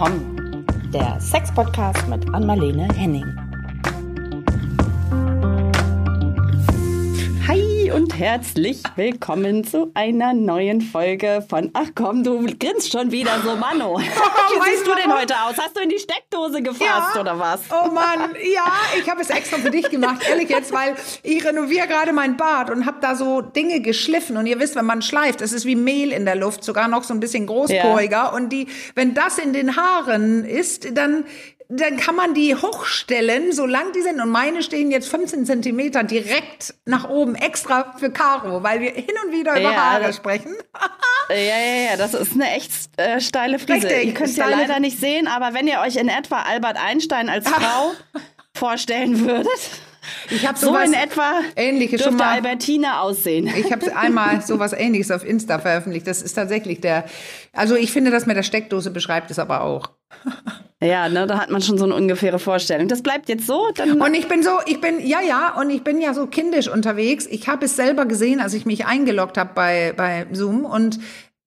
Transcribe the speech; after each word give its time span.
willkommen. 0.00 0.64
Der 0.94 1.20
Sex-Podcast 1.20 2.08
mit 2.08 2.26
Anmalene 2.32 2.88
Henning. 2.94 3.49
Und 7.94 8.18
herzlich 8.18 8.82
willkommen 8.96 9.64
zu 9.64 9.90
einer 9.94 10.32
neuen 10.32 10.80
Folge 10.80 11.44
von 11.48 11.70
Ach 11.74 11.88
komm, 11.94 12.22
du 12.22 12.44
grinst 12.58 12.92
schon 12.92 13.10
wieder 13.10 13.40
so, 13.44 13.56
Mano. 13.56 13.98
Wie 13.98 14.70
siehst 14.70 14.86
du 14.86 14.92
denn 14.94 15.12
heute 15.12 15.34
aus? 15.42 15.54
Hast 15.58 15.76
du 15.76 15.80
in 15.82 15.88
die 15.88 15.98
Steckdose 15.98 16.62
gefasst 16.62 17.14
Ja. 17.14 17.20
oder 17.20 17.38
was? 17.38 17.60
Oh 17.70 17.90
Mann, 17.90 18.30
ja, 18.54 18.64
ich 18.98 19.08
habe 19.10 19.20
es 19.22 19.30
extra 19.30 19.58
für 19.58 19.70
dich 19.70 19.88
gemacht, 19.90 20.22
ehrlich 20.28 20.48
jetzt, 20.50 20.72
weil 20.72 20.94
ich 21.22 21.44
renoviere 21.44 21.88
gerade 21.88 22.12
mein 22.12 22.36
Bad 22.36 22.70
und 22.70 22.86
habe 22.86 22.98
da 23.00 23.14
so 23.14 23.40
Dinge 23.40 23.80
geschliffen 23.80 24.36
und 24.36 24.46
ihr 24.46 24.60
wisst, 24.60 24.76
wenn 24.76 24.86
man 24.86 25.02
schleift, 25.02 25.40
es 25.40 25.52
ist 25.52 25.64
wie 25.66 25.76
Mehl 25.76 26.12
in 26.12 26.24
der 26.24 26.36
Luft, 26.36 26.62
sogar 26.64 26.88
noch 26.88 27.02
so 27.04 27.12
ein 27.14 27.20
bisschen 27.20 27.46
großporiger 27.46 28.32
und 28.34 28.50
die, 28.50 28.68
wenn 28.94 29.14
das 29.14 29.38
in 29.38 29.52
den 29.52 29.76
Haaren 29.76 30.44
ist, 30.44 30.96
dann 30.96 31.24
dann 31.72 31.96
kann 31.96 32.16
man 32.16 32.34
die 32.34 32.54
hochstellen, 32.56 33.52
solange 33.52 33.92
die 33.92 34.02
sind. 34.02 34.20
Und 34.20 34.30
meine 34.30 34.62
stehen 34.62 34.90
jetzt 34.90 35.08
15 35.08 35.46
Zentimeter 35.46 36.02
direkt 36.02 36.74
nach 36.84 37.08
oben, 37.08 37.34
extra 37.36 37.94
für 37.98 38.10
Caro, 38.10 38.62
weil 38.62 38.80
wir 38.80 38.90
hin 38.90 39.14
und 39.24 39.32
wieder 39.32 39.52
über 39.52 39.60
Ja, 39.72 39.76
Haare 39.92 40.02
das- 40.08 40.16
sprechen. 40.16 40.54
Ja, 41.28 41.36
ja, 41.36 41.90
ja, 41.92 41.96
das 41.96 42.12
ist 42.12 42.32
eine 42.32 42.50
echt 42.56 42.72
äh, 42.96 43.20
steile 43.20 43.60
Frise. 43.60 43.86
Richtig, 43.86 44.04
ihr 44.06 44.14
könnt 44.14 44.30
es 44.30 44.36
ja 44.36 44.48
leider 44.48 44.80
nicht 44.80 44.98
sehen, 44.98 45.28
aber 45.28 45.54
wenn 45.54 45.68
ihr 45.68 45.78
euch 45.78 45.94
in 45.94 46.08
etwa 46.08 46.42
Albert 46.42 46.76
Einstein 46.76 47.28
als 47.28 47.48
Frau 47.48 47.92
vorstellen 48.56 49.20
würdet, 49.20 49.46
Ich 50.30 50.46
habe 50.46 50.58
so 50.58 50.76
in 50.76 50.92
etwa 50.92 51.40
Ähnliches 51.56 52.02
schon 52.02 52.16
mal. 52.16 52.34
Albertine 52.34 53.00
aussehen. 53.00 53.50
Ich 53.56 53.72
habe 53.72 53.96
einmal 53.96 54.42
sowas 54.42 54.72
ähnliches 54.72 55.10
auf 55.10 55.24
Insta 55.24 55.58
veröffentlicht. 55.58 56.06
Das 56.06 56.22
ist 56.22 56.34
tatsächlich 56.34 56.80
der. 56.80 57.04
Also 57.52 57.74
ich 57.74 57.92
finde, 57.92 58.10
das 58.10 58.26
mit 58.26 58.36
der 58.36 58.42
Steckdose 58.42 58.90
beschreibt 58.90 59.30
es 59.30 59.38
aber 59.38 59.62
auch. 59.62 59.90
Ja, 60.82 61.10
ne, 61.10 61.26
da 61.26 61.38
hat 61.38 61.50
man 61.50 61.60
schon 61.60 61.76
so 61.76 61.84
eine 61.84 61.94
ungefähre 61.94 62.38
Vorstellung. 62.38 62.88
Das 62.88 63.02
bleibt 63.02 63.28
jetzt 63.28 63.46
so, 63.46 63.68
dann 63.74 64.00
Und 64.00 64.14
ich 64.14 64.28
bin 64.28 64.42
so, 64.42 64.50
ich 64.64 64.80
bin, 64.80 64.98
ja, 65.06 65.20
ja, 65.20 65.54
und 65.60 65.68
ich 65.68 65.84
bin 65.84 66.00
ja 66.00 66.14
so 66.14 66.26
kindisch 66.26 66.68
unterwegs. 66.68 67.26
Ich 67.26 67.48
habe 67.48 67.66
es 67.66 67.76
selber 67.76 68.06
gesehen, 68.06 68.40
als 68.40 68.54
ich 68.54 68.64
mich 68.64 68.86
eingeloggt 68.86 69.36
habe 69.36 69.50
bei, 69.54 69.92
bei 69.94 70.26
Zoom 70.32 70.64
und 70.64 70.98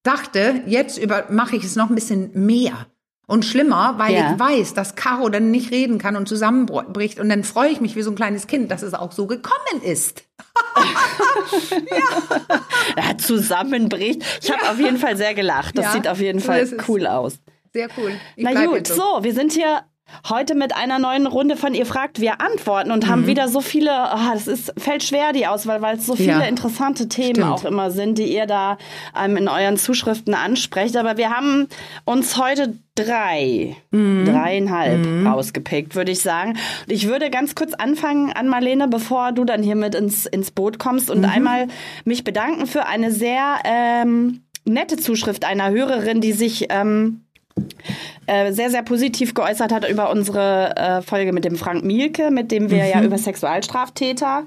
dachte, 0.03 0.61
jetzt 0.67 1.01
mache 1.29 1.55
ich 1.55 1.63
es 1.63 1.75
noch 1.75 1.89
ein 1.89 1.95
bisschen 1.95 2.29
mehr. 2.33 2.85
Und 3.25 3.45
schlimmer, 3.45 3.95
weil 3.97 4.13
Ja. 4.13 4.33
ich 4.33 4.39
weiß, 4.39 4.73
dass 4.73 4.95
Caro 4.95 5.29
dann 5.29 5.49
nicht 5.49 5.71
reden 5.71 5.97
kann 5.97 6.15
und 6.17 6.27
zusammenbricht. 6.27 7.19
Und 7.19 7.29
dann 7.29 7.43
freue 7.43 7.69
ich 7.69 7.79
mich 7.79 7.95
wie 7.95 8.01
so 8.01 8.11
ein 8.11 8.15
kleines 8.15 8.47
Kind, 8.47 8.69
dass 8.69 8.81
es 8.81 8.93
auch 8.93 9.11
so 9.13 9.27
gekommen 9.27 9.81
ist. 9.81 10.23
ja, 12.97 13.17
zusammenbricht. 13.17 14.23
Ich 14.41 14.51
habe 14.51 14.69
auf 14.69 14.77
jeden 14.79 14.97
Fall 14.97 15.15
sehr 15.17 15.33
gelacht. 15.33 15.77
Das 15.77 15.85
Ja, 15.85 15.91
sieht 15.93 16.07
auf 16.07 16.19
jeden 16.19 16.39
so 16.39 16.47
Fall 16.47 16.67
cool 16.87 17.07
aus. 17.07 17.39
Sehr 17.73 17.87
cool. 17.97 18.11
Ich 18.35 18.43
Na 18.43 18.65
gut, 18.65 18.75
jetzt 18.77 18.93
so. 18.95 19.19
wir 19.21 19.33
sind 19.33 19.51
hier 19.53 19.81
heute 20.29 20.55
mit 20.55 20.75
einer 20.75 20.99
neuen 20.99 21.27
Runde 21.27 21.55
von 21.57 21.73
ihr 21.73 21.85
fragt, 21.85 22.19
wir 22.21 22.41
antworten 22.41 22.91
und 22.91 23.05
Mhm. 23.05 23.09
haben 23.09 23.27
wieder 23.27 23.47
so 23.47 23.61
viele, 23.61 23.91
ah, 23.91 24.31
das 24.33 24.47
ist, 24.47 24.73
fällt 24.77 25.03
schwer 25.03 25.33
die 25.33 25.47
Auswahl, 25.47 25.81
weil 25.81 25.97
es 25.97 26.05
so 26.05 26.15
viele 26.15 26.31
Ja. 26.31 26.41
interessante 26.41 27.07
Themen 27.09 27.35
Stimmt. 27.35 27.49
auch 27.49 27.65
immer 27.65 27.91
sind, 27.91 28.17
die 28.17 28.33
ihr 28.33 28.45
da 28.45 28.77
ähm, 29.19 29.37
in 29.37 29.47
euren 29.47 29.77
Zuschriften 29.77 30.33
ansprecht. 30.33 30.95
Aber 30.97 31.17
wir 31.17 31.29
haben 31.29 31.67
uns 32.05 32.37
heute 32.37 32.73
drei, 32.95 33.75
Mhm. 33.91 34.25
dreieinhalb 34.25 35.25
rausgepickt, 35.25 35.95
würde 35.95 36.11
ich 36.11 36.21
sagen. 36.21 36.51
Und 36.51 36.91
ich 36.91 37.07
würde 37.07 37.29
ganz 37.29 37.55
kurz 37.55 37.73
anfangen 37.73 38.31
an 38.31 38.47
Marlene, 38.47 38.87
bevor 38.87 39.31
du 39.31 39.45
dann 39.45 39.63
hier 39.63 39.75
mit 39.75 39.95
ins, 39.95 40.25
ins 40.27 40.51
Boot 40.51 40.77
kommst 40.79 41.09
Mhm. 41.09 41.15
und 41.17 41.25
einmal 41.25 41.67
mich 42.05 42.23
bedanken 42.23 42.67
für 42.67 42.85
eine 42.85 43.11
sehr 43.11 43.57
ähm, 43.65 44.41
nette 44.65 44.95
Zuschrift 44.97 45.43
einer 45.43 45.71
Hörerin, 45.71 46.21
die 46.21 46.31
sich 46.33 46.67
ähm, 46.69 47.21
äh, 48.27 48.51
sehr, 48.51 48.69
sehr 48.69 48.83
positiv 48.83 49.33
geäußert 49.33 49.71
hat 49.71 49.87
über 49.89 50.09
unsere 50.11 50.75
äh, 50.75 51.01
Folge 51.01 51.33
mit 51.33 51.45
dem 51.45 51.55
Frank 51.55 51.83
Mielke, 51.83 52.31
mit 52.31 52.51
dem 52.51 52.69
wir 52.69 52.85
ja 52.85 53.03
über 53.03 53.17
Sexualstraftäter 53.17 54.43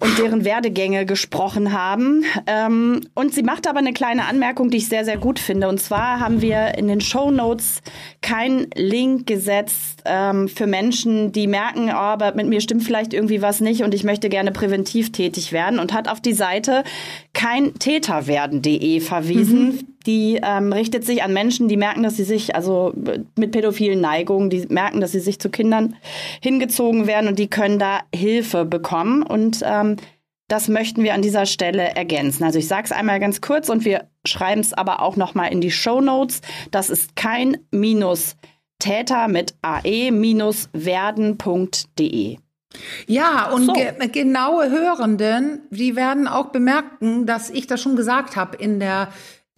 und 0.00 0.18
deren 0.18 0.44
Werdegänge 0.44 1.06
gesprochen 1.06 1.72
haben. 1.72 2.24
Ähm, 2.46 3.00
und 3.14 3.34
sie 3.34 3.42
macht 3.42 3.66
aber 3.66 3.78
eine 3.78 3.92
kleine 3.92 4.26
Anmerkung, 4.26 4.70
die 4.70 4.78
ich 4.78 4.88
sehr, 4.88 5.04
sehr 5.04 5.16
gut 5.16 5.38
finde. 5.38 5.68
Und 5.68 5.80
zwar 5.80 6.20
haben 6.20 6.40
wir 6.40 6.78
in 6.78 6.88
den 6.88 7.00
Show 7.00 7.30
Notes 7.30 7.82
keinen 8.22 8.68
Link 8.74 9.26
gesetzt 9.26 10.02
ähm, 10.04 10.48
für 10.48 10.66
Menschen, 10.66 11.32
die 11.32 11.46
merken, 11.46 11.90
oh, 11.90 11.94
aber 11.94 12.34
mit 12.34 12.46
mir 12.46 12.60
stimmt 12.60 12.84
vielleicht 12.84 13.12
irgendwie 13.12 13.42
was 13.42 13.60
nicht 13.60 13.82
und 13.82 13.94
ich 13.94 14.04
möchte 14.04 14.28
gerne 14.28 14.52
präventiv 14.52 15.12
tätig 15.12 15.52
werden 15.52 15.78
und 15.78 15.92
hat 15.92 16.08
auf 16.08 16.20
die 16.20 16.32
Seite 16.32 16.84
kein 17.32 17.74
Täterwerden.de 17.74 19.00
verwiesen. 19.00 19.97
Die 20.08 20.40
ähm, 20.42 20.72
richtet 20.72 21.04
sich 21.04 21.22
an 21.22 21.34
Menschen, 21.34 21.68
die 21.68 21.76
merken, 21.76 22.02
dass 22.02 22.16
sie 22.16 22.24
sich, 22.24 22.54
also 22.56 22.94
mit 23.36 23.52
pädophilen 23.52 24.00
Neigungen, 24.00 24.48
die 24.48 24.66
merken, 24.70 25.02
dass 25.02 25.12
sie 25.12 25.20
sich 25.20 25.38
zu 25.38 25.50
Kindern 25.50 25.96
hingezogen 26.40 27.06
werden 27.06 27.28
und 27.28 27.38
die 27.38 27.48
können 27.48 27.78
da 27.78 28.00
Hilfe 28.14 28.64
bekommen. 28.64 29.22
Und 29.22 29.62
ähm, 29.64 29.96
das 30.48 30.68
möchten 30.68 31.02
wir 31.02 31.12
an 31.12 31.20
dieser 31.20 31.44
Stelle 31.44 31.94
ergänzen. 31.94 32.42
Also 32.44 32.58
ich 32.58 32.66
sage 32.68 32.84
es 32.86 32.92
einmal 32.92 33.20
ganz 33.20 33.42
kurz 33.42 33.68
und 33.68 33.84
wir 33.84 34.08
schreiben 34.24 34.62
es 34.62 34.72
aber 34.72 35.02
auch 35.02 35.16
nochmal 35.16 35.52
in 35.52 35.60
die 35.60 35.70
Show 35.70 36.00
Notes. 36.00 36.40
Das 36.70 36.88
ist 36.88 37.14
kein 37.14 37.58
Minus 37.70 38.36
Täter 38.78 39.28
mit 39.28 39.56
ae-werden.de. 39.60 40.28
Ja, 43.06 43.50
und 43.50 43.66
So. 43.66 43.72
ge 43.72 43.92
genaue 44.08 44.70
Hörenden, 44.70 45.62
die 45.70 45.96
werden 45.96 46.28
auch 46.28 46.46
bemerken, 46.46 47.26
dass 47.26 47.50
ich 47.50 47.66
das 47.66 47.82
schon 47.82 47.96
gesagt 47.96 48.36
habe 48.36 48.56
in 48.56 48.78
der 48.80 49.08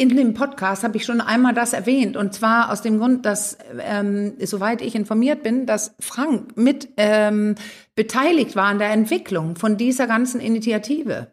in 0.00 0.16
dem 0.16 0.32
Podcast 0.32 0.82
habe 0.82 0.96
ich 0.96 1.04
schon 1.04 1.20
einmal 1.20 1.52
das 1.52 1.74
erwähnt 1.74 2.16
und 2.16 2.32
zwar 2.32 2.72
aus 2.72 2.80
dem 2.80 2.98
Grund, 2.98 3.26
dass 3.26 3.58
ähm, 3.80 4.32
soweit 4.40 4.80
ich 4.80 4.94
informiert 4.94 5.42
bin, 5.42 5.66
dass 5.66 5.94
Frank 6.00 6.56
mit 6.56 6.88
ähm, 6.96 7.54
beteiligt 7.94 8.56
war 8.56 8.64
an 8.64 8.78
der 8.78 8.90
Entwicklung 8.92 9.56
von 9.56 9.76
dieser 9.76 10.06
ganzen 10.06 10.40
Initiative. 10.40 11.32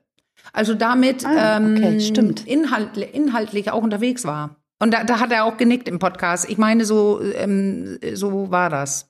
Also 0.51 0.73
damit 0.73 1.25
Ah, 1.25 1.57
okay, 1.57 2.11
ähm. 2.17 2.35
Inhalt, 2.45 2.97
inhaltlich 2.97 3.71
auch 3.71 3.81
unterwegs 3.81 4.25
war. 4.25 4.57
Und 4.79 4.93
da, 4.93 5.05
da 5.05 5.21
hat 5.21 5.31
er 5.31 5.45
auch 5.45 5.55
genickt 5.55 5.87
im 5.87 5.99
Podcast. 5.99 6.49
Ich 6.49 6.57
meine, 6.57 6.83
so 6.83 7.21
ähm, 7.21 7.97
so 8.13 8.51
war 8.51 8.69
das. 8.69 9.09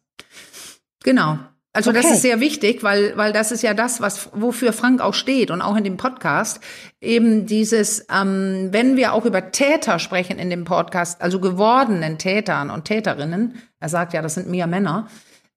Genau. 1.04 1.40
Also 1.78 1.92
das 1.92 2.06
Okay. 2.06 2.16
ist 2.16 2.22
sehr 2.24 2.40
wichtig, 2.40 2.82
weil, 2.82 3.16
weil 3.18 3.32
das 3.34 3.52
ist 3.52 3.62
ja 3.62 3.74
das, 3.76 4.02
was, 4.02 4.30
wofür 4.34 4.74
Frank 4.74 5.00
auch 5.00 5.14
steht 5.14 5.52
und 5.52 5.62
auch 5.62 5.76
in 5.76 5.84
dem 5.84 5.98
Podcast. 5.98 6.60
Eben 7.02 7.46
dieses, 7.46 8.06
ähm, 8.12 8.70
wenn 8.72 8.98
wir 8.98 9.14
auch 9.14 9.26
über 9.26 9.52
Täter 9.52 10.00
sprechen 10.00 10.40
in 10.40 10.50
dem 10.50 10.66
Podcast, 10.66 11.22
also 11.22 11.40
gewordenen 11.40 12.18
Tätern 12.18 12.72
und 12.72 12.86
Täterinnen, 12.86 13.62
er 13.80 13.90
sagt 13.90 14.14
ja, 14.14 14.24
das 14.24 14.34
sind 14.34 14.50
mehr 14.50 14.66
Männer, 14.66 15.08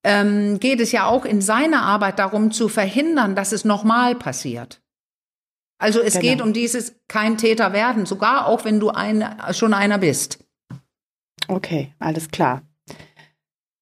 ähm, 0.05 0.61
geht 0.61 0.81
es 0.81 0.93
ja 0.93 1.07
auch 1.07 1.25
in 1.25 1.41
seiner 1.41 1.83
Arbeit 1.83 2.19
darum 2.19 2.51
zu 2.51 2.69
verhindern, 2.69 3.35
dass 3.35 3.53
es 3.53 3.65
nochmal 3.65 4.15
passiert. 4.15 4.83
Also 5.79 6.01
es 6.01 6.13
Genau. 6.15 6.23
geht 6.27 6.43
um 6.43 6.53
dieses 6.53 6.97
kein 7.09 7.39
Täter 7.39 7.73
werden, 7.73 8.05
sogar 8.05 8.47
auch 8.47 8.67
wenn 8.67 8.79
du 8.79 8.91
ein, 8.91 9.25
schon 9.53 9.73
einer 9.73 9.97
bist. 9.97 10.39
Okay, 11.49 11.95
alles 11.99 12.29
klar. 12.31 12.61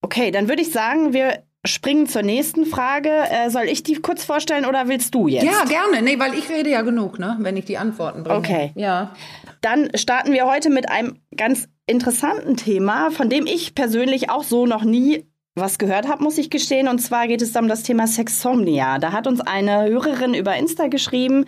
Okay, 0.02 0.30
dann 0.30 0.48
würde 0.48 0.62
ich 0.62 0.70
sagen, 0.70 1.12
wir 1.12 1.42
springen 1.66 2.06
zur 2.06 2.22
nächsten 2.22 2.66
Frage. 2.66 3.10
Äh, 3.10 3.50
soll 3.50 3.64
ich 3.64 3.82
die 3.82 3.94
kurz 3.94 4.24
vorstellen 4.24 4.64
oder 4.64 4.88
willst 4.88 5.14
du 5.14 5.28
jetzt? 5.28 5.44
Ja, 5.44 5.64
gerne. 5.64 6.02
Nee, 6.02 6.18
weil 6.18 6.34
ich 6.34 6.48
rede 6.48 6.70
ja 6.70 6.82
genug, 6.82 7.18
ne, 7.18 7.36
wenn 7.40 7.56
ich 7.56 7.64
die 7.64 7.78
Antworten 7.78 8.22
bringe. 8.22 8.38
Okay. 8.38 8.72
Ja. 8.74 9.14
Dann 9.60 9.90
starten 9.94 10.32
wir 10.32 10.46
heute 10.46 10.70
mit 10.70 10.88
einem 10.88 11.18
ganz 11.36 11.68
interessanten 11.86 12.56
Thema, 12.56 13.10
von 13.10 13.28
dem 13.28 13.46
ich 13.46 13.74
persönlich 13.74 14.30
auch 14.30 14.44
so 14.44 14.66
noch 14.66 14.84
nie 14.84 15.24
was 15.54 15.78
gehört 15.78 16.08
habe, 16.08 16.22
muss 16.22 16.38
ich 16.38 16.50
gestehen. 16.50 16.86
Und 16.86 17.00
zwar 17.00 17.26
geht 17.26 17.42
es 17.42 17.56
um 17.56 17.66
das 17.66 17.82
Thema 17.82 18.06
Sexomnia. 18.06 18.98
Da 18.98 19.12
hat 19.12 19.26
uns 19.26 19.40
eine 19.40 19.88
Hörerin 19.88 20.34
über 20.34 20.56
Insta 20.56 20.86
geschrieben, 20.86 21.46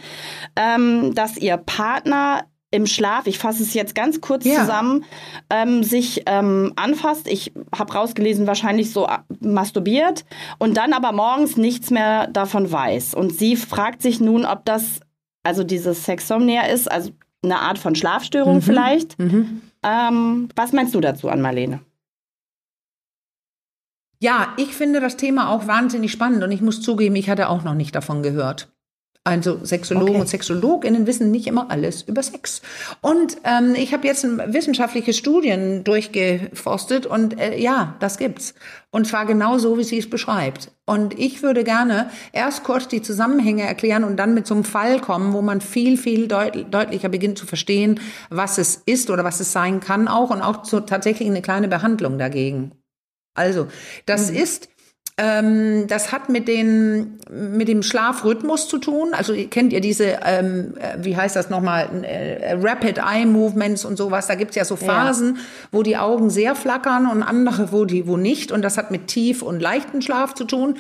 ähm, 0.57 1.15
dass 1.15 1.37
ihr 1.37 1.57
Partner 1.57 2.45
im 2.73 2.87
Schlaf, 2.87 3.27
ich 3.27 3.39
fasse 3.39 3.63
es 3.63 3.75
jetzt 3.75 3.95
ganz 3.95 4.21
kurz 4.21 4.45
Ja. 4.45 4.61
zusammen, 4.61 5.05
ähm, 5.51 5.83
sich 5.83 6.23
ähm, 6.27 6.73
anfasst. 6.77 7.27
Ich 7.27 7.53
habe 7.77 7.93
rausgelesen, 7.93 8.47
wahrscheinlich 8.47 8.93
so 8.93 9.07
äh, 9.07 9.19
masturbiert 9.41 10.25
und 10.59 10.77
dann 10.77 10.93
aber 10.93 11.13
morgens 11.13 11.57
nichts 11.57 11.91
mehr 11.91 12.29
davon 12.29 12.71
weiß. 12.71 13.15
Und 13.15 13.37
sie 13.37 13.57
fragt 13.57 14.03
sich 14.03 14.21
nun, 14.21 14.45
ob 14.45 14.65
das 14.65 15.01
also 15.43 15.65
dieses 15.65 16.05
Sexomnia 16.05 16.63
ist, 16.67 16.91
also 16.91 17.11
eine 17.43 17.61
Art 17.61 17.79
von 17.79 17.95
Schlafstörung 17.95 18.61
vielleicht. 18.63 19.19
Mhm. 19.19 19.63
Ähm, 19.83 20.49
was 20.55 20.73
meinst 20.73 20.95
du 20.95 21.01
dazu 21.01 21.29
an 21.31 21.41
Marlene? 21.41 21.81
Ja, 24.23 24.53
ich 24.59 24.75
finde 24.75 25.01
das 25.01 25.17
Thema 25.17 25.49
auch 25.49 25.67
wahnsinnig 25.67 26.13
spannend 26.13 26.45
und 26.45 26.53
ich 26.53 26.61
muss 26.61 26.83
zugeben, 26.83 27.17
ich 27.17 27.31
hatte 27.31 27.49
auch 27.49 27.65
noch 27.65 27.75
nicht 27.75 27.95
davon 27.95 28.23
gehört. 28.23 28.71
Also 29.23 29.63
Sexologen 29.63 30.15
okay. 30.15 30.21
und 30.23 30.29
Sexologinnen 30.29 31.07
wissen 31.07 31.31
nicht 31.31 31.47
immer 31.47 31.71
alles 31.71 32.01
über 32.01 32.23
Sex. 32.23 32.63
Und 33.03 33.37
ähm, 33.45 33.75
ich 33.75 33.93
habe 33.93 34.07
jetzt 34.07 34.25
wissenschaftliche 34.25 35.13
Studien 35.13 35.85
durchgeforstet 35.85 37.05
und 37.05 37.39
äh, 37.39 37.59
ja, 37.59 37.97
das 38.01 38.17
gibt's. 38.17 38.55
Und 38.91 39.07
zwar 39.07 39.27
genau 39.27 39.59
so, 39.59 39.77
wie 39.77 39.85
sie 39.85 39.99
es 39.99 40.09
beschreibt. 40.09 40.73
Und 40.87 41.19
ich 41.19 41.43
würde 41.43 41.65
gerne 41.65 42.11
erst 42.33 42.65
kurz 42.65 42.89
die 42.89 43.03
Zusammenhänge 43.03 43.63
erklären 43.63 44.05
und 44.05 44.17
dann 44.17 44.33
mit 44.33 44.47
so 44.47 44.55
einem 44.55 44.65
Fall 44.65 45.01
kommen, 45.01 45.35
wo 45.35 45.43
man 45.43 45.61
viel, 45.61 45.99
viel 45.99 46.27
deut 46.27 46.73
deutlicher 46.73 47.11
beginnt 47.11 47.37
zu 47.37 47.45
verstehen, 47.45 48.01
was 48.31 48.57
es 48.57 48.83
ist 48.87 49.11
oder 49.11 49.23
was 49.23 49.39
es 49.39 49.53
sein 49.53 49.81
kann 49.81 50.09
auch 50.09 50.31
und 50.31 50.41
auch 50.41 50.65
so 50.65 50.81
tatsächlich 50.81 51.29
eine 51.29 51.43
kleine 51.43 51.69
Behandlung 51.69 52.19
dagegen. 52.19 52.73
Also, 53.35 53.69
das 54.07 54.31
mhm. 54.31 54.39
ist 54.39 54.71
ähm, 55.21 55.87
das 55.87 56.13
hat 56.13 56.31
mit, 56.31 56.49
den, 56.49 57.19
mit 57.31 57.69
dem 57.69 57.83
Schlafrhythmus 57.83 58.69
zu 58.69 58.79
tun. 58.79 59.11
Also 59.13 59.35
kennt 59.51 59.73
ihr 59.75 59.83
diese, 59.83 60.19
ähm, 60.25 60.75
äh, 60.79 61.05
wie 61.05 61.15
heißt 61.15 61.37
das 61.37 61.51
nochmal, 61.51 61.91
äh, 62.05 62.55
Rapid 62.59 62.99
Eye 62.99 63.27
Movements 63.27 63.85
und 63.85 63.99
sowas. 63.99 64.29
Da 64.29 64.35
gibt's 64.35 64.57
ja 64.57 64.65
so 64.65 64.77
Phasen, 64.77 65.37
ja. 65.37 65.43
wo 65.73 65.83
die 65.83 65.99
Augen 65.99 66.31
sehr 66.31 66.55
flackern 66.55 67.07
und 67.07 67.23
andere, 67.23 67.71
wo 67.71 67.85
die, 67.85 68.07
wo 68.07 68.17
nicht. 68.17 68.51
Und 68.51 68.63
das 68.63 68.79
hat 68.79 68.91
mit 68.91 69.09
tief 69.09 69.43
und 69.43 69.61
leichten 69.61 70.01
Schlaf 70.01 70.35
zu 70.35 70.45
tun. 70.45 70.77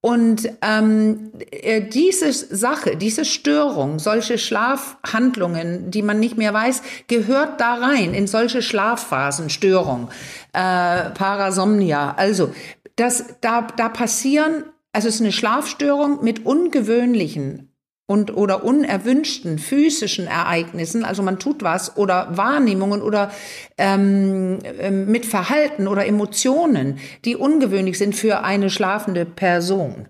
Und 0.00 0.48
ähm, 0.62 1.32
äh, 1.50 1.80
diese 1.82 2.32
Sache, 2.32 2.96
diese 2.96 3.24
Störung, 3.24 3.98
solche 3.98 4.38
Schlafhandlungen, 4.38 5.90
die 5.90 6.02
man 6.02 6.20
nicht 6.20 6.36
mehr 6.36 6.54
weiß, 6.54 6.82
gehört 7.08 7.60
da 7.60 7.74
rein 7.74 8.14
in 8.14 8.26
solche 8.26 8.62
Schlafphasen, 8.62 9.50
Störung, 9.50 10.08
äh, 10.52 11.10
Parasomnia. 11.10 12.14
Also 12.16 12.52
das, 12.94 13.24
da, 13.40 13.66
da 13.76 13.88
passieren, 13.88 14.64
also 14.92 15.08
es 15.08 15.16
ist 15.16 15.20
eine 15.22 15.32
Schlafstörung 15.32 16.22
mit 16.22 16.46
ungewöhnlichen 16.46 17.75
und 18.06 18.36
oder 18.36 18.62
unerwünschten 18.62 19.58
physischen 19.58 20.28
Ereignissen, 20.28 21.04
also 21.04 21.22
man 21.22 21.38
tut 21.38 21.62
was 21.62 21.96
oder 21.96 22.36
Wahrnehmungen 22.36 23.02
oder 23.02 23.32
ähm, 23.78 24.58
ähm, 24.78 25.06
mit 25.10 25.26
Verhalten 25.26 25.88
oder 25.88 26.06
Emotionen, 26.06 26.98
die 27.24 27.34
ungewöhnlich 27.34 27.98
sind 27.98 28.14
für 28.14 28.44
eine 28.44 28.70
schlafende 28.70 29.24
Person. 29.24 30.08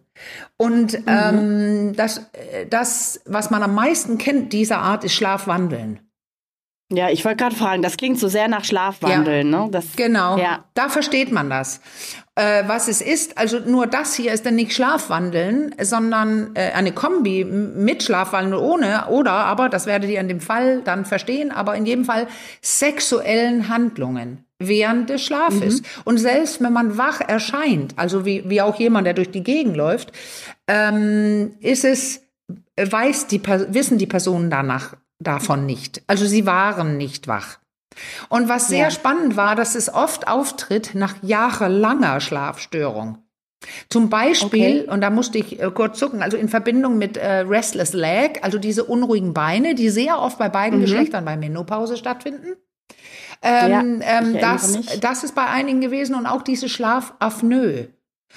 Und 0.59 0.93
mhm. 0.93 1.05
ähm, 1.07 1.93
das, 1.97 2.31
das, 2.71 3.21
was 3.25 3.51
man 3.51 3.63
am 3.63 3.75
meisten 3.75 4.19
kennt 4.19 4.53
dieser 4.53 4.79
Art, 4.79 5.05
ist 5.05 5.15
Schlafwandeln. 5.15 6.01
Ja, 6.93 7.11
ich 7.11 7.25
wollte 7.25 7.39
gerade 7.39 7.57
fragen, 7.57 7.83
das 7.83 7.97
klingt 7.97 8.21
so 8.21 8.29
sehr 8.29 8.47
nach 8.47 8.65
Schlafwandeln, 8.65 9.51
ja, 9.51 9.65
ne? 9.65 9.69
Das, 9.73 9.97
genau, 9.97 10.39
ja. 10.39 10.65
da 10.75 10.89
versteht 10.89 11.33
man 11.33 11.51
das. 11.51 11.81
Äh, 12.37 12.63
was 12.69 12.87
es 12.87 13.01
ist, 13.01 13.39
also 13.39 13.59
nur 13.59 13.89
das 13.89 14.15
hier 14.15 14.33
ist 14.33 14.47
dann 14.47 14.55
nicht 14.55 14.73
Schlafwandeln, 14.73 15.75
sondern 15.83 16.55
äh, 16.55 16.71
eine 16.73 16.93
Kombi 16.93 17.45
mit 17.45 18.05
Schlafwandeln 18.05 18.63
ohne, 18.63 19.07
oder 19.09 19.33
aber, 19.33 19.69
das 19.69 19.87
werdet 19.87 20.11
ihr 20.11 20.21
in 20.21 20.29
dem 20.29 20.41
Fall 20.41 20.81
dann 20.83 21.05
verstehen, 21.05 21.51
aber 21.51 21.75
in 21.75 21.87
jedem 21.87 22.05
Fall 22.05 22.29
sexuellen 22.63 23.69
Handlungen 23.69 24.45
während 24.61 25.11
des 25.11 25.25
Schlafes. 25.25 25.81
Mhm. 25.81 25.87
Und 26.05 26.19
selbst 26.19 26.63
wenn 26.63 26.73
man 26.73 26.97
wach 26.97 27.21
erscheint, 27.21 27.95
also 27.97 28.25
wie, 28.25 28.49
wie 28.49 28.63
auch 28.63 28.77
jemand, 28.77 29.09
der 29.09 29.15
durch 29.15 29.33
die 29.33 29.43
Gegend 29.43 29.77
läuft, 29.77 30.13
ähm, 30.69 31.55
ist 31.59 31.85
es, 31.85 32.23
weiß 32.77 33.27
die, 33.27 33.43
wissen 33.45 33.99
die 33.99 34.07
Personen 34.07 34.51
danach 34.51 34.95
davon 35.19 35.67
nicht. 35.67 36.03
Also 36.07 36.27
sie 36.27 36.47
waren 36.47 36.97
nicht 36.97 37.29
wach. 37.29 37.59
Und 38.29 38.49
was 38.49 38.69
sehr 38.69 38.85
ja. 38.85 38.91
spannend 38.91 39.37
war, 39.37 39.57
dass 39.57 39.75
es 39.75 39.93
oft 39.93 40.29
auftritt 40.29 40.95
nach 40.95 41.15
jahrelanger 41.23 42.21
Schlafstörung. 42.21 43.19
Zum 43.89 44.11
Beispiel, 44.11 44.83
okay. 44.83 44.91
und 44.91 45.01
da 45.01 45.11
musste 45.11 45.39
ich 45.39 45.61
äh, 45.61 45.71
kurz 45.71 45.99
zucken, 45.99 46.23
also 46.23 46.37
in 46.37 46.49
Verbindung 46.49 46.99
mit 46.99 47.17
äh, 47.17 47.39
Restless 47.39 47.95
Leg, 47.95 48.41
also 48.43 48.59
diese 48.59 48.85
unruhigen 48.85 49.33
Beine, 49.33 49.75
die 49.75 49.89
sehr 49.89 50.21
oft 50.21 50.39
bei 50.39 50.49
beiden 50.49 50.79
mhm. 50.79 50.83
Geschlechtern 50.83 51.25
bei 51.25 51.37
Menopause 51.37 51.97
stattfinden. 51.97 52.57
Ähm, 53.43 54.01
ja, 54.01 54.19
ähm, 54.19 54.39
das, 54.41 54.99
das 55.01 55.25
ist 55.25 55.35
bei 55.35 55.47
einigen 55.47 55.81
gewesen 55.81 56.15
und 56.15 56.27
auch 56.27 56.43
diese 56.43 56.69
Schlafapnoe. 56.69 57.89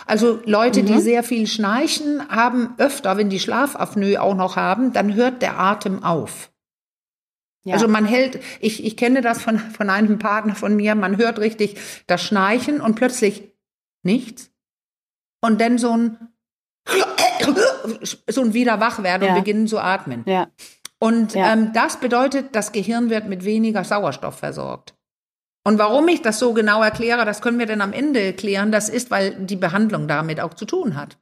Also 0.06 0.40
Leute, 0.46 0.82
mhm. 0.82 0.86
die 0.88 1.00
sehr 1.00 1.24
viel 1.24 1.48
schnarchen, 1.48 2.28
haben 2.30 2.74
öfter, 2.78 3.18
wenn 3.18 3.30
die 3.30 3.40
Schlafapnoe 3.40 4.18
auch 4.18 4.36
noch 4.36 4.56
haben, 4.56 4.94
dann 4.94 5.16
hört 5.16 5.42
der 5.42 5.60
Atem 5.60 6.04
auf. 6.04 6.50
Ja. 7.64 7.74
Also 7.74 7.88
man 7.88 8.06
hält, 8.06 8.42
ich, 8.60 8.86
ich 8.86 8.96
kenne 8.96 9.22
das 9.22 9.42
von, 9.42 9.60
von 9.60 9.90
einem 9.90 10.18
Partner 10.20 10.56
von 10.56 10.76
mir, 10.76 10.96
man 10.96 11.18
hört 11.18 11.40
richtig 11.40 11.78
das 12.08 12.24
Schnarchen 12.24 12.82
und 12.82 12.96
plötzlich 12.96 13.52
nichts. 14.04 14.52
Und 15.42 15.62
dann 15.62 15.78
so 15.78 15.96
ein, 15.96 16.18
so 18.28 18.42
ein 18.42 18.54
wieder 18.54 18.80
wach 18.80 19.04
werden 19.04 19.24
ja. 19.24 19.30
und 19.30 19.40
beginnen 19.40 19.68
zu 19.68 19.80
atmen. 19.80 20.24
Ja. 20.26 20.48
Und. 21.00 21.36
Ähm, 21.36 21.72
das 21.74 22.00
bedeutet, 22.00 22.56
das 22.56 22.72
Gehirn 22.72 23.10
wird 23.10 23.28
mit 23.28 23.46
weniger 23.46 23.84
Sauerstoff 23.84 24.38
versorgt. 24.40 24.96
Und 25.66 25.78
warum 25.78 26.08
ich 26.08 26.22
das 26.22 26.40
so 26.40 26.54
genau 26.54 26.82
erkläre, 26.82 27.26
das 27.26 27.42
können 27.42 27.60
wir 27.60 27.66
dann 27.66 27.82
am 27.82 27.94
Ende 27.94 28.34
klären. 28.34 28.72
Das 28.72 28.90
ist, 28.90 29.12
weil 29.12 29.36
die 29.46 29.56
Behandlung 29.56 30.08
damit 30.08 30.40
auch 30.40 30.54
zu 30.54 30.66
tun 30.66 30.96
hat. 30.96 31.18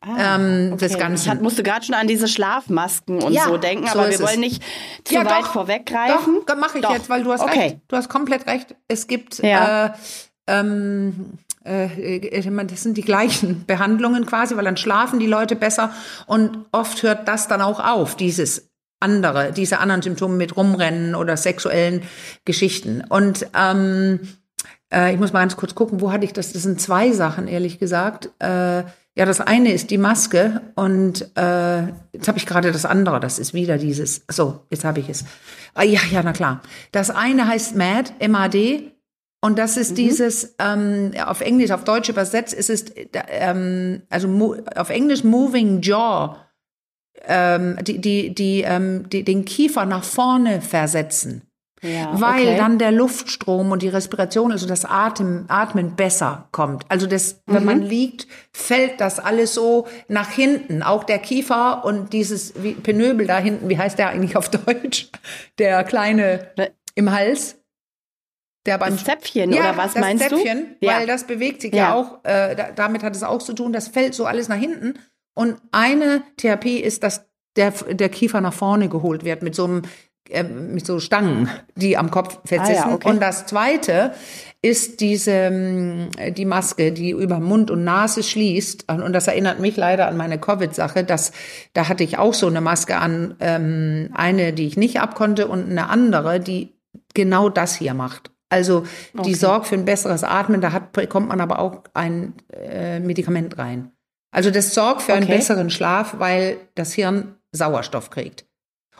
Ah, 0.00 0.36
ähm, 0.36 0.70
okay. 0.72 0.88
das 0.88 0.98
Ganze. 0.98 1.32
Ich 1.32 1.40
musste 1.40 1.64
gerade 1.64 1.84
schon 1.84 1.96
an 1.96 2.06
diese 2.06 2.28
Schlafmasken 2.28 3.20
und 3.20 3.32
ja, 3.32 3.44
so 3.44 3.56
denken, 3.56 3.86
so 3.86 3.98
aber 3.98 4.10
wir 4.10 4.20
wollen 4.20 4.38
nicht 4.38 4.62
zu 5.04 5.14
ja, 5.14 5.24
weit 5.24 5.42
doch, 5.42 5.52
vorweggreifen. 5.52 6.42
Doch, 6.46 6.56
mache 6.56 6.78
ich 6.78 6.84
doch. 6.84 6.92
jetzt, 6.92 7.10
weil 7.10 7.24
du 7.24 7.32
hast 7.32 7.40
okay. 7.40 7.60
recht. 7.60 7.76
Du 7.88 7.96
hast 7.96 8.08
komplett 8.08 8.46
recht. 8.46 8.76
Es 8.86 9.08
gibt 9.08 9.38
ja. 9.42 9.86
äh, 9.86 9.90
ähm, 10.46 11.38
äh, 11.64 12.64
das 12.66 12.82
sind 12.82 12.96
die 12.96 13.02
gleichen 13.02 13.64
Behandlungen 13.66 14.24
quasi, 14.24 14.56
weil 14.56 14.64
dann 14.64 14.76
schlafen 14.76 15.18
die 15.18 15.26
Leute 15.26 15.56
besser 15.56 15.92
und 16.26 16.66
oft 16.70 17.02
hört 17.02 17.26
das 17.26 17.48
dann 17.48 17.60
auch 17.60 17.80
auf, 17.80 18.16
dieses 18.16 18.70
andere, 19.00 19.52
diese 19.52 19.78
anderen 19.78 20.02
Symptome 20.02 20.34
mit 20.36 20.56
Rumrennen 20.56 21.14
oder 21.14 21.36
sexuellen 21.36 22.02
Geschichten. 22.44 23.02
Und 23.08 23.46
ähm, 23.54 24.20
äh, 24.92 25.12
ich 25.12 25.20
muss 25.20 25.32
mal 25.32 25.40
ganz 25.40 25.56
kurz 25.56 25.74
gucken, 25.74 26.00
wo 26.00 26.10
hatte 26.10 26.24
ich 26.24 26.32
das? 26.32 26.52
Das 26.52 26.62
sind 26.62 26.80
zwei 26.80 27.12
Sachen, 27.12 27.48
ehrlich 27.48 27.78
gesagt. 27.78 28.30
Äh, 28.40 28.84
ja, 29.18 29.24
das 29.24 29.40
eine 29.40 29.72
ist 29.72 29.90
die 29.90 29.98
Maske 29.98 30.60
und 30.76 31.22
äh, 31.36 31.88
jetzt 32.12 32.28
habe 32.28 32.38
ich 32.38 32.46
gerade 32.46 32.70
das 32.70 32.84
andere, 32.84 33.18
das 33.18 33.40
ist 33.40 33.52
wieder 33.52 33.76
dieses, 33.76 34.22
so, 34.30 34.60
jetzt 34.70 34.84
habe 34.84 35.00
ich 35.00 35.08
es. 35.08 35.24
Ah, 35.74 35.82
ja, 35.82 35.98
ja, 36.12 36.22
na 36.22 36.32
klar. 36.32 36.62
Das 36.92 37.10
eine 37.10 37.48
heißt 37.48 37.74
MAD, 37.74 38.12
M-A-D, 38.20 38.92
und 39.40 39.58
das 39.58 39.76
ist 39.76 39.90
mhm. 39.90 39.94
dieses, 39.96 40.54
ähm, 40.60 41.10
auf 41.26 41.40
Englisch, 41.40 41.72
auf 41.72 41.82
Deutsch 41.82 42.08
übersetzt 42.08 42.54
ist 42.54 42.70
es, 42.70 42.84
ähm, 43.28 44.02
also 44.08 44.56
auf 44.76 44.90
Englisch 44.90 45.24
Moving 45.24 45.82
Jaw, 45.82 46.36
ähm, 47.26 47.76
die, 47.82 48.00
die, 48.00 48.32
die, 48.32 48.62
ähm, 48.62 49.08
die, 49.08 49.24
den 49.24 49.44
Kiefer 49.44 49.84
nach 49.84 50.04
vorne 50.04 50.60
versetzen. 50.60 51.42
Ja, 51.82 52.20
weil 52.20 52.48
okay. 52.48 52.56
dann 52.56 52.78
der 52.78 52.90
Luftstrom 52.90 53.70
und 53.70 53.82
die 53.82 53.88
Respiration, 53.88 54.52
also 54.52 54.66
das 54.66 54.84
Atem, 54.84 55.44
Atmen 55.48 55.94
besser 55.94 56.48
kommt. 56.50 56.84
Also 56.88 57.06
das, 57.06 57.40
wenn 57.46 57.60
mhm. 57.60 57.66
man 57.66 57.82
liegt, 57.82 58.26
fällt 58.52 59.00
das 59.00 59.18
alles 59.20 59.54
so 59.54 59.86
nach 60.08 60.30
hinten. 60.30 60.82
Auch 60.82 61.04
der 61.04 61.18
Kiefer 61.18 61.84
und 61.84 62.12
dieses 62.12 62.54
Penöbel 62.82 63.26
da 63.26 63.38
hinten, 63.38 63.68
wie 63.68 63.78
heißt 63.78 63.98
der 63.98 64.08
eigentlich 64.08 64.36
auf 64.36 64.50
Deutsch? 64.50 65.10
Der 65.58 65.84
kleine 65.84 66.50
im 66.94 67.12
Hals. 67.12 67.56
Der 68.66 68.76
beim 68.76 68.94
das 68.94 69.04
Zäpfchen 69.04 69.52
ja, 69.52 69.60
oder 69.60 69.76
was 69.76 69.94
das 69.94 70.00
meinst 70.00 70.28
Zäpfchen, 70.28 70.76
du? 70.80 70.86
Weil 70.86 71.00
ja. 71.00 71.06
das 71.06 71.24
bewegt 71.24 71.62
sich 71.62 71.72
ja, 71.72 71.78
ja 71.78 71.94
auch, 71.94 72.24
äh, 72.24 72.54
da, 72.54 72.70
damit 72.74 73.02
hat 73.02 73.14
es 73.14 73.22
auch 73.22 73.38
zu 73.38 73.54
tun, 73.54 73.72
das 73.72 73.88
fällt 73.88 74.14
so 74.14 74.26
alles 74.26 74.48
nach 74.48 74.56
hinten. 74.56 74.98
Und 75.34 75.56
eine 75.70 76.22
Therapie 76.36 76.78
ist, 76.80 77.04
dass 77.04 77.28
der, 77.56 77.70
der 77.70 78.08
Kiefer 78.08 78.40
nach 78.40 78.52
vorne 78.52 78.88
geholt 78.88 79.24
wird 79.24 79.42
mit 79.42 79.54
so 79.54 79.64
einem 79.64 79.82
äh, 80.30 80.42
mit 80.42 80.86
so 80.86 81.00
Stangen, 81.00 81.48
die 81.74 81.96
am 81.96 82.10
Kopf 82.10 82.38
festsitzen. 82.44 82.84
Ah, 82.84 82.88
ja, 82.88 82.94
okay. 82.94 83.08
Und 83.08 83.20
das 83.20 83.46
zweite 83.46 84.12
ist 84.60 85.00
diese, 85.00 85.30
ähm, 85.30 86.08
die 86.36 86.44
Maske, 86.44 86.92
die 86.92 87.10
über 87.10 87.38
Mund 87.38 87.70
und 87.70 87.84
Nase 87.84 88.22
schließt. 88.22 88.90
Und 88.90 89.12
das 89.12 89.28
erinnert 89.28 89.60
mich 89.60 89.76
leider 89.76 90.08
an 90.08 90.16
meine 90.16 90.38
Covid-Sache. 90.38 91.04
dass 91.04 91.32
Da 91.74 91.88
hatte 91.88 92.04
ich 92.04 92.18
auch 92.18 92.34
so 92.34 92.46
eine 92.46 92.60
Maske 92.60 92.96
an, 92.96 93.36
ähm, 93.40 94.10
eine, 94.14 94.52
die 94.52 94.66
ich 94.66 94.76
nicht 94.76 95.00
abkonnte 95.00 95.46
und 95.48 95.70
eine 95.70 95.88
andere, 95.88 96.40
die 96.40 96.74
genau 97.14 97.48
das 97.48 97.76
hier 97.76 97.94
macht. 97.94 98.30
Also 98.50 98.84
die 99.12 99.20
okay. 99.20 99.34
sorgt 99.34 99.66
für 99.66 99.74
ein 99.74 99.84
besseres 99.84 100.24
Atmen, 100.24 100.60
da 100.60 100.72
hat, 100.72 100.92
bekommt 100.92 101.28
man 101.28 101.40
aber 101.40 101.58
auch 101.58 101.82
ein 101.92 102.34
äh, 102.52 102.98
Medikament 102.98 103.58
rein. 103.58 103.92
Also 104.30 104.50
das 104.50 104.74
sorgt 104.74 105.02
für 105.02 105.12
okay. 105.12 105.22
einen 105.22 105.30
besseren 105.30 105.70
Schlaf, 105.70 106.16
weil 106.18 106.56
das 106.74 106.92
Hirn 106.94 107.34
Sauerstoff 107.52 108.10
kriegt. 108.10 108.47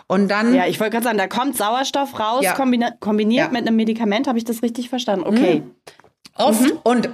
Und 0.09 0.29
dann. 0.29 0.55
Ja, 0.55 0.67
ich 0.67 0.81
wollte 0.81 0.93
gerade 0.93 1.05
sagen, 1.05 1.19
da 1.19 1.29
kommt 1.29 1.57
Sauerstoff 1.57 2.19
raus, 2.19 2.43
ja. 2.43 2.55
kombiniert, 2.55 2.99
ja. 3.03 3.49
mit 3.49 3.67
einem 3.67 3.77
Medikament. 3.77 4.27
Habe 4.27 4.39
ich 4.39 4.45
das 4.45 4.63
richtig 4.63 4.89
verstanden? 4.89 5.27
Okay. 5.27 5.61
Mhm. 5.61 5.71
Oft. 6.35 6.63
Mhm. 6.63 6.79
Und 6.83 7.11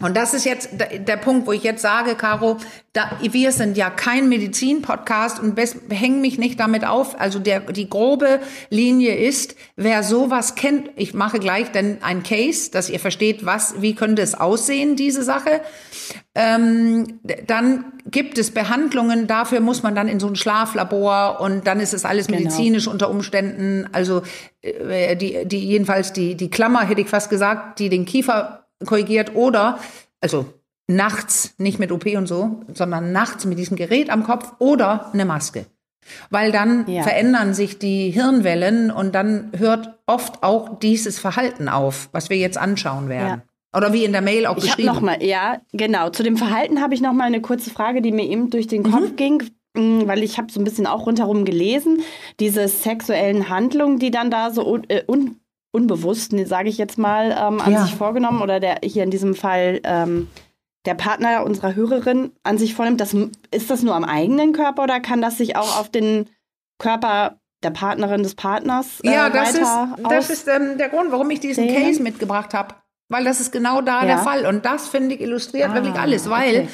Und 0.00 0.16
das 0.16 0.32
ist 0.32 0.44
jetzt 0.44 0.70
der 0.74 1.16
Punkt, 1.16 1.46
wo 1.46 1.52
ich 1.52 1.64
jetzt 1.64 1.82
sage, 1.82 2.14
Caro, 2.14 2.58
da, 2.92 3.10
wir 3.20 3.50
sind 3.50 3.76
ja 3.76 3.90
kein 3.90 4.28
Medizin-Podcast 4.28 5.40
und 5.40 5.58
hängen 5.90 6.20
mich 6.20 6.38
nicht 6.38 6.60
damit 6.60 6.86
auf. 6.86 7.20
Also 7.20 7.40
der, 7.40 7.60
die 7.60 7.90
grobe 7.90 8.38
Linie 8.70 9.16
ist, 9.16 9.56
wer 9.74 10.04
sowas 10.04 10.54
kennt, 10.54 10.90
ich 10.94 11.14
mache 11.14 11.40
gleich 11.40 11.72
dann 11.72 11.98
ein 12.00 12.22
Case, 12.22 12.70
dass 12.70 12.90
ihr 12.90 13.00
versteht, 13.00 13.44
was, 13.44 13.82
wie 13.82 13.94
könnte 13.94 14.22
es 14.22 14.36
aussehen, 14.36 14.94
diese 14.94 15.24
Sache. 15.24 15.62
Ähm, 16.36 17.18
dann 17.46 17.92
gibt 18.06 18.38
es 18.38 18.52
Behandlungen, 18.52 19.26
dafür 19.26 19.58
muss 19.58 19.82
man 19.82 19.96
dann 19.96 20.06
in 20.06 20.20
so 20.20 20.28
ein 20.28 20.36
Schlaflabor 20.36 21.40
und 21.40 21.66
dann 21.66 21.80
ist 21.80 21.92
es 21.92 22.04
alles 22.04 22.28
genau. 22.28 22.38
medizinisch 22.38 22.84
genau. 22.84 22.92
unter 22.92 23.10
Umständen, 23.10 23.88
also 23.92 24.22
äh, 24.62 25.16
die, 25.16 25.44
die 25.44 25.58
jedenfalls 25.58 26.12
die, 26.12 26.36
die 26.36 26.50
Klammer, 26.50 26.86
hätte 26.86 27.00
ich 27.00 27.08
fast 27.08 27.30
gesagt, 27.30 27.80
die 27.80 27.88
den 27.88 28.04
Kiefer 28.04 28.57
korrigiert 28.86 29.34
oder, 29.34 29.78
also 30.20 30.46
nachts, 30.88 31.54
nicht 31.58 31.78
mit 31.78 31.92
OP 31.92 32.06
und 32.06 32.26
so, 32.26 32.60
sondern 32.72 33.12
nachts 33.12 33.44
mit 33.44 33.58
diesem 33.58 33.76
Gerät 33.76 34.10
am 34.10 34.24
Kopf 34.24 34.54
oder 34.58 35.10
eine 35.12 35.24
Maske. 35.24 35.66
Weil 36.30 36.52
dann 36.52 36.88
ja. 36.88 37.02
verändern 37.02 37.52
sich 37.52 37.78
die 37.78 38.10
Hirnwellen 38.10 38.90
und 38.90 39.14
dann 39.14 39.52
hört 39.56 39.98
oft 40.06 40.42
auch 40.42 40.78
dieses 40.78 41.18
Verhalten 41.18 41.68
auf, 41.68 42.08
was 42.12 42.30
wir 42.30 42.38
jetzt 42.38 42.56
anschauen 42.56 43.10
werden. 43.10 43.42
Ja. 43.42 43.78
Oder 43.78 43.92
wie 43.92 44.04
in 44.04 44.12
der 44.12 44.22
Mail 44.22 44.46
auch 44.46 44.56
ich 44.56 44.64
beschrieben. 44.64 44.88
Noch 44.88 45.02
mal, 45.02 45.22
ja, 45.22 45.60
genau. 45.72 46.08
Zu 46.08 46.22
dem 46.22 46.38
Verhalten 46.38 46.80
habe 46.80 46.94
ich 46.94 47.02
noch 47.02 47.12
mal 47.12 47.24
eine 47.24 47.42
kurze 47.42 47.68
Frage, 47.68 48.00
die 48.00 48.12
mir 48.12 48.24
eben 48.24 48.48
durch 48.48 48.66
den 48.66 48.82
Kopf 48.82 49.10
mhm. 49.10 49.16
ging, 49.16 49.42
mm, 49.74 50.06
weil 50.06 50.22
ich 50.22 50.38
habe 50.38 50.50
so 50.50 50.58
ein 50.58 50.64
bisschen 50.64 50.86
auch 50.86 51.04
rundherum 51.04 51.44
gelesen, 51.44 52.00
diese 52.40 52.66
sexuellen 52.68 53.50
Handlungen, 53.50 53.98
die 53.98 54.10
dann 54.10 54.30
da 54.30 54.50
so 54.50 54.66
un, 54.66 54.84
äh, 54.88 55.02
un 55.06 55.36
unbewusst, 55.78 56.34
sage 56.46 56.68
ich 56.68 56.78
jetzt 56.78 56.98
mal, 56.98 57.30
ähm, 57.30 57.60
an 57.60 57.72
ja. 57.72 57.84
sich 57.84 57.94
vorgenommen 57.94 58.42
oder 58.42 58.58
der 58.58 58.78
hier 58.82 59.04
in 59.04 59.10
diesem 59.10 59.34
Fall 59.34 59.80
ähm, 59.84 60.28
der 60.84 60.94
Partner 60.94 61.44
unserer 61.44 61.74
Hörerin 61.74 62.32
an 62.42 62.58
sich 62.58 62.74
vornimmt, 62.74 63.00
das, 63.00 63.14
ist 63.50 63.70
das 63.70 63.82
nur 63.82 63.94
am 63.94 64.04
eigenen 64.04 64.52
Körper 64.52 64.82
oder 64.82 65.00
kann 65.00 65.22
das 65.22 65.38
sich 65.38 65.56
auch 65.56 65.78
auf 65.78 65.90
den 65.90 66.28
Körper 66.78 67.38
der 67.62 67.70
Partnerin 67.70 68.22
des 68.22 68.34
Partners 68.34 69.00
äh, 69.02 69.12
Ja, 69.12 69.30
das 69.30 69.54
ist, 69.54 69.70
das 70.08 70.30
ist 70.30 70.48
ähm, 70.48 70.78
der 70.78 70.88
Grund, 70.88 71.10
warum 71.10 71.30
ich 71.30 71.40
diesen 71.40 71.68
sehen? 71.68 71.82
Case 71.82 72.02
mitgebracht 72.02 72.54
habe. 72.54 72.74
Weil 73.08 73.24
das 73.24 73.40
ist 73.40 73.52
genau 73.52 73.80
da 73.80 74.00
ja. 74.00 74.06
der 74.06 74.18
Fall. 74.18 74.46
Und 74.46 74.66
das, 74.66 74.86
finde 74.86 75.14
ich, 75.14 75.20
illustriert 75.20 75.70
ah, 75.70 75.74
wirklich 75.74 75.94
alles. 75.94 76.28
Weil 76.28 76.60
okay. 76.60 76.68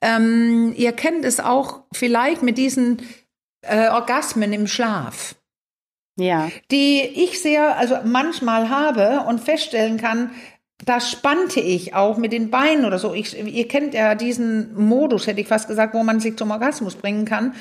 ähm, 0.00 0.72
ihr 0.74 0.92
kennt 0.92 1.24
es 1.24 1.38
auch 1.38 1.82
vielleicht 1.92 2.42
mit 2.42 2.56
diesen 2.56 3.02
äh, 3.60 3.88
Orgasmen 3.88 4.52
im 4.52 4.66
Schlaf 4.66 5.34
ja. 6.16 6.50
die 6.70 7.00
ich 7.00 7.40
sehr, 7.40 7.76
also 7.76 7.96
manchmal 8.04 8.68
habe 8.68 9.24
und 9.28 9.40
feststellen 9.40 9.98
kann, 9.98 10.30
da 10.84 11.00
spannte 11.00 11.60
ich 11.60 11.94
auch 11.94 12.18
mit 12.18 12.32
den 12.32 12.50
Beinen 12.50 12.84
oder 12.84 12.98
so. 12.98 13.14
Ich, 13.14 13.36
ihr 13.38 13.68
kennt 13.68 13.94
ja 13.94 14.14
diesen 14.14 14.74
Modus, 14.74 15.26
hätte 15.26 15.40
ich 15.40 15.48
fast 15.48 15.68
gesagt, 15.68 15.94
wo 15.94 16.02
man 16.02 16.20
sich 16.20 16.36
zum 16.36 16.50
Orgasmus 16.50 16.96
bringen 16.96 17.24
kann. 17.24 17.54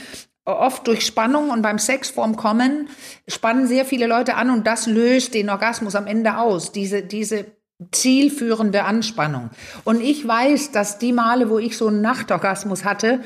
Oft 0.43 0.85
durch 0.87 1.05
Spannung 1.05 1.49
und 1.49 1.61
beim 1.61 1.79
Sex 1.79 2.09
vorm 2.09 2.35
Kommen 2.35 2.89
spannen 3.27 3.67
sehr 3.67 3.85
viele 3.85 4.05
Leute 4.05 4.35
an 4.35 4.51
und 4.51 4.67
das 4.67 4.85
löst 4.85 5.33
den 5.33 5.49
Orgasmus 5.49 5.95
am 5.95 6.07
Ende 6.07 6.37
aus. 6.37 6.71
Diese, 6.71 7.01
diese 7.01 7.45
zielführende 7.91 8.83
Anspannung. 8.83 9.49
Und 9.85 10.01
ich 10.01 10.27
weiß, 10.27 10.71
dass 10.71 10.99
die 10.99 11.13
Male, 11.13 11.49
wo 11.49 11.57
ich 11.57 11.77
so 11.77 11.87
einen 11.87 12.01
Nachtorgasmus 12.01 12.85
hatte, 12.85 13.21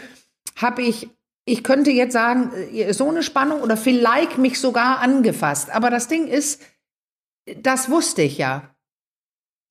habe 0.56 0.82
ich 0.82 1.10
ich 1.50 1.64
könnte 1.64 1.92
jetzt 1.92 2.14
sagen, 2.14 2.52
äh, 2.74 2.94
so 2.94 3.10
eine 3.10 3.24
Spannung 3.24 3.62
oder 3.62 3.78
vielleicht 3.78 4.38
mich 4.38 4.60
sogar 4.60 5.00
angefasst. 5.00 5.70
Aber 5.72 5.90
das 5.90 6.08
Ding 6.08 6.28
ist, 6.28 6.62
das 7.58 7.90
wusste 7.90 8.22
ich 8.22 8.38
ja. 8.38 8.76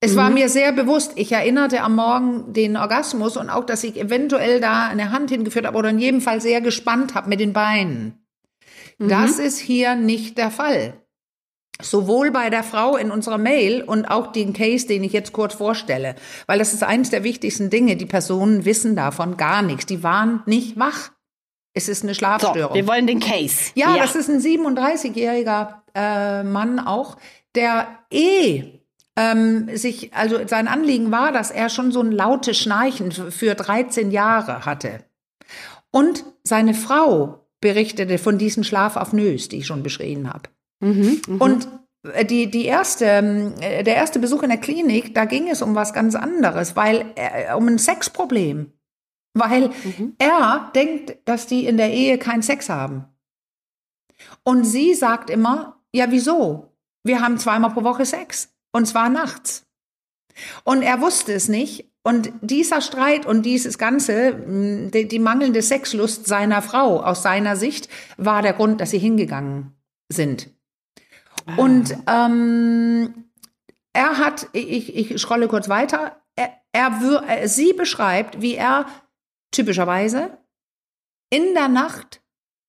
Es 0.01 0.13
mhm. 0.13 0.17
war 0.17 0.29
mir 0.29 0.49
sehr 0.49 0.71
bewusst. 0.71 1.13
Ich 1.15 1.31
erinnerte 1.31 1.81
am 1.81 1.95
Morgen 1.95 2.53
den 2.53 2.77
Orgasmus 2.77 3.37
und 3.37 3.49
auch, 3.49 3.65
dass 3.65 3.83
ich 3.83 3.97
eventuell 3.97 4.59
da 4.59 4.87
eine 4.87 5.11
Hand 5.11 5.29
hingeführt 5.29 5.65
habe 5.65 5.77
oder 5.77 5.89
in 5.89 5.99
jedem 5.99 6.21
Fall 6.21 6.41
sehr 6.41 6.61
gespannt 6.61 7.15
habe 7.15 7.29
mit 7.29 7.39
den 7.39 7.53
Beinen. 7.53 8.25
Mhm. 8.97 9.09
Das 9.09 9.39
ist 9.39 9.59
hier 9.59 9.95
nicht 9.95 10.37
der 10.37 10.51
Fall. 10.51 10.93
Sowohl 11.81 12.31
bei 12.31 12.49
der 12.49 12.63
Frau 12.63 12.97
in 12.97 13.09
unserer 13.09 13.37
Mail 13.37 13.83
und 13.83 14.03
auch 14.03 14.33
den 14.33 14.51
Case, 14.51 14.85
den 14.85 15.01
ich 15.01 15.13
jetzt 15.13 15.31
kurz 15.31 15.53
vorstelle. 15.53 16.15
Weil 16.45 16.59
das 16.59 16.73
ist 16.73 16.83
eines 16.83 17.09
der 17.09 17.23
wichtigsten 17.23 17.69
Dinge. 17.69 17.95
Die 17.95 18.05
Personen 18.05 18.65
wissen 18.65 18.97
davon 18.97 19.37
gar 19.37 19.61
nichts. 19.61 19.85
Die 19.85 20.03
waren 20.03 20.43
nicht 20.45 20.77
wach. 20.77 21.11
Es 21.79 21.87
ist 21.87 22.03
eine 22.03 22.13
Schlafstörung. 22.13 22.71
So, 22.71 22.75
wir 22.75 22.87
wollen 22.87 23.07
den 23.07 23.19
Case. 23.19 23.71
Ja, 23.75 23.95
ja. 23.95 24.01
das 24.01 24.15
ist 24.15 24.29
ein 24.29 24.39
37-jähriger 24.39 25.75
äh, 25.95 26.43
Mann 26.43 26.79
auch, 26.79 27.17
der 27.55 27.87
eh 28.11 28.79
ähm, 29.15 29.69
sich, 29.75 30.13
also 30.13 30.39
sein 30.45 30.67
Anliegen 30.67 31.11
war, 31.11 31.31
dass 31.31 31.51
er 31.51 31.69
schon 31.69 31.91
so 31.91 32.01
ein 32.01 32.11
lautes 32.11 32.57
Schnarchen 32.57 33.11
für 33.11 33.55
13 33.55 34.11
Jahre 34.11 34.65
hatte. 34.65 35.05
Und 35.91 36.25
seine 36.43 36.73
Frau 36.73 37.45
berichtete 37.61 38.17
von 38.17 38.37
diesen 38.37 38.63
Schlafapnoes, 38.63 39.49
die 39.49 39.59
ich 39.59 39.67
schon 39.67 39.83
beschrieben 39.83 40.29
habe. 40.29 40.49
Mhm, 40.81 41.21
mh. 41.27 41.43
Und 41.43 41.67
äh, 42.13 42.25
die, 42.25 42.49
die 42.51 42.65
erste, 42.65 43.05
äh, 43.59 43.83
der 43.83 43.95
erste 43.95 44.19
Besuch 44.19 44.43
in 44.43 44.49
der 44.49 44.59
Klinik, 44.59 45.15
da 45.15 45.25
ging 45.25 45.49
es 45.49 45.61
um 45.61 45.75
was 45.75 45.93
ganz 45.93 46.15
anderes, 46.15 46.75
weil 46.75 47.05
äh, 47.15 47.53
um 47.53 47.67
ein 47.67 47.79
Sexproblem. 47.79 48.73
Weil 49.33 49.69
mhm. 49.69 50.15
er 50.17 50.71
denkt, 50.75 51.17
dass 51.25 51.47
die 51.47 51.65
in 51.65 51.77
der 51.77 51.91
Ehe 51.91 52.17
keinen 52.17 52.41
Sex 52.41 52.69
haben. 52.69 53.05
Und 54.43 54.65
sie 54.65 54.93
sagt 54.93 55.29
immer, 55.29 55.81
ja, 55.93 56.11
wieso? 56.11 56.73
Wir 57.03 57.21
haben 57.21 57.37
zweimal 57.37 57.71
pro 57.71 57.83
Woche 57.83 58.05
Sex. 58.05 58.53
Und 58.71 58.85
zwar 58.85 59.09
nachts. 59.09 59.65
Und 60.63 60.81
er 60.81 61.01
wusste 61.01 61.33
es 61.33 61.47
nicht. 61.47 61.89
Und 62.01 62.31
dieser 62.41 62.81
Streit 62.81 63.25
und 63.25 63.43
dieses 63.43 63.77
Ganze, 63.77 64.29
hm, 64.29 64.91
die, 64.91 65.07
die 65.07 65.19
mangelnde 65.19 65.61
Sexlust 65.61 66.27
seiner 66.27 66.61
Frau 66.61 67.01
aus 67.01 67.23
seiner 67.23 67.55
Sicht, 67.55 67.89
war 68.17 68.41
der 68.41 68.53
Grund, 68.53 68.81
dass 68.81 68.91
sie 68.91 68.99
hingegangen 68.99 69.73
sind. 70.07 70.49
Ah. 71.45 71.55
Und 71.57 71.95
ähm, 72.07 73.25
er 73.93 74.17
hat, 74.17 74.47
ich, 74.53 74.95
ich 74.95 75.19
scrolle 75.21 75.47
kurz 75.47 75.67
weiter, 75.67 76.21
er, 76.35 76.51
er, 76.71 77.47
sie 77.47 77.73
beschreibt, 77.73 78.41
wie 78.41 78.55
er 78.55 78.85
typischerweise 79.51 80.37
in 81.29 81.53
der 81.53 81.67
Nacht 81.67 82.21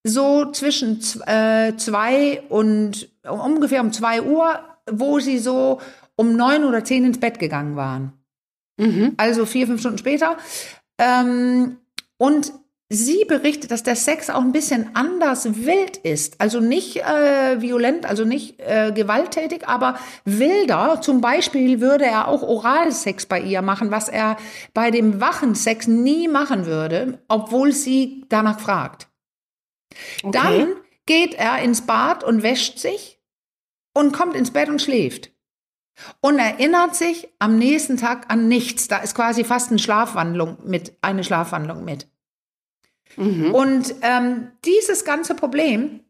so 0.02 0.50
zwischen 0.50 1.00
äh, 1.26 1.76
zwei 1.76 2.42
und 2.48 3.08
ungefähr 3.22 3.82
um 3.82 3.92
zwei 3.92 4.22
Uhr, 4.22 4.60
wo 4.90 5.18
sie 5.20 5.38
so 5.38 5.80
um 6.16 6.36
neun 6.36 6.64
oder 6.64 6.84
zehn 6.84 7.04
ins 7.04 7.20
Bett 7.20 7.38
gegangen 7.38 7.76
waren. 7.76 8.12
Mhm. 8.78 9.14
Also 9.16 9.44
vier, 9.46 9.66
fünf 9.66 9.80
Stunden 9.80 9.98
später. 9.98 10.38
Ähm, 10.98 11.78
und 12.18 12.52
Sie 12.92 13.24
berichtet, 13.24 13.70
dass 13.70 13.84
der 13.84 13.94
Sex 13.94 14.30
auch 14.30 14.40
ein 14.40 14.50
bisschen 14.50 14.90
anders 14.96 15.64
wild 15.64 15.96
ist. 15.98 16.40
Also 16.40 16.58
nicht 16.58 16.96
äh, 16.96 17.62
violent, 17.62 18.04
also 18.04 18.24
nicht 18.24 18.58
äh, 18.58 18.90
gewalttätig, 18.92 19.68
aber 19.68 19.96
wilder. 20.24 21.00
Zum 21.00 21.20
Beispiel 21.20 21.80
würde 21.80 22.04
er 22.04 22.26
auch 22.26 22.42
Oralsex 22.42 23.26
bei 23.26 23.40
ihr 23.40 23.62
machen, 23.62 23.92
was 23.92 24.08
er 24.08 24.36
bei 24.74 24.90
dem 24.90 25.20
wachen 25.20 25.54
Sex 25.54 25.86
nie 25.86 26.26
machen 26.26 26.66
würde, 26.66 27.22
obwohl 27.28 27.70
sie 27.70 28.24
danach 28.28 28.58
fragt. 28.58 29.06
Okay. 30.24 30.32
Dann 30.32 30.68
geht 31.06 31.34
er 31.34 31.62
ins 31.62 31.82
Bad 31.82 32.24
und 32.24 32.42
wäscht 32.42 32.80
sich 32.80 33.20
und 33.94 34.12
kommt 34.12 34.34
ins 34.34 34.50
Bett 34.50 34.68
und 34.68 34.82
schläft. 34.82 35.30
Und 36.20 36.40
erinnert 36.40 36.96
sich 36.96 37.28
am 37.38 37.56
nächsten 37.56 37.98
Tag 37.98 38.32
an 38.32 38.48
nichts. 38.48 38.88
Da 38.88 38.98
ist 38.98 39.14
quasi 39.14 39.44
fast 39.44 39.70
eine 39.70 39.78
Schlafwandlung 39.78 40.58
mit, 40.64 40.96
eine 41.02 41.22
Schlafwandlung 41.22 41.84
mit. 41.84 42.08
Mhm. 43.16 43.54
Und 43.54 43.94
ähm, 44.02 44.52
dieses 44.64 45.04
ganze 45.04 45.34
Problem 45.34 46.00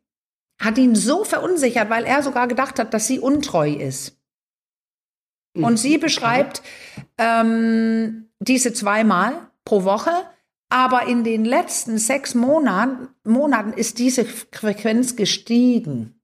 hat 0.61 0.78
ihn 0.78 0.95
so 0.95 1.25
verunsichert, 1.25 1.90
weil 1.90 2.04
er 2.04 2.23
sogar 2.23 2.47
gedacht 2.47 2.78
hat, 2.78 2.92
dass 2.92 3.07
sie 3.07 3.19
untreu 3.19 3.71
ist. 3.71 4.19
Mhm. 5.54 5.64
Und 5.64 5.76
sie 5.78 5.99
beschreibt 5.99 6.62
ähm, 7.19 8.28
diese 8.38 8.73
zweimal 8.73 9.50
pro 9.64 9.85
Woche, 9.85 10.12
aber 10.69 11.07
in 11.07 11.25
den 11.25 11.45
letzten 11.45 11.99
sechs 11.99 12.35
Monaten, 12.35 13.09
Monaten 13.25 13.73
ist 13.73 13.99
diese 13.99 14.25
Frequenz 14.25 15.16
gestiegen. 15.16 16.21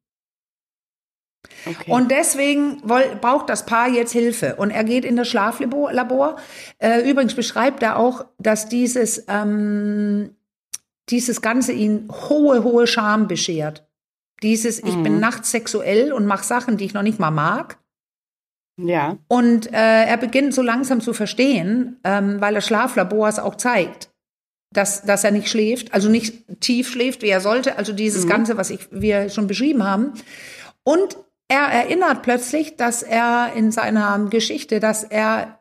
Okay. 1.64 1.90
Und 1.90 2.11
deswegen 2.11 2.80
braucht 2.83 3.49
das 3.49 3.66
Paar 3.66 3.88
jetzt 3.88 4.12
Hilfe. 4.12 4.56
Und 4.56 4.71
er 4.71 4.85
geht 4.85 5.04
in 5.04 5.16
das 5.16 5.28
Schlaflabor. 5.28 6.37
Äh, 6.78 7.11
übrigens 7.11 7.35
beschreibt 7.35 7.83
er 7.83 7.99
auch, 7.99 8.26
dass 8.38 8.68
dieses 8.68 9.25
ähm, 9.28 10.37
dieses 11.08 11.40
Ganze 11.40 11.72
ihn 11.72 12.08
hohe, 12.10 12.64
hohe 12.64 12.86
Scham 12.86 13.28
beschert. 13.28 13.86
Dieses, 14.42 14.82
mhm. 14.82 14.88
ich 14.88 15.02
bin 15.02 15.14
mhm. 15.14 15.20
nachts 15.20 15.50
sexuell 15.50 16.12
und 16.12 16.26
mache 16.26 16.44
Sachen, 16.44 16.76
die 16.76 16.84
ich 16.84 16.94
noch 16.94 17.02
nicht 17.02 17.18
mal 17.18 17.30
mag. 17.30 17.78
Ja. 18.78 19.16
Und 19.28 19.72
äh, 19.72 20.04
er 20.04 20.16
beginnt 20.18 20.52
so 20.52 20.62
langsam 20.62 21.00
zu 21.00 21.14
verstehen, 21.14 21.98
ähm, 22.04 22.40
weil 22.40 22.54
das 22.54 22.66
Schlaflabor 22.66 23.28
es 23.28 23.38
auch 23.38 23.54
zeigt, 23.54 24.10
dass, 24.72 25.02
dass 25.02 25.25
er 25.25 25.30
nicht 25.30 25.48
schläft, 25.48 25.94
also 25.94 26.10
nicht 26.10 26.60
tief 26.60 26.90
schläft, 26.90 27.22
wie 27.22 27.28
er 27.28 27.40
sollte, 27.40 27.78
also 27.78 27.92
dieses 27.92 28.26
mhm. 28.26 28.30
Ganze, 28.30 28.56
was 28.58 28.70
ich, 28.70 28.88
wir 28.90 29.30
schon 29.30 29.46
beschrieben 29.46 29.84
haben. 29.84 30.12
Und 30.82 31.16
er 31.48 31.68
erinnert 31.68 32.22
plötzlich, 32.22 32.76
dass 32.76 33.02
er 33.02 33.52
in 33.54 33.70
seiner 33.70 34.26
Geschichte, 34.28 34.80
dass 34.80 35.04
er, 35.04 35.60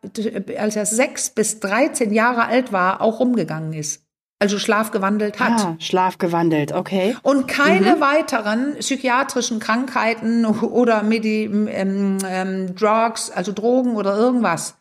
als 0.57 0.75
er 0.75 0.85
sechs 0.85 1.29
bis 1.29 1.59
13 1.59 2.11
Jahre 2.11 2.45
alt 2.47 2.71
war, 2.71 3.01
auch 3.01 3.19
rumgegangen 3.19 3.73
ist. 3.73 4.04
Also 4.45 4.59
schlafgewandelt 4.59 5.39
hat. 5.39 5.59
Ah, 5.59 5.75
schlafgewandelt, 5.79 6.71
okay. 6.71 7.17
Und 7.23 7.47
keine 7.47 7.95
mhm. 7.95 7.99
weiteren 7.99 8.75
psychiatrischen 8.77 9.59
Krankheiten 9.59 10.45
oder 10.45 11.01
Medi 11.01 11.45
ähm, 11.45 12.19
ähm, 12.23 12.75
Drugs, 12.75 13.31
also 13.31 13.53
Drogen 13.53 13.95
oder 13.95 14.15
irgendwas. 14.15 14.75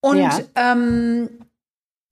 Und 0.00 0.18
ja. 0.18 0.36
ähm, 0.56 1.28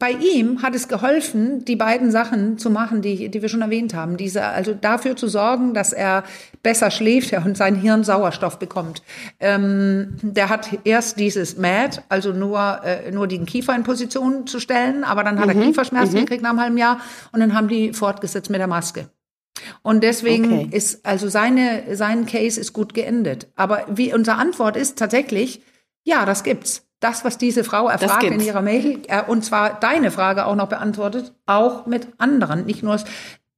bei 0.00 0.12
ihm 0.12 0.62
hat 0.62 0.74
es 0.74 0.88
geholfen, 0.88 1.66
die 1.66 1.76
beiden 1.76 2.10
Sachen 2.10 2.56
zu 2.56 2.70
machen, 2.70 3.02
die, 3.02 3.28
die 3.28 3.42
wir 3.42 3.50
schon 3.50 3.60
erwähnt 3.60 3.92
haben. 3.92 4.16
Diese, 4.16 4.42
also 4.42 4.72
dafür 4.72 5.14
zu 5.14 5.28
sorgen, 5.28 5.74
dass 5.74 5.92
er 5.92 6.24
besser 6.62 6.90
schläft 6.90 7.34
und 7.34 7.54
sein 7.54 7.74
Hirn 7.76 8.02
Sauerstoff 8.02 8.58
bekommt. 8.58 9.02
Ähm, 9.40 10.16
der 10.22 10.48
hat 10.48 10.70
erst 10.84 11.20
dieses 11.20 11.58
MAD, 11.58 12.02
also 12.08 12.32
nur, 12.32 12.80
äh, 12.82 13.12
nur 13.12 13.28
den 13.28 13.44
Kiefer 13.44 13.76
in 13.76 13.82
Position 13.82 14.46
zu 14.46 14.58
stellen, 14.58 15.04
aber 15.04 15.22
dann 15.22 15.38
hat 15.38 15.54
mhm. 15.54 15.60
er 15.60 15.66
Kieferschmerzen 15.66 16.14
mhm. 16.14 16.20
gekriegt 16.20 16.42
nach 16.42 16.50
einem 16.50 16.60
halben 16.60 16.78
Jahr 16.78 17.00
und 17.32 17.40
dann 17.40 17.54
haben 17.54 17.68
die 17.68 17.92
fortgesetzt 17.92 18.48
mit 18.48 18.58
der 18.58 18.68
Maske. 18.68 19.10
Und 19.82 20.02
deswegen 20.02 20.60
okay. 20.60 20.68
ist, 20.70 21.04
also 21.04 21.28
seine, 21.28 21.94
sein 21.94 22.24
Case 22.24 22.58
ist 22.58 22.72
gut 22.72 22.94
geendet. 22.94 23.48
Aber 23.54 23.84
wie 23.90 24.14
unsere 24.14 24.38
Antwort 24.38 24.78
ist 24.78 24.98
tatsächlich, 24.98 25.60
ja, 26.04 26.24
das 26.24 26.42
gibt's 26.42 26.89
das, 27.00 27.24
was 27.24 27.38
diese 27.38 27.64
Frau 27.64 27.88
erfragt 27.88 28.22
in 28.22 28.40
ihrer 28.40 28.62
Mail, 28.62 29.02
äh, 29.08 29.22
und 29.24 29.44
zwar 29.44 29.80
deine 29.80 30.10
Frage 30.10 30.46
auch 30.46 30.54
noch 30.54 30.68
beantwortet, 30.68 31.32
auch 31.46 31.86
mit 31.86 32.08
anderen. 32.18 32.66
Nicht 32.66 32.82
nur 32.82 32.98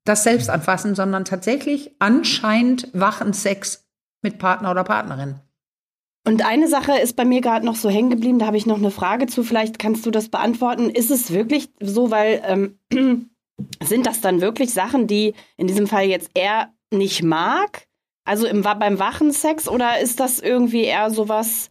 das 0.05 0.25
Selbstanfassen, 0.25 0.95
sondern 0.95 1.25
tatsächlich 1.25 1.95
anscheinend 1.99 2.89
wachen 2.93 3.33
Sex 3.33 3.85
mit 4.23 4.39
Partner 4.39 4.71
oder 4.71 4.85
Partnerin. 4.85 5.41
Und 6.25 6.45
eine 6.47 6.69
Sache 6.69 6.99
ist 6.99 7.17
bei 7.17 7.25
mir 7.25 7.41
gerade 7.41 7.67
noch 7.67 7.75
so 7.75 7.91
hängen 7.91 8.11
geblieben, 8.11 8.39
da 8.39 8.47
habe 8.47 8.57
ich 8.57 8.67
noch 8.67 8.79
eine 8.79 8.93
Frage 8.93 9.27
zu, 9.27 9.43
vielleicht 9.43 9.81
kannst 9.81 10.07
du 10.07 10.13
das 10.13 10.29
beantworten. 10.29 10.89
Ist 10.89 11.11
es 11.11 11.33
wirklich 11.33 11.69
so, 11.81 12.13
weil 12.13 12.41
ähm, 12.45 12.79
sind 13.83 14.07
das 14.07 14.21
dann 14.21 14.41
wirklich 14.41 14.73
Sachen, 14.73 15.09
die 15.09 15.35
in 15.57 15.67
diesem 15.67 15.89
Fall 15.89 16.05
jetzt 16.05 16.31
er 16.35 16.73
nicht 16.93 17.25
mag? 17.25 17.87
Also 18.25 18.47
im, 18.47 18.63
beim 18.63 19.01
wachen 19.01 19.33
Sex 19.33 19.69
oder 19.69 19.99
ist 19.99 20.21
das 20.21 20.39
irgendwie 20.39 20.85
eher 20.85 21.11
sowas, 21.11 21.71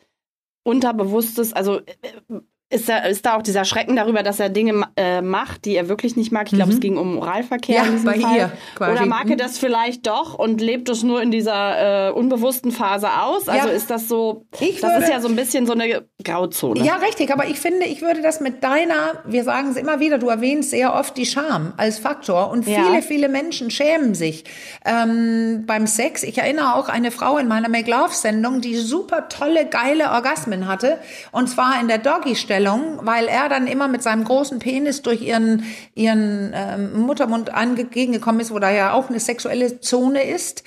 Unterbewusstes, 0.64 1.54
also 1.54 1.80
äh, 1.80 2.42
ist 2.72 2.88
da, 2.88 3.00
ist 3.00 3.26
da 3.26 3.36
auch 3.36 3.42
dieser 3.42 3.66
Schrecken 3.66 3.98
darüber, 3.98 4.24
dass 4.24 4.40
er 4.40 4.48
Dinge 4.48 4.88
äh, 4.96 5.22
macht, 5.22 5.66
die 5.66 5.76
er 5.76 5.90
wirklich 5.90 6.16
nicht 6.16 6.32
mag? 6.32 6.48
Ich 6.48 6.54
glaube, 6.54 6.72
mhm. 6.72 6.76
es 6.76 6.80
ging 6.80 6.98
um 6.98 7.18
Oralverkehr. 7.18 7.84
Ja, 7.84 7.86
bei 8.06 8.20
Fall. 8.20 8.38
ihr 8.38 8.52
quasi. 8.76 8.92
Oder 8.94 9.06
mag 9.06 9.26
er 9.26 9.34
mhm. 9.34 9.40
das 9.40 9.58
vielleicht 9.58 10.08
doch 10.08 10.40
und 10.40 10.62
lebt 10.62 10.88
es 10.88 11.04
nur 11.04 11.22
in 11.22 11.32
dieser 11.32 12.10
äh, 12.10 12.12
unbewussten 12.12 12.72
Phase 12.72 13.10
aus? 13.22 13.50
Also 13.50 13.68
ja. 13.68 13.74
ist 13.74 13.90
das 13.90 14.08
so, 14.08 14.46
ich 14.62 14.80
das 14.80 14.90
würde, 14.90 15.04
ist 15.04 15.12
ja 15.12 15.20
so 15.20 15.28
ein 15.28 15.36
bisschen 15.36 15.66
so 15.68 15.74
eine 15.74 16.06
Grauzone. 16.24 16.82
Ja, 16.82 16.96
richtig, 16.96 17.32
aber 17.34 17.48
ich 17.48 17.60
finde, 17.60 17.86
ich 17.86 18.02
würde 18.02 18.22
das 18.22 18.40
mit 18.40 18.64
deiner, 18.64 19.22
wir 19.26 19.44
sagen 19.44 19.72
es 19.72 19.76
immer 19.76 20.00
wieder, 20.00 20.18
du 20.18 20.30
erwähnst 20.30 20.70
sehr 20.70 20.94
oft 20.94 21.18
die 21.18 21.26
Scham 21.26 21.74
als 21.76 22.00
Faktor 22.00 22.52
und 22.52 22.64
viele, 22.64 22.78
ja. 22.78 23.02
viele 23.02 23.28
Menschen 23.28 23.70
schämen 23.70 24.16
sich 24.16 24.46
ähm, 24.86 25.66
beim 25.68 25.88
Sex. 25.88 26.24
Ich 26.24 26.38
erinnere 26.38 26.76
auch 26.76 26.88
eine 26.88 27.12
Frau 27.12 27.38
in 27.38 27.50
meiner 27.50 27.68
Make 27.68 27.92
Love 27.92 28.14
Sendung, 28.14 28.62
die 28.62 28.78
super 28.78 29.28
tolle, 29.28 29.66
geile 29.66 30.12
Orgasmen 30.12 30.70
hatte 30.70 31.00
und 31.34 31.50
zwar 31.50 31.82
in 31.82 31.90
der 31.90 31.98
Doggy-Stelle 31.98 32.61
Vorstellung, 32.62 33.00
weil 33.04 33.28
er 33.28 33.50
dann 33.50 33.68
immer 33.68 33.88
mit 33.88 34.04
seinem 34.04 34.24
großen 34.24 34.60
Penis 34.60 35.02
durch 35.02 35.22
ihren, 35.22 35.64
ihren 35.96 36.52
ähm, 36.54 37.00
Muttermund 37.02 37.54
angegengekommen 37.54 38.42
ist, 38.42 38.52
wo 38.52 38.60
da 38.60 38.72
ja 38.72 38.94
auch 38.94 39.10
eine 39.10 39.20
sexuelle 39.20 39.80
Zone 39.80 40.24
ist. 40.24 40.64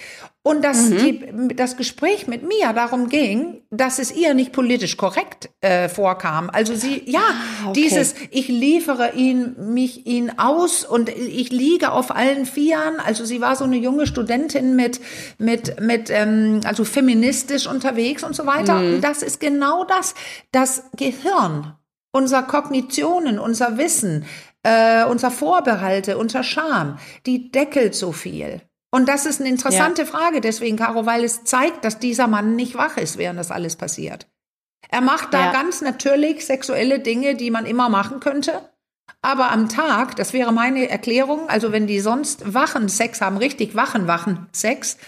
Und 0.47 0.63
dass 0.63 0.91
mhm. 0.91 0.99
die, 0.99 1.57
das 1.57 1.79
Gespräch 1.79 2.27
mit 2.27 2.47
Mia 2.47 2.75
darum 2.75 3.09
ging, 3.09 3.63
dass 3.71 3.99
es 3.99 4.15
ihr 4.15 4.35
nicht 4.35 4.53
politisch 4.53 4.99
korrekt 4.99 5.49
äh, 5.63 5.89
vorkam. 5.89 6.51
Also 6.51 6.75
sie, 6.75 7.03
ja, 7.07 7.21
ah, 7.21 7.71
okay. 7.71 7.81
dieses, 7.81 8.15
ich 8.31 8.49
liefere 8.49 9.15
ihn, 9.15 9.55
mich 9.73 10.07
ihn 10.07 10.33
aus 10.37 10.85
und 10.85 11.09
ich 11.09 11.51
liege 11.51 11.93
auf 11.93 12.15
allen 12.15 12.45
Vieren. 12.45 13.01
Also 13.03 13.25
sie 13.25 13.41
war 13.41 13.57
so 13.57 13.65
eine 13.65 13.77
junge 13.77 14.07
Studentin 14.07 14.77
mit, 14.77 15.01
mit, 15.39 15.81
mit, 15.81 16.11
ähm, 16.11 16.61
also 16.65 16.85
feministisch 16.85 17.67
unterwegs 17.67 18.23
und 18.23 18.37
so 18.37 18.45
weiter. 18.45 18.75
Mhm. 18.81 18.97
Und 18.97 19.01
das 19.01 19.23
ist 19.23 19.41
genau 19.41 19.85
das. 19.85 20.15
Das 20.53 20.85
Gehirn 20.95 21.73
unser 22.15 22.45
Kognitionen, 22.45 23.39
unser 23.41 23.77
Wissen, 23.77 24.25
äh, 24.63 25.05
unser 25.05 25.31
Vorbehalte, 25.31 26.17
unser 26.17 26.45
Scham, 26.45 26.99
die 27.27 27.51
deckelt 27.51 27.95
so 27.95 28.13
viel. 28.13 28.63
Und 28.93 29.09
das 29.09 29.27
ist 29.27 29.41
eine 29.41 29.51
interessante 29.51 30.03
ja. 30.03 30.07
Frage 30.09 30.41
deswegen, 30.41 30.77
Caro, 30.77 31.05
weil 31.07 31.25
es 31.25 31.43
zeigt, 31.43 31.85
dass 31.85 31.99
dieser 31.99 32.29
Mann 32.29 32.55
nicht 32.55 32.77
wach 32.77 32.97
ist, 32.97 33.19
während 33.19 33.41
das 33.41 33.51
alles 33.51 33.75
passiert. 33.75 34.29
Er 34.89 35.01
macht 35.01 35.35
da 35.35 35.47
ja. 35.47 35.53
ganz 35.53 35.81
natürlich 35.81 36.47
sexuelle 36.47 37.01
Dinge, 37.01 37.35
die 37.35 37.51
man 37.51 37.67
immer 37.67 37.89
machen 37.89 38.21
könnte. 38.21 38.71
Aber 39.21 39.51
am 39.51 39.69
Tag, 39.69 40.15
das 40.15 40.33
wäre 40.33 40.53
meine 40.53 40.89
Erklärung, 40.89 41.49
also 41.49 41.73
wenn 41.73 41.89
die 41.89 41.99
sonst 41.99 42.55
wachen 42.55 42.89
Sex 42.89 43.21
haben, 43.21 43.39
richtig 43.39 43.75
wachen, 43.75 44.07
wachen 44.07 44.47
Sex, 44.53 44.99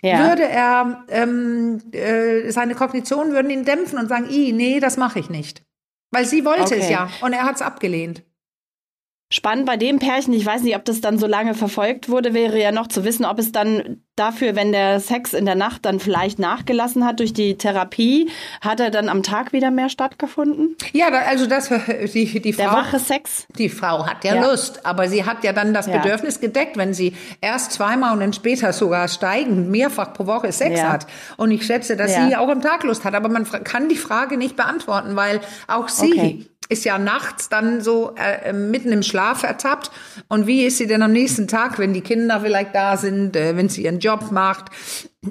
ja. 0.00 0.26
würde 0.26 0.44
er, 0.44 1.04
ähm, 1.08 1.82
äh, 1.92 2.50
seine 2.50 2.74
Kognitionen 2.74 3.34
würden 3.34 3.50
ihn 3.50 3.66
dämpfen 3.66 3.98
und 3.98 4.08
sagen, 4.08 4.30
i, 4.30 4.52
nee, 4.52 4.80
das 4.80 4.96
mache 4.96 5.18
ich 5.18 5.28
nicht. 5.28 5.66
Weil 6.10 6.24
sie 6.24 6.44
wollte 6.44 6.62
okay. 6.62 6.78
es 6.80 6.90
ja 6.90 7.10
und 7.20 7.32
er 7.32 7.44
hat 7.44 7.56
es 7.56 7.62
abgelehnt. 7.62 8.22
Spannend 9.28 9.66
bei 9.66 9.76
dem 9.76 9.98
Pärchen, 9.98 10.32
ich 10.34 10.46
weiß 10.46 10.62
nicht, 10.62 10.76
ob 10.76 10.84
das 10.84 11.00
dann 11.00 11.18
so 11.18 11.26
lange 11.26 11.54
verfolgt 11.54 12.08
wurde, 12.08 12.32
wäre 12.32 12.60
ja 12.60 12.70
noch 12.70 12.86
zu 12.86 13.04
wissen, 13.04 13.24
ob 13.24 13.40
es 13.40 13.50
dann 13.50 14.00
dafür, 14.14 14.54
wenn 14.54 14.70
der 14.70 15.00
Sex 15.00 15.34
in 15.34 15.46
der 15.46 15.56
Nacht 15.56 15.84
dann 15.84 15.98
vielleicht 15.98 16.38
nachgelassen 16.38 17.04
hat 17.04 17.18
durch 17.18 17.32
die 17.32 17.58
Therapie, 17.58 18.30
hat 18.60 18.78
er 18.78 18.90
dann 18.90 19.08
am 19.08 19.24
Tag 19.24 19.52
wieder 19.52 19.72
mehr 19.72 19.88
stattgefunden? 19.88 20.76
Ja, 20.92 21.08
also 21.08 21.46
das 21.46 21.68
die, 22.14 22.40
die 22.40 22.52
Frau. 22.52 22.62
Der 22.62 22.72
wache 22.72 23.00
Sex? 23.00 23.48
Die 23.58 23.68
Frau 23.68 24.06
hat 24.06 24.22
ja, 24.24 24.36
ja. 24.36 24.48
Lust, 24.48 24.86
aber 24.86 25.08
sie 25.08 25.24
hat 25.24 25.42
ja 25.42 25.52
dann 25.52 25.74
das 25.74 25.86
ja. 25.86 25.98
Bedürfnis 25.98 26.40
gedeckt, 26.40 26.76
wenn 26.76 26.94
sie 26.94 27.16
erst 27.40 27.72
zweimal 27.72 28.12
und 28.12 28.20
dann 28.20 28.32
später 28.32 28.72
sogar 28.72 29.08
steigend 29.08 29.68
mehrfach 29.70 30.12
pro 30.14 30.26
Woche 30.26 30.52
Sex 30.52 30.78
ja. 30.78 30.92
hat. 30.92 31.08
Und 31.36 31.50
ich 31.50 31.66
schätze, 31.66 31.96
dass 31.96 32.14
sie 32.14 32.36
auch 32.36 32.48
am 32.48 32.62
Tag 32.62 32.84
Lust 32.84 33.04
hat, 33.04 33.14
aber 33.14 33.28
man 33.28 33.44
kann 33.64 33.88
die 33.88 33.96
Frage 33.96 34.36
nicht 34.36 34.54
beantworten, 34.54 35.16
weil 35.16 35.40
auch 35.66 35.88
sie 35.88 36.12
okay 36.12 36.46
ist 36.68 36.84
ja 36.84 36.98
nachts 36.98 37.48
dann 37.48 37.80
so 37.80 38.14
äh, 38.16 38.52
mitten 38.52 38.92
im 38.92 39.02
Schlaf 39.02 39.42
ertappt. 39.42 39.90
Und 40.28 40.46
wie 40.46 40.64
ist 40.64 40.78
sie 40.78 40.86
denn 40.86 41.02
am 41.02 41.12
nächsten 41.12 41.48
Tag, 41.48 41.78
wenn 41.78 41.92
die 41.92 42.00
Kinder 42.00 42.40
vielleicht 42.40 42.74
da 42.74 42.96
sind, 42.96 43.36
äh, 43.36 43.56
wenn 43.56 43.68
sie 43.68 43.84
ihren 43.84 44.00
Job 44.00 44.30
macht? 44.30 44.70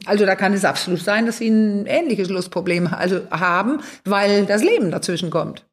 Also 0.06 0.26
da 0.26 0.36
kann 0.36 0.54
es 0.54 0.66
absolut 0.66 1.02
sein, 1.02 1.26
dass 1.26 1.38
sie 1.38 1.50
ein 1.50 1.86
ähnliches 1.86 2.30
Lustproblem 2.30 2.88
also 2.88 3.22
haben, 3.32 3.82
weil 4.04 4.46
das 4.46 4.64
Leben 4.64 4.92
dazwischen 4.92 5.30
kommt. 5.30 5.66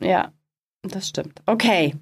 Ja, 0.00 0.32
das 0.82 1.08
stimmt. 1.08 1.40
Okay. 1.46 1.94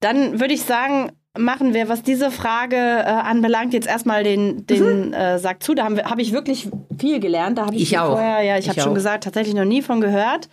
Dann 0.00 0.40
würde 0.40 0.54
ich 0.54 0.62
sagen, 0.62 1.12
machen 1.36 1.74
wir, 1.74 1.88
was 1.88 2.02
diese 2.02 2.30
Frage 2.30 2.76
äh, 2.76 3.04
anbelangt, 3.04 3.74
jetzt 3.74 3.88
erstmal 3.88 4.22
den, 4.22 4.66
den 4.66 5.08
mhm. 5.08 5.12
äh, 5.12 5.38
Sack 5.38 5.62
zu. 5.62 5.74
Da 5.74 5.84
habe 5.84 6.04
hab 6.04 6.18
ich 6.18 6.32
wirklich 6.32 6.68
viel 6.98 7.20
gelernt. 7.20 7.58
Da 7.58 7.66
habe 7.66 7.74
ich, 7.74 7.82
ich 7.82 7.98
auch. 7.98 8.12
vorher, 8.12 8.42
ja, 8.42 8.56
ich, 8.56 8.64
ich 8.64 8.68
habe 8.70 8.80
schon 8.80 8.94
gesagt, 8.94 9.24
tatsächlich 9.24 9.54
noch 9.54 9.64
nie 9.64 9.82
von 9.82 10.00
gehört. 10.00 10.48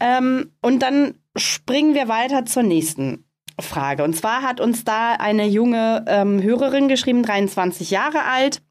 Ähm, 0.00 0.52
und 0.62 0.82
dann 0.82 1.14
springen 1.36 1.94
wir 1.94 2.08
weiter 2.08 2.46
zur 2.46 2.62
nächsten 2.62 3.24
Frage. 3.60 4.04
Und 4.04 4.14
zwar 4.14 4.42
hat 4.42 4.60
uns 4.60 4.84
da 4.84 5.12
eine 5.12 5.46
junge 5.46 6.04
ähm, 6.08 6.42
Hörerin 6.42 6.88
geschrieben, 6.88 7.22
23 7.22 7.90
Jahre 7.90 8.24
alt 8.24 8.62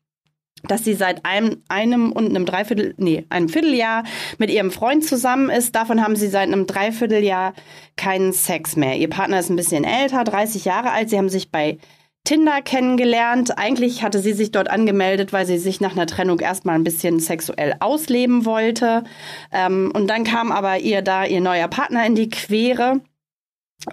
dass 0.68 0.84
sie 0.84 0.94
seit 0.94 1.26
einem, 1.26 1.62
einem 1.68 2.12
und 2.12 2.30
einem 2.30 2.46
Dreiviertel, 2.46 2.94
nee, 2.98 3.26
einem 3.30 3.50
Vierteljahr 3.50 4.04
mit 4.38 4.50
ihrem 4.50 4.72
Freund 4.72 5.04
zusammen 5.04 5.50
ist. 5.50 5.76
Davon 5.76 6.02
haben 6.02 6.16
sie 6.16 6.28
seit 6.28 6.48
einem 6.48 6.68
Dreivierteljahr 6.68 7.54
keinen 7.98 8.34
Sex 8.34 8.76
mehr. 8.76 8.98
Ihr 8.98 9.10
Partner 9.10 9.40
ist 9.40 9.50
ein 9.50 9.56
bisschen 9.56 9.84
älter, 9.84 10.24
30 10.24 10.66
Jahre 10.66 10.92
alt. 10.92 11.10
Sie 11.10 11.18
haben 11.18 11.30
sich 11.30 11.52
bei 11.52 11.78
Tinder 12.26 12.62
kennengelernt. 12.62 13.58
Eigentlich 13.58 14.04
hatte 14.04 14.20
sie 14.20 14.34
sich 14.34 14.52
dort 14.52 14.70
angemeldet, 14.70 15.32
weil 15.32 15.46
sie 15.46 15.60
sich 15.60 15.80
nach 15.80 15.92
einer 15.92 16.08
Trennung 16.08 16.40
erstmal 16.40 16.76
ein 16.76 16.84
bisschen 16.84 17.20
sexuell 17.20 17.76
ausleben 17.80 18.46
wollte. 18.46 19.04
Ähm, 19.52 19.92
und 19.94 20.08
dann 20.10 20.24
kam 20.24 20.52
aber 20.52 20.80
ihr 20.80 21.02
da 21.02 21.24
ihr 21.24 21.40
neuer 21.40 21.68
Partner 21.68 22.06
in 22.06 22.16
die 22.16 22.30
Quere. 22.30 23.00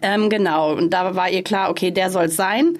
Ähm, 0.00 0.30
genau, 0.30 0.72
und 0.72 0.90
da 0.90 1.14
war 1.14 1.28
ihr 1.28 1.42
klar, 1.42 1.68
okay, 1.68 1.90
der 1.90 2.10
soll 2.10 2.24
es 2.24 2.36
sein. 2.36 2.78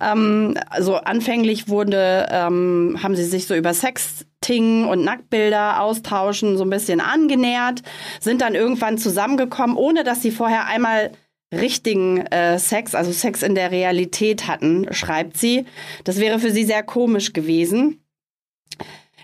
Ähm, 0.00 0.56
also 0.70 0.96
anfänglich 0.96 1.68
wurde, 1.68 2.28
ähm, 2.30 2.98
haben 3.02 3.16
sie 3.16 3.24
sich 3.24 3.46
so 3.46 3.54
über 3.54 3.74
Sexting 3.74 4.86
und 4.86 5.04
Nacktbilder 5.04 5.80
austauschen, 5.80 6.56
so 6.56 6.64
ein 6.64 6.70
bisschen 6.70 7.00
angenähert, 7.00 7.82
sind 8.20 8.42
dann 8.42 8.54
irgendwann 8.54 8.96
zusammengekommen, 8.96 9.76
ohne 9.76 10.04
dass 10.04 10.22
sie 10.22 10.30
vorher 10.30 10.66
einmal 10.66 11.10
richtigen 11.52 12.18
äh, 12.18 12.58
Sex, 12.58 12.94
also 12.94 13.12
Sex 13.12 13.42
in 13.42 13.54
der 13.54 13.70
Realität 13.70 14.46
hatten, 14.46 14.86
schreibt 14.92 15.36
sie. 15.36 15.66
Das 16.04 16.18
wäre 16.18 16.38
für 16.38 16.50
sie 16.50 16.64
sehr 16.64 16.82
komisch 16.82 17.32
gewesen. 17.32 17.98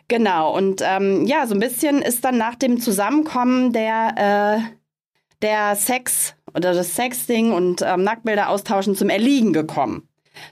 Genau, 0.08 0.56
und 0.56 0.82
ähm, 0.84 1.26
ja, 1.26 1.46
so 1.46 1.54
ein 1.54 1.60
bisschen 1.60 2.00
ist 2.00 2.24
dann 2.24 2.38
nach 2.38 2.54
dem 2.54 2.80
Zusammenkommen 2.80 3.72
der, 3.72 4.62
äh, 4.62 5.42
der 5.42 5.76
Sex 5.76 6.34
oder 6.58 6.74
das 6.74 6.94
Sexting 6.94 7.52
und 7.52 7.82
ähm, 7.82 8.02
Nacktbilder 8.02 8.50
austauschen 8.50 8.94
zum 8.94 9.08
Erliegen 9.08 9.52
gekommen. 9.52 10.08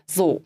So. 0.06 0.44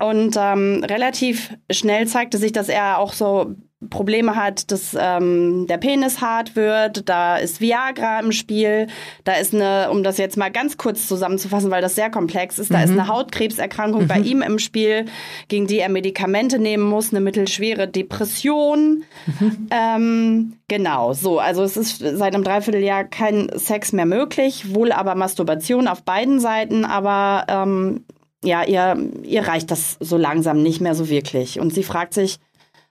Und 0.00 0.36
ähm, 0.36 0.82
relativ 0.84 1.54
schnell 1.70 2.08
zeigte 2.08 2.38
sich, 2.38 2.52
dass 2.52 2.68
er 2.68 2.98
auch 2.98 3.12
so 3.12 3.54
Probleme 3.90 4.36
hat, 4.36 4.70
dass 4.70 4.96
ähm, 4.98 5.66
der 5.68 5.78
Penis 5.78 6.20
hart 6.20 6.56
wird, 6.56 7.08
da 7.08 7.36
ist 7.36 7.60
Viagra 7.60 8.20
im 8.20 8.32
Spiel, 8.32 8.86
da 9.24 9.34
ist 9.34 9.54
eine, 9.54 9.90
um 9.90 10.02
das 10.02 10.18
jetzt 10.18 10.36
mal 10.36 10.50
ganz 10.50 10.76
kurz 10.76 11.06
zusammenzufassen, 11.06 11.70
weil 11.70 11.82
das 11.82 11.94
sehr 11.94 12.10
komplex 12.10 12.58
ist, 12.58 12.72
da 12.72 12.78
mhm. 12.78 12.84
ist 12.84 12.90
eine 12.90 13.08
Hautkrebserkrankung 13.08 14.02
mhm. 14.02 14.08
bei 14.08 14.18
ihm 14.18 14.42
im 14.42 14.58
Spiel, 14.58 15.06
gegen 15.48 15.66
die 15.66 15.78
er 15.78 15.88
Medikamente 15.88 16.58
nehmen 16.58 16.84
muss, 16.84 17.10
eine 17.10 17.20
mittelschwere 17.20 17.88
Depression. 17.88 19.04
Mhm. 19.26 19.68
Ähm, 19.70 20.52
genau, 20.68 21.12
so, 21.12 21.38
also 21.38 21.62
es 21.62 21.76
ist 21.76 21.98
seit 21.98 22.34
einem 22.34 22.44
Dreivierteljahr 22.44 23.04
kein 23.04 23.50
Sex 23.54 23.92
mehr 23.92 24.06
möglich, 24.06 24.74
wohl 24.74 24.92
aber 24.92 25.14
Masturbation 25.14 25.88
auf 25.88 26.02
beiden 26.02 26.40
Seiten, 26.40 26.84
aber 26.84 27.44
ähm, 27.48 28.04
ja, 28.44 28.62
ihr, 28.64 28.96
ihr 29.22 29.46
reicht 29.46 29.70
das 29.70 29.96
so 30.00 30.16
langsam 30.16 30.62
nicht 30.62 30.80
mehr 30.80 30.94
so 30.94 31.08
wirklich. 31.08 31.58
Und 31.60 31.72
sie 31.72 31.82
fragt 31.82 32.14
sich, 32.14 32.38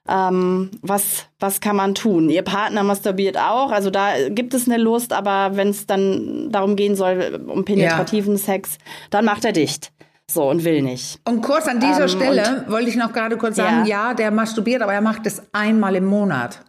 ähm, 0.08 0.72
was, 0.82 1.26
was 1.40 1.62
kann 1.62 1.76
man 1.76 1.96
tun? 1.96 2.30
Ihr 2.30 2.42
Partner 2.42 2.84
masturbiert 2.84 3.38
auch, 3.38 3.72
also 3.72 3.90
da 3.90 4.30
gibt 4.30 4.54
es 4.54 4.68
eine 4.68 4.78
Lust, 4.78 5.14
aber 5.14 5.56
wenn 5.56 5.70
es 5.70 5.88
dann 5.88 6.50
darum 6.52 6.76
gehen 6.76 6.96
soll, 6.96 7.42
um 7.48 7.64
penetrativen 7.64 8.34
ja. 8.34 8.40
Sex, 8.40 8.78
dann 9.10 9.26
macht 9.26 9.46
er 9.46 9.54
dicht. 9.54 9.92
So 10.30 10.50
und 10.50 10.64
will 10.64 10.82
nicht. 10.82 11.20
Und 11.28 11.42
kurz 11.42 11.68
an 11.68 11.80
dieser 11.80 12.04
ähm, 12.04 12.10
Stelle 12.10 12.66
wollte 12.68 12.90
ich 12.90 12.96
noch 12.96 13.14
gerade 13.14 13.38
kurz 13.38 13.58
sagen, 13.58 13.86
ja. 13.86 14.10
ja, 14.10 14.14
der 14.14 14.32
masturbiert, 14.32 14.82
aber 14.82 14.94
er 14.94 15.02
macht 15.02 15.26
es 15.26 15.44
einmal 15.52 15.96
im 15.96 16.06
Monat. 16.06 16.60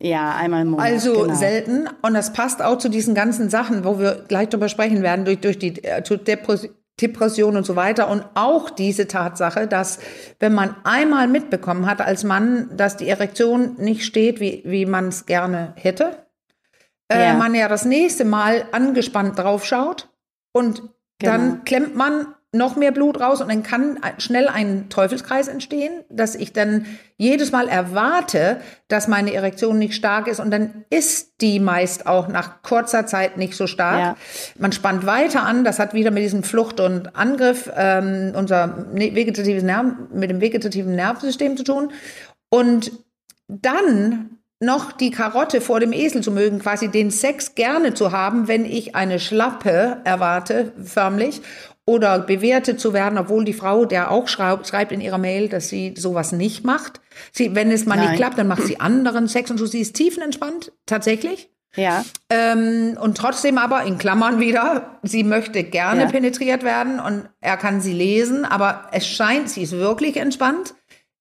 Ja, 0.00 0.34
einmal 0.34 0.62
im 0.62 0.70
Monat. 0.70 0.86
Also 0.86 1.22
genau. 1.22 1.34
selten. 1.34 1.88
Und 2.02 2.14
das 2.14 2.32
passt 2.32 2.62
auch 2.62 2.78
zu 2.78 2.88
diesen 2.88 3.14
ganzen 3.14 3.50
Sachen, 3.50 3.84
wo 3.84 3.98
wir 3.98 4.24
gleich 4.28 4.48
drüber 4.48 4.68
sprechen 4.68 5.02
werden, 5.02 5.24
durch, 5.24 5.40
durch 5.40 5.58
die 5.58 5.82
äh, 5.84 6.02
Depression 7.00 7.56
und 7.56 7.66
so 7.66 7.76
weiter. 7.76 8.08
Und 8.08 8.24
auch 8.34 8.70
diese 8.70 9.08
Tatsache, 9.08 9.66
dass 9.66 9.98
wenn 10.38 10.54
man 10.54 10.76
einmal 10.84 11.28
mitbekommen 11.28 11.86
hat 11.86 12.00
als 12.00 12.24
Mann, 12.24 12.70
dass 12.76 12.96
die 12.96 13.08
Erektion 13.08 13.74
nicht 13.78 14.04
steht, 14.04 14.40
wie, 14.40 14.62
wie 14.64 14.86
man 14.86 15.08
es 15.08 15.26
gerne 15.26 15.72
hätte, 15.76 16.24
äh, 17.08 17.18
ja. 17.18 17.32
Äh, 17.32 17.34
man 17.34 17.54
ja 17.54 17.68
das 17.68 17.84
nächste 17.84 18.24
Mal 18.24 18.66
angespannt 18.72 19.38
draufschaut 19.38 20.08
und 20.52 20.82
genau. 21.18 21.32
dann 21.32 21.64
klemmt 21.64 21.96
man 21.96 22.34
noch 22.54 22.76
mehr 22.76 22.92
Blut 22.92 23.20
raus 23.20 23.40
und 23.40 23.48
dann 23.48 23.62
kann 23.62 23.98
schnell 24.18 24.48
ein 24.48 24.88
Teufelskreis 24.88 25.48
entstehen, 25.48 26.04
dass 26.08 26.34
ich 26.34 26.52
dann 26.52 26.86
jedes 27.16 27.52
Mal 27.52 27.68
erwarte, 27.68 28.60
dass 28.88 29.08
meine 29.08 29.34
Erektion 29.34 29.78
nicht 29.78 29.94
stark 29.94 30.28
ist 30.28 30.40
und 30.40 30.50
dann 30.50 30.84
ist 30.88 31.40
die 31.40 31.58
meist 31.58 32.06
auch 32.06 32.28
nach 32.28 32.62
kurzer 32.62 33.06
Zeit 33.06 33.36
nicht 33.36 33.56
so 33.56 33.66
stark. 33.66 33.98
Ja. 33.98 34.16
Man 34.58 34.72
spannt 34.72 35.04
weiter 35.04 35.42
an, 35.42 35.64
das 35.64 35.78
hat 35.78 35.94
wieder 35.94 36.10
mit 36.10 36.22
diesem 36.22 36.44
Flucht 36.44 36.80
und 36.80 37.16
Angriff 37.16 37.70
ähm, 37.76 38.32
unser 38.36 38.86
ne-, 38.92 39.14
vegetatives 39.14 39.62
Nerv 39.62 39.86
mit 40.12 40.30
dem 40.30 40.40
vegetativen 40.40 40.94
Nervensystem 40.94 41.56
zu 41.56 41.64
tun 41.64 41.92
und 42.50 42.92
dann 43.48 44.38
noch 44.60 44.92
die 44.92 45.10
Karotte 45.10 45.60
vor 45.60 45.80
dem 45.80 45.92
Esel 45.92 46.22
zu 46.22 46.30
mögen, 46.30 46.60
quasi 46.60 46.88
den 46.88 47.10
Sex 47.10 47.54
gerne 47.54 47.94
zu 47.94 48.12
haben, 48.12 48.48
wenn 48.48 48.64
ich 48.64 48.94
eine 48.94 49.18
Schlappe 49.18 49.98
erwarte, 50.04 50.72
förmlich, 50.82 51.42
oder 51.86 52.18
bewertet 52.18 52.80
zu 52.80 52.92
werden, 52.92 53.18
obwohl 53.18 53.44
die 53.44 53.52
Frau, 53.52 53.84
der 53.84 54.10
auch 54.10 54.28
schreibt, 54.28 54.66
schreibt 54.66 54.92
in 54.92 55.00
ihrer 55.00 55.18
Mail, 55.18 55.48
dass 55.48 55.68
sie 55.68 55.94
sowas 55.96 56.32
nicht 56.32 56.64
macht. 56.64 57.00
Sie, 57.32 57.54
wenn 57.54 57.70
es 57.70 57.84
mal 57.84 57.96
Nein. 57.96 58.08
nicht 58.08 58.16
klappt, 58.16 58.38
dann 58.38 58.48
macht 58.48 58.62
sie 58.62 58.80
anderen 58.80 59.28
Sex 59.28 59.50
und 59.50 59.58
so. 59.58 59.66
Sie 59.66 59.80
ist 59.80 59.94
tiefenentspannt, 59.94 60.72
tatsächlich. 60.86 61.50
Ja. 61.76 62.04
Ähm, 62.30 62.96
und 63.00 63.16
trotzdem 63.16 63.58
aber 63.58 63.82
in 63.82 63.98
Klammern 63.98 64.40
wieder, 64.40 64.98
sie 65.02 65.24
möchte 65.24 65.64
gerne 65.64 66.02
ja. 66.02 66.08
penetriert 66.08 66.62
werden 66.62 67.00
und 67.00 67.28
er 67.40 67.56
kann 67.56 67.80
sie 67.80 67.92
lesen, 67.92 68.44
aber 68.44 68.88
es 68.92 69.06
scheint, 69.06 69.50
sie 69.50 69.62
ist 69.62 69.72
wirklich 69.72 70.16
entspannt. 70.16 70.74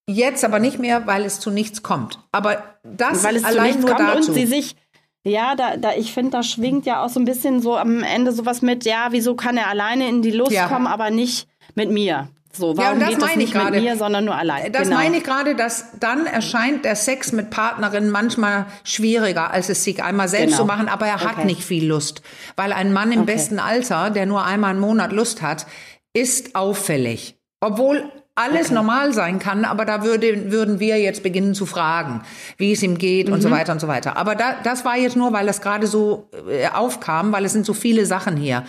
Jetzt 0.05 0.43
aber 0.43 0.59
nicht 0.59 0.79
mehr, 0.79 1.07
weil 1.07 1.23
es 1.23 1.39
zu 1.39 1.49
nichts 1.49 1.81
kommt. 1.81 2.19
Aber 2.31 2.61
das 2.83 3.23
weil 3.23 3.37
es 3.37 3.45
allein 3.45 3.79
nur 3.79 3.95
dazu. 3.95 4.31
Und 4.31 4.35
sie 4.35 4.45
sich 4.45 4.75
ja, 5.23 5.55
da, 5.55 5.77
da, 5.77 5.93
ich 5.93 6.13
finde, 6.13 6.31
da 6.31 6.43
schwingt 6.43 6.85
ja 6.85 7.03
auch 7.03 7.09
so 7.09 7.19
ein 7.19 7.25
bisschen 7.25 7.61
so 7.61 7.77
am 7.77 8.03
Ende 8.03 8.31
sowas 8.31 8.61
mit, 8.61 8.85
ja, 8.85 9.07
wieso 9.11 9.35
kann 9.35 9.57
er 9.57 9.67
alleine 9.67 10.09
in 10.09 10.21
die 10.21 10.31
Lust 10.31 10.51
ja. 10.51 10.67
kommen, 10.67 10.87
aber 10.87 11.11
nicht 11.11 11.47
mit 11.75 11.89
mir? 11.89 12.27
So, 12.55 12.77
warum 12.77 12.99
ja, 12.99 13.07
das 13.07 13.15
geht 13.15 13.21
das 13.23 13.35
nicht 13.35 13.55
mit 13.55 13.71
mir, 13.71 13.97
sondern 13.97 14.25
nur 14.25 14.35
allein? 14.35 14.71
Das 14.71 14.83
genau. 14.83 14.97
meine 14.97 15.17
ich 15.17 15.23
gerade, 15.23 15.55
dass 15.55 15.97
dann 15.99 16.27
erscheint 16.27 16.85
der 16.85 16.95
Sex 16.95 17.31
mit 17.31 17.49
Partnerin 17.49 18.11
manchmal 18.11 18.67
schwieriger, 18.83 19.49
als 19.49 19.69
es 19.69 19.83
sich 19.83 20.03
einmal 20.03 20.27
selbst 20.27 20.57
genau. 20.57 20.63
zu 20.63 20.65
machen, 20.65 20.87
aber 20.87 21.07
er 21.07 21.15
okay. 21.15 21.25
hat 21.25 21.45
nicht 21.45 21.63
viel 21.63 21.87
Lust. 21.87 22.21
Weil 22.55 22.71
ein 22.71 22.93
Mann 22.93 23.11
im 23.11 23.21
okay. 23.21 23.33
besten 23.33 23.57
Alter, 23.57 24.11
der 24.11 24.27
nur 24.27 24.45
einmal 24.45 24.75
im 24.75 24.81
Monat 24.81 25.11
Lust 25.13 25.41
hat, 25.41 25.65
ist 26.13 26.53
auffällig. 26.53 27.35
Obwohl 27.63 28.03
alles 28.35 28.67
okay. 28.67 28.73
normal 28.73 29.13
sein 29.13 29.37
kann, 29.37 29.63
aber 29.63 29.85
da 29.85 30.03
würde, 30.03 30.51
würden 30.51 30.79
wir 30.79 30.99
jetzt 30.99 31.21
beginnen 31.21 31.53
zu 31.53 31.67
fragen, 31.67 32.23
wie 32.57 32.71
es 32.71 32.81
ihm 32.81 32.97
geht 32.97 33.27
mhm. 33.27 33.33
und 33.33 33.41
so 33.41 33.49
mhm. 33.49 33.53
weiter 33.53 33.73
und 33.73 33.79
so 33.79 33.87
weiter. 33.87 34.17
Aber 34.17 34.33
da, 34.33 34.55
das 34.63 34.83
war 34.85 34.97
jetzt 34.97 35.15
nur, 35.15 35.33
weil 35.33 35.45
das 35.45 35.61
gerade 35.61 35.85
so 35.85 36.29
äh, 36.49 36.67
aufkam, 36.67 37.31
weil 37.31 37.45
es 37.45 37.53
sind 37.53 37.65
so 37.65 37.73
viele 37.73 38.07
Sachen 38.07 38.35
hier. 38.35 38.63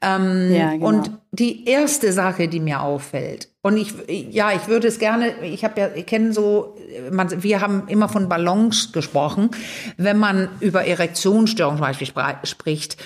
Ähm, 0.00 0.52
ja, 0.54 0.70
genau. 0.70 0.86
Und 0.86 1.10
die 1.32 1.68
erste 1.68 2.12
Sache, 2.12 2.46
die 2.46 2.60
mir 2.60 2.80
auffällt, 2.80 3.48
und 3.62 3.76
ich, 3.76 3.92
ja, 4.30 4.52
ich 4.52 4.68
würde 4.68 4.86
es 4.86 5.00
gerne, 5.00 5.42
ich 5.42 5.64
habe 5.64 5.80
ja, 5.80 5.88
ich 5.94 6.06
kenne 6.06 6.32
so, 6.32 6.76
man, 7.10 7.42
wir 7.42 7.60
haben 7.60 7.88
immer 7.88 8.08
von 8.08 8.28
Ballons 8.28 8.92
gesprochen. 8.92 9.50
Wenn 9.96 10.16
man 10.16 10.48
über 10.60 10.86
Erektionsstörungen 10.86 11.78
zum 11.78 11.86
Beispiel 11.86 12.08
spricht, 12.44 12.96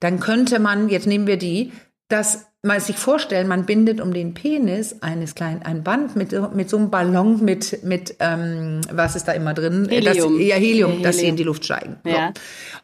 dann 0.00 0.18
könnte 0.18 0.58
man, 0.58 0.88
jetzt 0.88 1.06
nehmen 1.06 1.28
wir 1.28 1.36
die, 1.36 1.72
dass 2.08 2.49
man 2.62 2.78
sich 2.78 2.96
vorstellen, 2.96 3.48
man 3.48 3.64
bindet 3.64 4.00
um 4.02 4.12
den 4.12 4.34
Penis 4.34 4.96
eines 5.00 5.34
kleinen 5.34 5.62
ein 5.62 5.82
Band 5.82 6.14
mit, 6.14 6.32
mit 6.54 6.68
so 6.68 6.76
einem 6.76 6.90
Ballon 6.90 7.42
mit 7.42 7.82
mit 7.84 8.16
ähm, 8.20 8.82
was 8.92 9.16
ist 9.16 9.26
da 9.28 9.32
immer 9.32 9.54
drin? 9.54 9.88
Helium. 9.88 10.04
Das, 10.04 10.16
ja, 10.16 10.56
Helium, 10.56 10.90
Helium, 10.90 11.02
dass 11.02 11.18
sie 11.18 11.28
in 11.28 11.36
die 11.36 11.42
Luft 11.42 11.64
steigen. 11.64 11.96
Ja. 12.04 12.34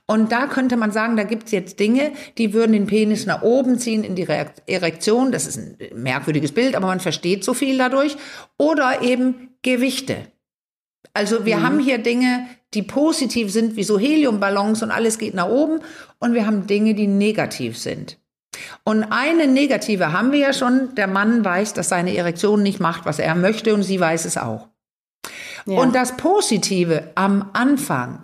Und 0.07 0.33
da 0.33 0.47
könnte 0.47 0.79
man 0.79 0.93
sagen, 0.93 1.17
da 1.17 1.25
gibt's 1.25 1.53
jetzt 1.53 1.79
Dinge, 1.79 2.13
die 2.39 2.55
würden 2.55 2.73
den 2.73 2.87
Penis 2.87 3.27
nach 3.27 3.43
oben 3.43 3.79
ziehen 3.79 4.03
in 4.03 4.15
die 4.15 4.27
Erektion. 4.67 5.31
Das 5.31 5.47
ist 5.47 5.59
ein 5.59 5.77
merkwürdiges 5.95 6.53
Bild, 6.53 6.75
aber 6.75 6.87
man 6.87 7.01
versteht 7.01 7.45
so 7.45 7.53
viel 7.53 7.77
dadurch. 7.77 8.17
Oder 8.57 9.03
eben 9.03 9.51
Gewichte. 9.61 10.17
Also 11.13 11.45
wir 11.45 11.59
mhm. 11.59 11.63
haben 11.63 11.81
hier 11.81 11.99
Dinge, 11.99 12.47
die 12.73 12.83
positiv 12.83 13.53
sind, 13.53 13.77
wie 13.77 13.85
so 13.85 13.99
Heliumballons 13.99 14.83
und 14.83 14.91
alles 14.91 15.19
geht 15.19 15.35
nach 15.35 15.49
oben. 15.49 15.81
Und 16.19 16.33
wir 16.33 16.47
haben 16.47 16.67
Dinge, 16.67 16.95
die 16.95 17.07
negativ 17.07 17.77
sind. 17.77 18.17
Und 18.85 19.05
eine 19.05 19.47
negative 19.47 20.13
haben 20.13 20.33
wir 20.33 20.39
ja 20.39 20.53
schon. 20.53 20.95
Der 20.95 21.07
Mann 21.07 21.45
weiß, 21.45 21.75
dass 21.75 21.89
seine 21.89 22.17
Erektion 22.17 22.63
nicht 22.63 22.81
macht, 22.81 23.05
was 23.07 23.19
er 23.19 23.35
möchte 23.35 23.75
und 23.75 23.83
sie 23.83 24.01
weiß 24.01 24.25
es 24.25 24.37
auch. 24.37 24.69
Ja. 25.67 25.79
Und 25.81 25.95
das 25.95 26.17
Positive 26.17 27.11
am 27.15 27.51
Anfang, 27.53 28.21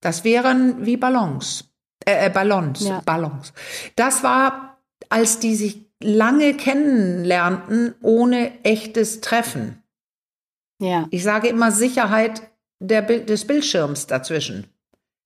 das 0.00 0.24
wären 0.24 0.86
wie 0.86 0.96
Ballons. 0.96 1.64
Äh, 2.04 2.26
äh, 2.26 2.30
Ballons, 2.30 2.86
ja. 2.86 3.02
Ballons. 3.04 3.52
Das 3.96 4.22
war, 4.22 4.78
als 5.08 5.40
die 5.40 5.56
sich 5.56 5.84
lange 6.02 6.54
kennenlernten, 6.54 7.94
ohne 8.02 8.64
echtes 8.64 9.20
Treffen. 9.20 9.82
Ja. 10.78 11.06
Ich 11.10 11.22
sage 11.22 11.48
immer 11.48 11.72
Sicherheit 11.72 12.42
der, 12.78 13.02
des 13.02 13.46
Bildschirms 13.46 14.06
dazwischen. 14.06 14.66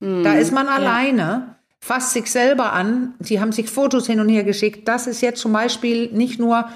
Mhm. 0.01 0.25
Da 0.25 0.35
ist 0.35 0.53
man 0.53 0.68
alleine 0.68 1.57
fasst 1.81 2.12
sich 2.12 2.31
selber 2.31 2.73
an. 2.73 3.14
Sie 3.21 3.40
haben 3.40 3.53
sich 3.53 3.71
Fotos 3.71 4.07
hin 4.07 4.21
und 4.21 4.29
her 4.29 4.45
geschickt. 4.45 4.87
Das 4.87 5.07
ist 5.07 5.21
jetzt 5.23 5.40
zum 5.40 5.53
Beispiel 5.53 6.11
nicht 6.12 6.38
nur 6.38 6.69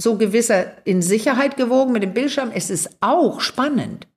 so 0.00 0.16
gewisser 0.16 0.86
in 0.86 1.02
Sicherheit 1.02 1.56
gewogen 1.56 1.92
mit 1.92 2.02
dem 2.02 2.14
Bildschirm, 2.14 2.50
es 2.52 2.70
ist 2.70 2.90
auch 3.00 3.40
spannend. 3.40 4.08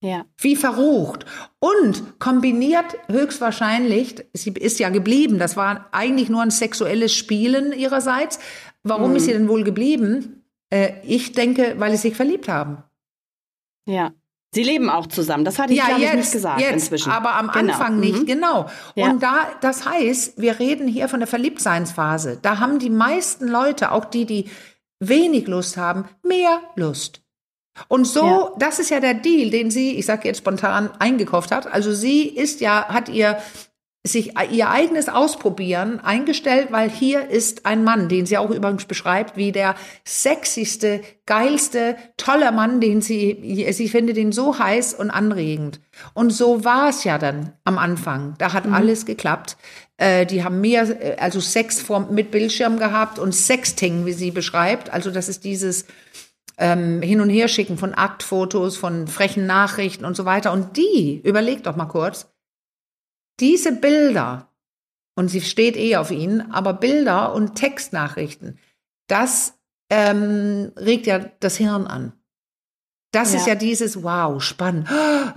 Ja. 0.00 0.24
Wie 0.38 0.54
verrucht. 0.54 1.26
Und 1.58 2.20
kombiniert 2.20 2.96
höchstwahrscheinlich, 3.08 4.24
sie 4.32 4.52
ist 4.52 4.78
ja 4.78 4.90
geblieben, 4.90 5.38
das 5.38 5.56
war 5.56 5.88
eigentlich 5.92 6.28
nur 6.28 6.42
ein 6.42 6.52
sexuelles 6.52 7.14
Spielen 7.14 7.72
ihrerseits. 7.72 8.38
Warum 8.84 9.10
mhm. 9.10 9.16
ist 9.16 9.24
sie 9.24 9.32
denn 9.32 9.48
wohl 9.48 9.64
geblieben? 9.64 10.44
Äh, 10.70 10.92
ich 11.02 11.32
denke, 11.32 11.74
weil 11.78 11.90
sie 11.92 12.08
sich 12.08 12.14
verliebt 12.14 12.48
haben. 12.48 12.84
Ja. 13.86 14.12
Sie 14.50 14.62
leben 14.62 14.88
auch 14.88 15.06
zusammen. 15.06 15.44
Das 15.44 15.58
hatte 15.58 15.74
ich, 15.74 15.78
ja, 15.78 15.98
jetzt, 15.98 16.10
ich, 16.10 16.14
nicht 16.14 16.32
gesagt 16.32 16.60
jetzt, 16.60 16.72
inzwischen. 16.72 17.10
Aber 17.10 17.34
am 17.34 17.50
genau. 17.50 17.72
Anfang 17.72 18.00
nicht, 18.00 18.20
mhm. 18.20 18.26
genau. 18.26 18.66
Ja. 18.94 19.10
Und 19.10 19.22
da, 19.22 19.46
das 19.60 19.86
heißt, 19.86 20.40
wir 20.40 20.58
reden 20.58 20.88
hier 20.88 21.08
von 21.08 21.20
der 21.20 21.26
Verliebtseinsphase. 21.26 22.38
Da 22.40 22.58
haben 22.58 22.78
die 22.78 22.90
meisten 22.90 23.46
Leute, 23.46 23.92
auch 23.92 24.06
die, 24.06 24.24
die 24.24 24.50
wenig 25.00 25.46
Lust 25.46 25.76
haben, 25.76 26.08
mehr 26.22 26.60
Lust. 26.76 27.20
Und 27.86 28.06
so, 28.06 28.24
ja. 28.24 28.52
das 28.58 28.78
ist 28.78 28.90
ja 28.90 29.00
der 29.00 29.14
Deal, 29.14 29.50
den 29.50 29.70
sie, 29.70 29.96
ich 29.98 30.06
sage 30.06 30.26
jetzt 30.26 30.38
spontan, 30.38 30.90
eingekauft 30.98 31.52
hat. 31.52 31.72
Also 31.72 31.92
sie 31.92 32.22
ist 32.22 32.60
ja, 32.60 32.88
hat 32.88 33.08
ihr 33.08 33.38
sich 34.08 34.32
ihr 34.50 34.70
eigenes 34.70 35.08
Ausprobieren 35.08 36.00
eingestellt, 36.00 36.68
weil 36.70 36.90
hier 36.90 37.28
ist 37.30 37.66
ein 37.66 37.84
Mann, 37.84 38.08
den 38.08 38.26
sie 38.26 38.38
auch 38.38 38.50
übrigens 38.50 38.86
beschreibt, 38.86 39.36
wie 39.36 39.52
der 39.52 39.74
sexyste, 40.04 41.00
geilste, 41.26 41.96
toller 42.16 42.52
Mann, 42.52 42.80
den 42.80 43.00
sie, 43.00 43.66
sie 43.72 43.88
findet 43.88 44.16
ihn 44.16 44.32
so 44.32 44.58
heiß 44.58 44.94
und 44.94 45.10
anregend. 45.10 45.80
Und 46.14 46.30
so 46.30 46.64
war 46.64 46.88
es 46.88 47.04
ja 47.04 47.18
dann 47.18 47.52
am 47.64 47.78
Anfang. 47.78 48.34
Da 48.38 48.52
hat 48.52 48.66
mhm. 48.66 48.74
alles 48.74 49.06
geklappt. 49.06 49.56
Äh, 49.96 50.26
die 50.26 50.44
haben 50.44 50.60
mehr, 50.60 50.82
äh, 50.82 51.16
also 51.18 51.40
Sex 51.40 51.84
mit 52.10 52.30
Bildschirm 52.30 52.78
gehabt 52.78 53.18
und 53.18 53.34
Sexting, 53.34 54.06
wie 54.06 54.12
sie 54.12 54.30
beschreibt. 54.30 54.92
Also 54.92 55.10
das 55.10 55.28
ist 55.28 55.44
dieses, 55.44 55.84
ähm, 56.58 57.02
hin 57.02 57.20
und 57.20 57.30
her 57.30 57.48
schicken 57.48 57.78
von 57.78 57.94
Aktfotos, 57.94 58.76
von 58.76 59.06
frechen 59.06 59.46
Nachrichten 59.46 60.04
und 60.04 60.16
so 60.16 60.24
weiter. 60.24 60.52
Und 60.52 60.76
die, 60.76 61.20
überlegt 61.24 61.66
doch 61.66 61.76
mal 61.76 61.86
kurz, 61.86 62.26
diese 63.40 63.72
Bilder, 63.72 64.48
und 65.14 65.28
sie 65.28 65.40
steht 65.40 65.76
eh 65.76 65.96
auf 65.96 66.10
ihnen, 66.10 66.52
aber 66.52 66.74
Bilder 66.74 67.34
und 67.34 67.56
Textnachrichten, 67.56 68.58
das 69.08 69.58
ähm, 69.90 70.72
regt 70.76 71.06
ja 71.06 71.18
das 71.40 71.56
Hirn 71.56 71.86
an. 71.86 72.12
Das 73.10 73.32
ja. 73.32 73.38
ist 73.38 73.46
ja 73.46 73.54
dieses 73.54 74.02
Wow, 74.02 74.42
spannend. 74.42 74.86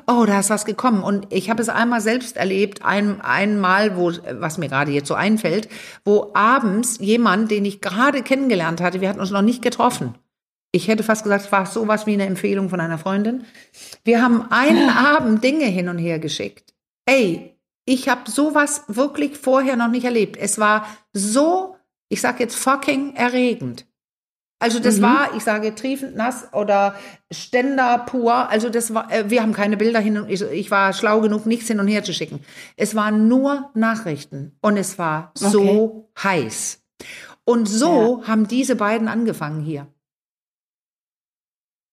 Oh, 0.06 0.26
da 0.26 0.40
ist 0.40 0.50
was 0.50 0.66
gekommen. 0.66 1.04
Und 1.04 1.32
ich 1.32 1.50
habe 1.50 1.62
es 1.62 1.70
einmal 1.70 2.02
selbst 2.02 2.36
erlebt, 2.36 2.84
ein, 2.84 3.22
einmal, 3.22 3.96
wo, 3.96 4.12
was 4.34 4.58
mir 4.58 4.68
gerade 4.68 4.92
jetzt 4.92 5.08
so 5.08 5.14
einfällt, 5.14 5.70
wo 6.04 6.32
abends 6.34 6.98
jemand, 7.00 7.50
den 7.50 7.64
ich 7.64 7.80
gerade 7.80 8.24
kennengelernt 8.24 8.82
hatte, 8.82 9.00
wir 9.00 9.08
hatten 9.08 9.22
uns 9.22 9.32
noch 9.32 9.42
nicht 9.42 9.62
getroffen. 9.62 10.16
Ich 10.74 10.90
hätte 10.90 11.04
fast 11.04 11.24
gesagt, 11.24 11.46
es 11.46 11.52
war 11.52 11.66
sowas 11.66 12.06
wie 12.06 12.14
eine 12.14 12.26
Empfehlung 12.26 12.70
von 12.70 12.82
einer 12.82 12.98
Freundin. 12.98 13.46
Wir 14.04 14.22
haben 14.22 14.52
einen 14.52 14.90
Abend 14.96 15.44
Dinge 15.44 15.66
hin 15.66 15.88
und 15.88 15.98
her 15.98 16.20
geschickt. 16.20 16.74
Ey, 17.06 17.51
ich 17.92 18.08
habe 18.08 18.32
sowas 18.32 18.86
wirklich 18.88 19.38
vorher 19.38 19.76
noch 19.76 19.90
nicht 19.90 20.06
erlebt. 20.06 20.38
Es 20.38 20.60
war 20.60 20.88
so, 21.12 21.76
ich 22.08 22.22
sag 22.22 22.40
jetzt 22.40 22.56
fucking 22.56 23.16
erregend. 23.16 23.86
Also 24.60 24.80
das 24.80 24.98
mhm. 24.98 25.02
war, 25.02 25.36
ich 25.36 25.44
sage 25.44 25.76
triefend 25.76 26.16
nass 26.16 26.48
oder 26.54 26.96
Ständer 27.32 27.98
pur. 27.98 28.48
Also 28.50 28.70
das 28.70 28.94
war, 28.94 29.12
äh, 29.12 29.30
wir 29.30 29.42
haben 29.42 29.54
keine 29.54 29.76
Bilder 29.76 30.00
hin 30.00 30.20
und 30.20 30.30
ich, 30.30 30.42
ich, 30.42 30.72
war 30.72 30.94
schlau 30.94 31.20
genug, 31.20 31.46
nichts 31.48 31.68
hin 31.68 31.80
und 31.80 31.88
her 31.88 32.04
zu 32.04 32.14
schicken. 32.14 32.40
Es 32.78 32.96
waren 32.96 33.28
nur 33.28 33.72
Nachrichten 33.74 34.56
und 34.62 34.78
es 34.78 34.98
war 34.98 35.32
okay. 35.36 35.50
so 35.50 36.12
heiß. 36.24 36.80
Und 37.44 37.66
so 37.68 38.22
ja. 38.22 38.28
haben 38.28 38.48
diese 38.48 38.76
beiden 38.76 39.08
angefangen 39.08 39.62
hier. 39.62 39.88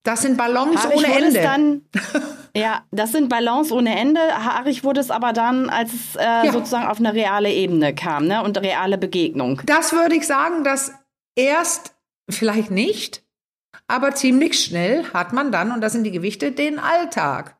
Das 0.04 0.22
sind 0.22 0.36
Ballons 0.36 0.84
Haarig 0.84 0.96
ohne 0.96 1.06
Ende. 1.06 1.82
Ja, 2.58 2.84
das 2.90 3.12
sind 3.12 3.28
Ballons 3.28 3.72
ohne 3.72 3.98
Ende. 3.98 4.20
Haarig 4.20 4.84
wurde 4.84 5.00
es 5.00 5.10
aber 5.10 5.32
dann, 5.32 5.70
als 5.70 5.92
es 5.92 6.16
äh, 6.16 6.22
ja. 6.22 6.52
sozusagen 6.52 6.86
auf 6.86 6.98
eine 6.98 7.14
reale 7.14 7.52
Ebene 7.52 7.94
kam 7.94 8.26
ne? 8.26 8.42
und 8.42 8.58
reale 8.58 8.98
Begegnung. 8.98 9.62
Das 9.66 9.92
würde 9.92 10.16
ich 10.16 10.26
sagen, 10.26 10.64
dass 10.64 10.92
erst 11.36 11.94
vielleicht 12.28 12.70
nicht, 12.70 13.24
aber 13.86 14.14
ziemlich 14.14 14.62
schnell 14.62 15.04
hat 15.12 15.32
man 15.32 15.52
dann, 15.52 15.72
und 15.72 15.80
das 15.80 15.92
sind 15.92 16.04
die 16.04 16.10
Gewichte, 16.10 16.52
den 16.52 16.78
Alltag. 16.78 17.56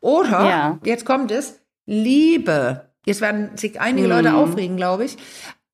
Oder, 0.00 0.48
ja. 0.48 0.78
jetzt 0.84 1.04
kommt 1.06 1.30
es, 1.30 1.60
Liebe. 1.86 2.90
Jetzt 3.06 3.20
werden 3.20 3.56
sich 3.56 3.80
einige 3.80 4.06
mhm. 4.06 4.12
Leute 4.12 4.34
aufregen, 4.34 4.76
glaube 4.76 5.04
ich. 5.04 5.16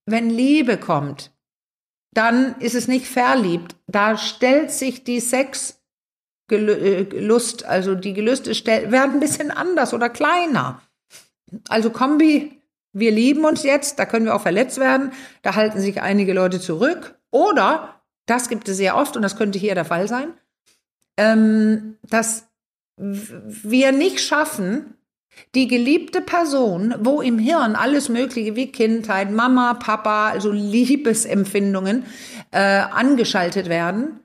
Wenn 0.07 0.31
Liebe 0.31 0.77
kommt, 0.77 1.33
dann 2.13 2.55
ist 2.61 2.75
es 2.75 2.89
nicht 2.89 3.07
verliebt. 3.07 3.77
Da 3.87 4.17
stellt 4.17 4.71
sich 4.71 5.05
die 5.05 5.21
Sexlust, 5.21 5.83
äh, 6.51 7.07
also 7.67 7.95
die 7.95 8.13
Gelüste 8.13 8.53
werden 8.91 9.15
ein 9.15 9.21
bisschen 9.21 9.51
anders 9.51 9.95
oder 9.95 10.09
kleiner. 10.09 10.81
Also 11.69 11.91
Kombi, 11.91 12.61
wir 12.93 13.11
lieben 13.11 13.45
uns 13.45 13.63
jetzt, 13.63 13.99
da 13.99 14.07
können 14.07 14.27
wir 14.27 14.35
auch 14.35 14.43
verletzt 14.43 14.79
werden, 14.79 15.13
da 15.43 15.55
halten 15.55 15.81
sich 15.81 16.01
einige 16.01 16.33
Leute 16.33 16.61
zurück. 16.61 17.19
Oder 17.31 18.01
das 18.27 18.49
gibt 18.49 18.69
es 18.69 18.77
sehr 18.77 18.97
oft 18.97 19.17
und 19.17 19.23
das 19.23 19.37
könnte 19.37 19.59
hier 19.59 19.75
der 19.75 19.85
Fall 19.85 20.09
sein, 20.09 20.33
ähm, 21.17 21.97
dass 22.03 22.47
wir 22.97 23.93
nicht 23.93 24.21
schaffen, 24.21 24.95
die 25.55 25.69
geliebte 25.69 26.23
Person, 26.23 26.95
wo 27.01 27.21
im 27.21 27.39
Hirn 27.39 27.77
alles 27.77 28.09
Mögliche 28.09 28.57
wie 28.57 28.73
Kindheit, 28.73 29.31
Mama, 29.31 29.75
Papa, 29.75 30.31
also 30.31 30.51
Liebesempfindungen 30.51 32.07
äh, 32.53 32.59
angeschaltet 32.59 33.69
werden, 33.69 34.21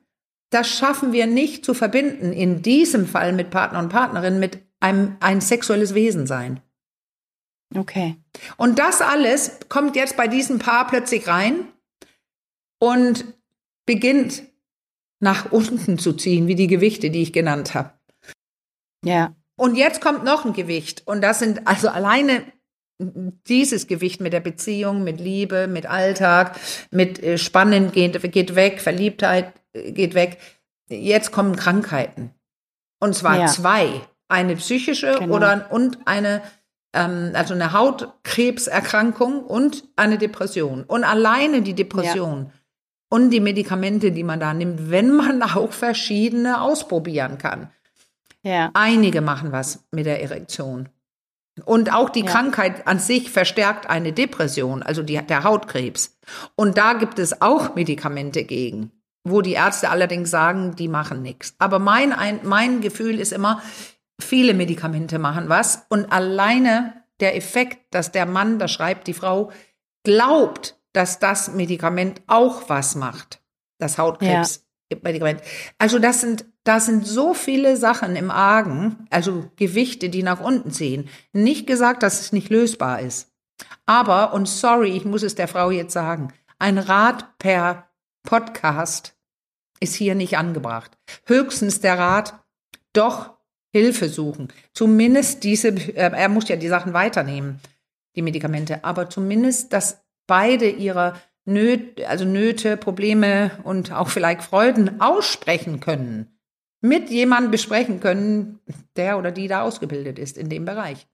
das 0.52 0.70
schaffen 0.70 1.14
wir 1.14 1.28
nicht 1.28 1.66
zu 1.66 1.74
verbinden, 1.74 2.32
in 2.34 2.62
diesem 2.62 3.08
Fall 3.08 3.34
mit 3.34 3.50
Partner 3.50 3.80
und 3.80 3.90
Partnerin, 3.90 4.40
mit 4.40 4.60
einem 4.80 5.16
ein 5.20 5.42
sexuelles 5.42 5.96
Wesen 5.96 6.28
sein. 6.28 6.62
Okay. 7.76 8.18
Und 8.58 8.78
das 8.78 9.02
alles 9.02 9.60
kommt 9.70 9.96
jetzt 9.96 10.18
bei 10.18 10.28
diesem 10.28 10.60
Paar 10.60 10.88
plötzlich 10.88 11.28
rein 11.28 11.68
und 12.80 13.26
beginnt 13.86 14.44
nach 15.22 15.52
unten 15.52 15.98
zu 15.98 16.14
ziehen, 16.14 16.48
wie 16.48 16.56
die 16.56 16.68
Gewichte, 16.68 17.12
die 17.12 17.22
ich 17.22 17.32
genannt 17.32 17.74
habe. 17.74 17.94
Ja. 19.06 19.36
Und 19.56 19.76
jetzt 19.76 20.02
kommt 20.02 20.24
noch 20.26 20.44
ein 20.44 20.54
Gewicht. 20.54 21.04
Und 21.06 21.22
das 21.22 21.40
sind 21.40 21.68
also 21.68 21.88
alleine 21.88 22.44
dieses 23.48 23.88
Gewicht 23.88 24.22
mit 24.22 24.34
der 24.34 24.40
Beziehung, 24.40 25.04
mit 25.04 25.20
Liebe, 25.20 25.68
mit 25.68 25.86
Alltag, 25.86 26.60
mit 26.92 27.22
äh, 27.22 27.38
Spannend 27.38 27.94
geht, 27.94 28.22
geht 28.32 28.56
weg, 28.56 28.82
Verliebtheit 28.82 29.54
äh, 29.74 29.92
geht 29.92 30.14
weg. 30.14 30.38
Jetzt 30.90 31.32
kommen 31.32 31.56
Krankheiten. 31.56 32.32
Und 33.00 33.16
zwar 33.16 33.40
ja. 33.40 33.46
zwei. 33.48 34.02
Eine 34.28 34.56
psychische 34.56 35.16
genau. 35.20 35.36
oder 35.36 35.68
und 35.72 36.00
eine 36.06 36.42
ähm, 36.94 37.32
also 37.34 37.54
eine 37.54 37.74
Hautkrebserkrankung 37.74 39.44
und 39.44 39.84
eine 39.96 40.18
Depression. 40.18 40.84
Und 40.84 41.04
alleine 41.04 41.62
die 41.62 41.74
Depression 41.74 42.46
ja 42.46 42.52
und 43.12 43.30
die 43.30 43.42
Medikamente, 43.42 44.12
die 44.12 44.24
man 44.24 44.40
da 44.40 44.54
nimmt, 44.54 44.90
wenn 44.90 45.12
man 45.12 45.44
auch 45.56 45.72
verschiedene 45.72 46.62
ausprobieren 46.62 47.38
kann. 47.38 47.70
Ja. 48.42 48.72
Einige 48.74 49.22
machen 49.22 49.52
was 49.52 49.86
mit 49.92 50.08
der 50.08 50.24
Erektion. 50.24 50.90
Und 51.66 51.94
auch 51.94 52.10
die 52.10 52.22
ja. 52.22 52.32
Krankheit 52.32 52.88
an 52.88 53.00
sich 53.00 53.32
verstärkt 53.32 53.90
eine 53.90 54.14
Depression, 54.14 54.84
also 54.84 55.04
die, 55.04 55.22
der 55.22 55.44
Hautkrebs. 55.44 56.18
Und 56.56 56.78
da 56.78 56.94
gibt 56.94 57.20
es 57.20 57.42
auch 57.42 57.76
Medikamente 57.76 58.44
gegen, 58.44 58.92
wo 59.24 59.42
die 59.42 59.54
Ärzte 59.54 59.90
allerdings 59.90 60.30
sagen, 60.32 60.76
die 60.76 60.88
machen 60.88 61.22
nichts. 61.22 61.56
Aber 61.60 61.80
mein, 61.80 62.14
ein, 62.14 62.40
mein 62.44 62.82
Gefühl 62.82 63.20
ist 63.20 63.32
immer, 63.32 63.62
viele 64.20 64.54
Medikamente 64.54 65.20
machen 65.20 65.50
was. 65.50 65.86
Und 65.90 66.12
alleine 66.12 66.94
der 67.20 67.36
Effekt, 67.36 67.94
dass 67.94 68.12
der 68.12 68.26
Mann, 68.26 68.60
da 68.60 68.68
schreibt 68.68 69.08
die 69.08 69.14
Frau, 69.14 69.52
glaubt, 70.04 70.78
dass 70.94 71.20
das 71.20 71.54
Medikament 71.54 72.22
auch 72.28 72.70
was 72.70 72.96
macht. 72.96 73.42
Das 73.78 73.98
Hautkrebsmedikament. 73.98 74.56
Ja. 74.56 74.71
Also 75.78 76.00
das 76.00 76.22
sind, 76.22 76.46
das 76.64 76.86
sind 76.86 77.06
so 77.06 77.34
viele 77.34 77.78
Sachen 77.78 78.16
im 78.16 78.32
Argen, 78.32 79.08
also 79.10 79.50
Gewichte, 79.56 80.10
die 80.10 80.24
nach 80.24 80.40
unten 80.40 80.72
ziehen. 80.72 81.10
Nicht 81.34 81.68
gesagt, 81.68 82.04
dass 82.04 82.22
es 82.22 82.32
nicht 82.32 82.50
lösbar 82.50 83.02
ist. 83.02 83.32
Aber, 83.86 84.34
und 84.34 84.48
sorry, 84.48 84.92
ich 84.92 85.06
muss 85.06 85.24
es 85.24 85.36
der 85.36 85.48
Frau 85.48 85.72
jetzt 85.72 85.94
sagen, 85.94 86.34
ein 86.60 86.78
Rat 86.78 87.38
per 87.40 87.90
Podcast 88.24 89.16
ist 89.80 89.96
hier 89.96 90.16
nicht 90.16 90.38
angebracht. 90.38 90.98
Höchstens 91.26 91.82
der 91.82 91.98
Rat, 91.98 92.40
doch 92.94 93.38
Hilfe 93.74 94.10
suchen. 94.10 94.50
Zumindest 94.74 95.44
diese, 95.44 95.70
äh, 95.70 96.12
er 96.12 96.30
muss 96.30 96.48
ja 96.50 96.56
die 96.56 96.68
Sachen 96.68 96.94
weiternehmen, 96.94 97.60
die 98.16 98.22
Medikamente, 98.22 98.84
aber 98.84 99.10
zumindest 99.10 99.74
das 99.74 100.04
beide 100.28 100.70
ihre 100.70 101.14
Nöte, 101.46 102.08
also 102.08 102.26
Nöte, 102.26 102.78
Probleme 102.78 103.52
und 103.64 103.92
auch 103.92 104.10
vielleicht 104.10 104.44
Freuden 104.44 105.02
aussprechen 105.02 105.80
können, 105.80 106.38
mit 106.82 107.10
jemandem 107.10 107.52
besprechen 107.52 108.00
können, 108.00 108.60
der 108.96 109.18
oder 109.18 109.32
die 109.32 109.48
da 109.48 109.62
ausgebildet 109.64 110.20
ist 110.20 110.38
in 110.38 110.50
dem 110.50 110.66
Bereich. 110.66 111.08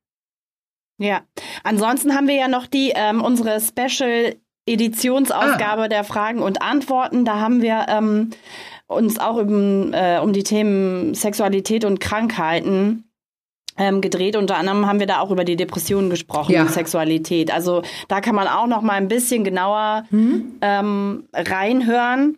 Ja, 1.00 1.22
ansonsten 1.63 2.16
haben 2.16 2.28
wir 2.28 2.36
ja 2.36 2.48
noch 2.48 2.66
die 2.66 2.92
ähm, 2.96 3.22
unsere 3.22 3.62
Special 3.62 4.36
Editionsausgabe 4.66 5.84
ah. 5.84 5.88
der 5.88 6.04
Fragen 6.04 6.42
und 6.42 6.62
Antworten. 6.62 7.24
Da 7.24 7.40
haben 7.40 7.62
wir 7.62 7.86
ähm, 7.88 8.32
uns 8.88 9.20
auch 9.20 9.38
um, 9.38 9.94
äh, 9.94 10.20
um 10.20 10.34
die 10.34 10.44
Themen 10.44 11.13
Sexualität 11.13 11.86
und 11.86 12.00
Krankheiten 12.00 13.07
ähm, 13.78 14.02
gedreht. 14.02 14.36
Unter 14.36 14.58
anderem 14.58 14.86
haben 14.86 15.00
wir 15.00 15.08
da 15.08 15.20
auch 15.20 15.32
über 15.32 15.44
die 15.44 15.56
Depressionen 15.56 16.10
gesprochen 16.10 16.54
ja. 16.54 16.62
und 16.62 16.72
Sexualität. 16.72 17.54
Also 17.54 17.84
da 18.08 18.22
kann 18.22 18.36
man 18.36 18.48
auch 18.48 18.68
noch 18.68 18.82
mal 18.82 18.94
ein 18.94 19.08
bisschen 19.08 19.44
genauer 19.44 20.06
mhm. 20.10 20.58
ähm, 20.62 21.28
reinhören. 21.34 22.38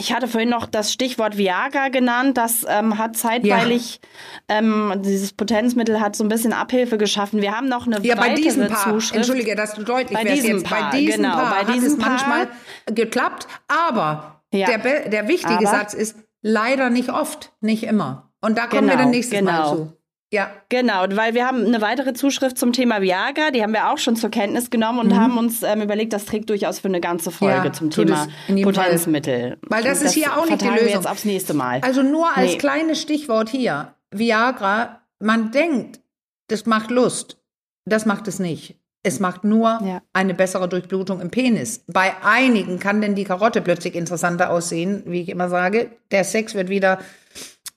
Ich 0.00 0.12
hatte 0.12 0.28
vorhin 0.28 0.48
noch 0.48 0.66
das 0.66 0.92
Stichwort 0.92 1.36
Viagra 1.36 1.88
genannt. 1.88 2.36
Das 2.36 2.64
ähm, 2.68 2.98
hat 2.98 3.16
zeitweilig, 3.16 4.00
ja. 4.48 4.58
ähm, 4.58 4.92
dieses 5.04 5.32
Potenzmittel 5.32 6.00
hat 6.00 6.14
so 6.14 6.24
ein 6.24 6.28
bisschen 6.28 6.52
Abhilfe 6.52 6.98
geschaffen. 6.98 7.42
Wir 7.42 7.56
haben 7.56 7.68
noch 7.68 7.86
eine 7.86 8.00
ja, 8.02 8.16
weitere 8.16 8.34
bei 8.34 8.40
diesem 8.40 8.68
Paar. 8.68 8.84
Zuschrift. 8.84 9.16
Entschuldige, 9.16 9.56
dass 9.56 9.74
du 9.74 9.82
deutlich 9.82 10.16
bei 10.16 10.24
diesem 10.24 10.58
jetzt. 10.58 10.66
Paar, 10.66 10.92
bei 10.92 11.00
diesem 11.00 11.22
genau, 11.22 11.34
Paar 11.34 11.64
bei 11.64 11.72
diesem 11.72 12.04
hat 12.04 12.16
es 12.16 12.22
Paar. 12.22 12.28
manchmal 12.28 12.48
geklappt, 12.94 13.48
aber 13.66 14.40
ja. 14.52 14.68
der, 14.68 15.08
der 15.08 15.26
wichtige 15.26 15.58
aber, 15.58 15.66
Satz 15.66 15.94
ist 15.94 16.16
leider 16.42 16.90
nicht 16.90 17.10
oft, 17.10 17.52
nicht 17.60 17.82
immer. 17.82 18.30
Und 18.40 18.56
da 18.56 18.68
kommen 18.68 18.82
genau, 18.82 18.92
wir 18.92 18.98
dann 18.98 19.10
nächstes 19.10 19.36
genau. 19.36 19.50
Mal 19.50 19.76
zu. 19.76 19.97
Ja. 20.30 20.50
Genau, 20.68 21.06
weil 21.12 21.34
wir 21.34 21.46
haben 21.46 21.64
eine 21.64 21.80
weitere 21.80 22.12
Zuschrift 22.12 22.58
zum 22.58 22.72
Thema 22.72 23.00
Viagra, 23.00 23.50
die 23.50 23.62
haben 23.62 23.72
wir 23.72 23.90
auch 23.90 23.98
schon 23.98 24.14
zur 24.14 24.30
Kenntnis 24.30 24.68
genommen 24.68 24.98
und 24.98 25.08
mhm. 25.08 25.16
haben 25.16 25.38
uns 25.38 25.62
ähm, 25.62 25.80
überlegt, 25.80 26.12
das 26.12 26.26
trägt 26.26 26.50
durchaus 26.50 26.80
für 26.80 26.88
eine 26.88 27.00
ganze 27.00 27.30
Folge 27.30 27.68
ja, 27.68 27.72
zum 27.72 27.90
Thema 27.90 28.28
Potenzmittel. 28.46 29.58
Weil 29.62 29.82
das, 29.82 30.00
das 30.00 30.08
ist 30.08 30.14
hier 30.14 30.36
auch 30.36 30.44
nicht 30.46 30.60
die 30.60 30.66
Lösung. 30.66 30.86
Wir 30.86 30.94
jetzt 30.94 31.08
aufs 31.08 31.24
nächste 31.24 31.54
Mal. 31.54 31.80
Also 31.80 32.02
nur 32.02 32.36
als 32.36 32.52
nee. 32.52 32.58
kleines 32.58 33.00
Stichwort 33.00 33.48
hier, 33.48 33.94
Viagra, 34.10 35.00
man 35.18 35.50
denkt, 35.50 36.00
das 36.48 36.66
macht 36.66 36.90
Lust. 36.90 37.38
Das 37.86 38.04
macht 38.04 38.28
es 38.28 38.38
nicht. 38.38 38.78
Es 39.02 39.20
macht 39.20 39.44
nur 39.44 39.78
ja. 39.82 40.02
eine 40.12 40.34
bessere 40.34 40.68
Durchblutung 40.68 41.20
im 41.20 41.30
Penis. 41.30 41.84
Bei 41.86 42.12
einigen 42.22 42.78
kann 42.78 43.00
denn 43.00 43.14
die 43.14 43.24
Karotte 43.24 43.62
plötzlich 43.62 43.94
interessanter 43.94 44.50
aussehen, 44.50 45.04
wie 45.06 45.22
ich 45.22 45.28
immer 45.28 45.48
sage. 45.48 45.90
Der 46.10 46.24
Sex 46.24 46.54
wird 46.54 46.68
wieder 46.68 46.98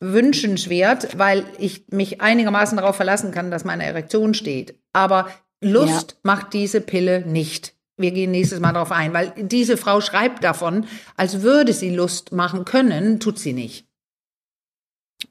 wünschenswert, 0.01 1.17
weil 1.17 1.45
ich 1.59 1.85
mich 1.91 2.19
einigermaßen 2.19 2.75
darauf 2.75 2.95
verlassen 2.95 3.31
kann, 3.31 3.51
dass 3.51 3.63
meine 3.63 3.85
Erektion 3.85 4.33
steht. 4.33 4.75
Aber 4.91 5.29
Lust 5.61 6.11
ja. 6.11 6.17
macht 6.23 6.53
diese 6.53 6.81
Pille 6.81 7.21
nicht. 7.25 7.75
Wir 7.97 8.11
gehen 8.11 8.31
nächstes 8.31 8.59
Mal 8.59 8.73
darauf 8.73 8.91
ein, 8.91 9.13
weil 9.13 9.31
diese 9.37 9.77
Frau 9.77 10.01
schreibt 10.01 10.43
davon, 10.43 10.87
als 11.15 11.43
würde 11.43 11.71
sie 11.71 11.95
Lust 11.95 12.31
machen 12.31 12.65
können, 12.65 13.19
tut 13.19 13.37
sie 13.37 13.53
nicht. 13.53 13.85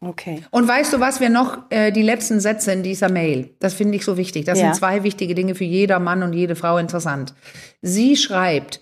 Okay. 0.00 0.44
Und 0.52 0.68
weißt 0.68 0.92
du, 0.92 1.00
was 1.00 1.20
wir 1.20 1.30
noch, 1.30 1.70
äh, 1.70 1.90
die 1.90 2.02
letzten 2.02 2.38
Sätze 2.38 2.72
in 2.72 2.84
dieser 2.84 3.10
Mail, 3.10 3.56
das 3.58 3.74
finde 3.74 3.96
ich 3.96 4.04
so 4.04 4.16
wichtig. 4.16 4.44
Das 4.44 4.60
ja. 4.60 4.66
sind 4.66 4.76
zwei 4.76 5.02
wichtige 5.02 5.34
Dinge 5.34 5.56
für 5.56 5.64
jeder 5.64 5.98
Mann 5.98 6.22
und 6.22 6.32
jede 6.32 6.54
Frau 6.54 6.78
interessant. 6.78 7.34
Sie 7.82 8.16
schreibt, 8.16 8.80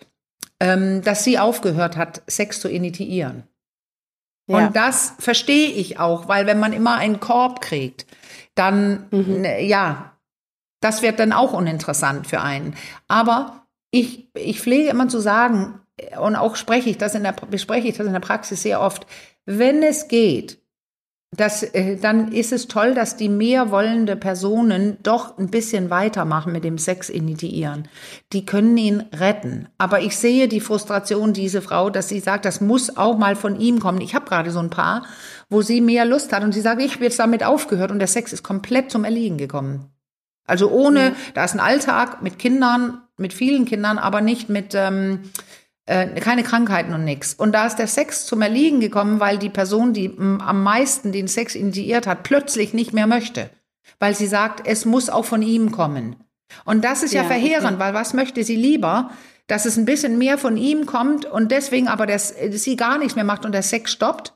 ähm, 0.60 1.00
dass 1.02 1.24
sie 1.24 1.38
aufgehört 1.38 1.96
hat, 1.96 2.22
Sex 2.26 2.60
zu 2.60 2.68
initiieren. 2.68 3.44
Ja. 4.48 4.56
Und 4.56 4.76
das 4.76 5.14
verstehe 5.18 5.70
ich 5.70 6.00
auch, 6.00 6.26
weil 6.26 6.46
wenn 6.46 6.58
man 6.58 6.72
immer 6.72 6.96
einen 6.96 7.20
Korb 7.20 7.60
kriegt, 7.60 8.06
dann, 8.54 9.06
mhm. 9.10 9.44
ja, 9.60 10.12
das 10.80 11.02
wird 11.02 11.20
dann 11.20 11.32
auch 11.32 11.52
uninteressant 11.52 12.26
für 12.26 12.40
einen. 12.40 12.74
Aber 13.06 13.66
ich, 13.90 14.28
ich 14.34 14.60
pflege 14.60 14.88
immer 14.88 15.08
zu 15.08 15.20
sagen, 15.20 15.80
und 16.20 16.36
auch 16.36 16.56
spreche 16.56 16.90
ich 16.90 16.98
das 16.98 17.14
in 17.14 17.22
der, 17.22 17.32
bespreche 17.32 17.88
ich 17.88 17.96
das 17.96 18.06
in 18.06 18.12
der 18.12 18.20
Praxis 18.20 18.62
sehr 18.62 18.80
oft, 18.80 19.06
wenn 19.44 19.82
es 19.82 20.08
geht, 20.08 20.58
das, 21.36 21.62
äh, 21.62 21.96
dann 21.96 22.32
ist 22.32 22.52
es 22.52 22.68
toll, 22.68 22.94
dass 22.94 23.16
die 23.16 23.28
mehr 23.28 23.70
wollende 23.70 24.16
Personen 24.16 24.96
doch 25.02 25.36
ein 25.36 25.50
bisschen 25.50 25.90
weitermachen 25.90 26.52
mit 26.52 26.64
dem 26.64 26.78
Sex 26.78 27.10
initiieren. 27.10 27.86
Die 28.32 28.46
können 28.46 28.76
ihn 28.78 29.04
retten. 29.14 29.68
Aber 29.76 30.00
ich 30.00 30.16
sehe 30.16 30.48
die 30.48 30.60
Frustration 30.60 31.34
dieser 31.34 31.60
Frau, 31.60 31.90
dass 31.90 32.08
sie 32.08 32.20
sagt, 32.20 32.46
das 32.46 32.62
muss 32.62 32.96
auch 32.96 33.18
mal 33.18 33.36
von 33.36 33.60
ihm 33.60 33.78
kommen. 33.78 34.00
Ich 34.00 34.14
habe 34.14 34.24
gerade 34.24 34.50
so 34.50 34.58
ein 34.58 34.70
paar, 34.70 35.04
wo 35.50 35.60
sie 35.60 35.82
mehr 35.82 36.06
Lust 36.06 36.32
hat 36.32 36.42
und 36.42 36.52
sie 36.52 36.62
sagt, 36.62 36.80
ich 36.80 36.94
habe 36.94 37.04
jetzt 37.04 37.18
damit 37.18 37.44
aufgehört 37.44 37.90
und 37.90 37.98
der 37.98 38.08
Sex 38.08 38.32
ist 38.32 38.42
komplett 38.42 38.90
zum 38.90 39.04
Erliegen 39.04 39.36
gekommen. 39.36 39.90
Also 40.46 40.70
ohne, 40.70 41.10
mhm. 41.10 41.14
da 41.34 41.44
ist 41.44 41.52
ein 41.52 41.60
Alltag 41.60 42.22
mit 42.22 42.38
Kindern, 42.38 43.02
mit 43.18 43.34
vielen 43.34 43.66
Kindern, 43.66 43.98
aber 43.98 44.22
nicht 44.22 44.48
mit 44.48 44.74
ähm, 44.74 45.20
äh, 45.24 45.28
keine 45.88 46.42
Krankheiten 46.42 46.92
und 46.92 47.04
nichts. 47.04 47.34
Und 47.34 47.52
da 47.52 47.66
ist 47.66 47.76
der 47.76 47.86
Sex 47.86 48.26
zum 48.26 48.42
Erliegen 48.42 48.80
gekommen, 48.80 49.20
weil 49.20 49.38
die 49.38 49.48
Person, 49.48 49.94
die 49.94 50.14
am 50.18 50.62
meisten 50.62 51.12
den 51.12 51.28
Sex 51.28 51.54
initiiert 51.54 52.06
hat, 52.06 52.24
plötzlich 52.24 52.74
nicht 52.74 52.92
mehr 52.92 53.06
möchte. 53.06 53.48
Weil 53.98 54.14
sie 54.14 54.26
sagt, 54.26 54.66
es 54.66 54.84
muss 54.84 55.08
auch 55.08 55.24
von 55.24 55.40
ihm 55.40 55.72
kommen. 55.72 56.16
Und 56.64 56.84
das 56.84 57.02
ist 57.02 57.14
ja, 57.14 57.22
ja 57.22 57.28
verheerend, 57.28 57.76
okay. 57.76 57.78
weil 57.78 57.94
was 57.94 58.12
möchte 58.12 58.44
sie 58.44 58.56
lieber? 58.56 59.10
Dass 59.46 59.64
es 59.64 59.78
ein 59.78 59.86
bisschen 59.86 60.18
mehr 60.18 60.36
von 60.36 60.58
ihm 60.58 60.84
kommt 60.84 61.24
und 61.24 61.50
deswegen 61.50 61.88
aber 61.88 62.06
der, 62.06 62.18
sie 62.18 62.76
gar 62.76 62.98
nichts 62.98 63.16
mehr 63.16 63.24
macht 63.24 63.46
und 63.46 63.52
der 63.52 63.62
Sex 63.62 63.90
stoppt 63.90 64.34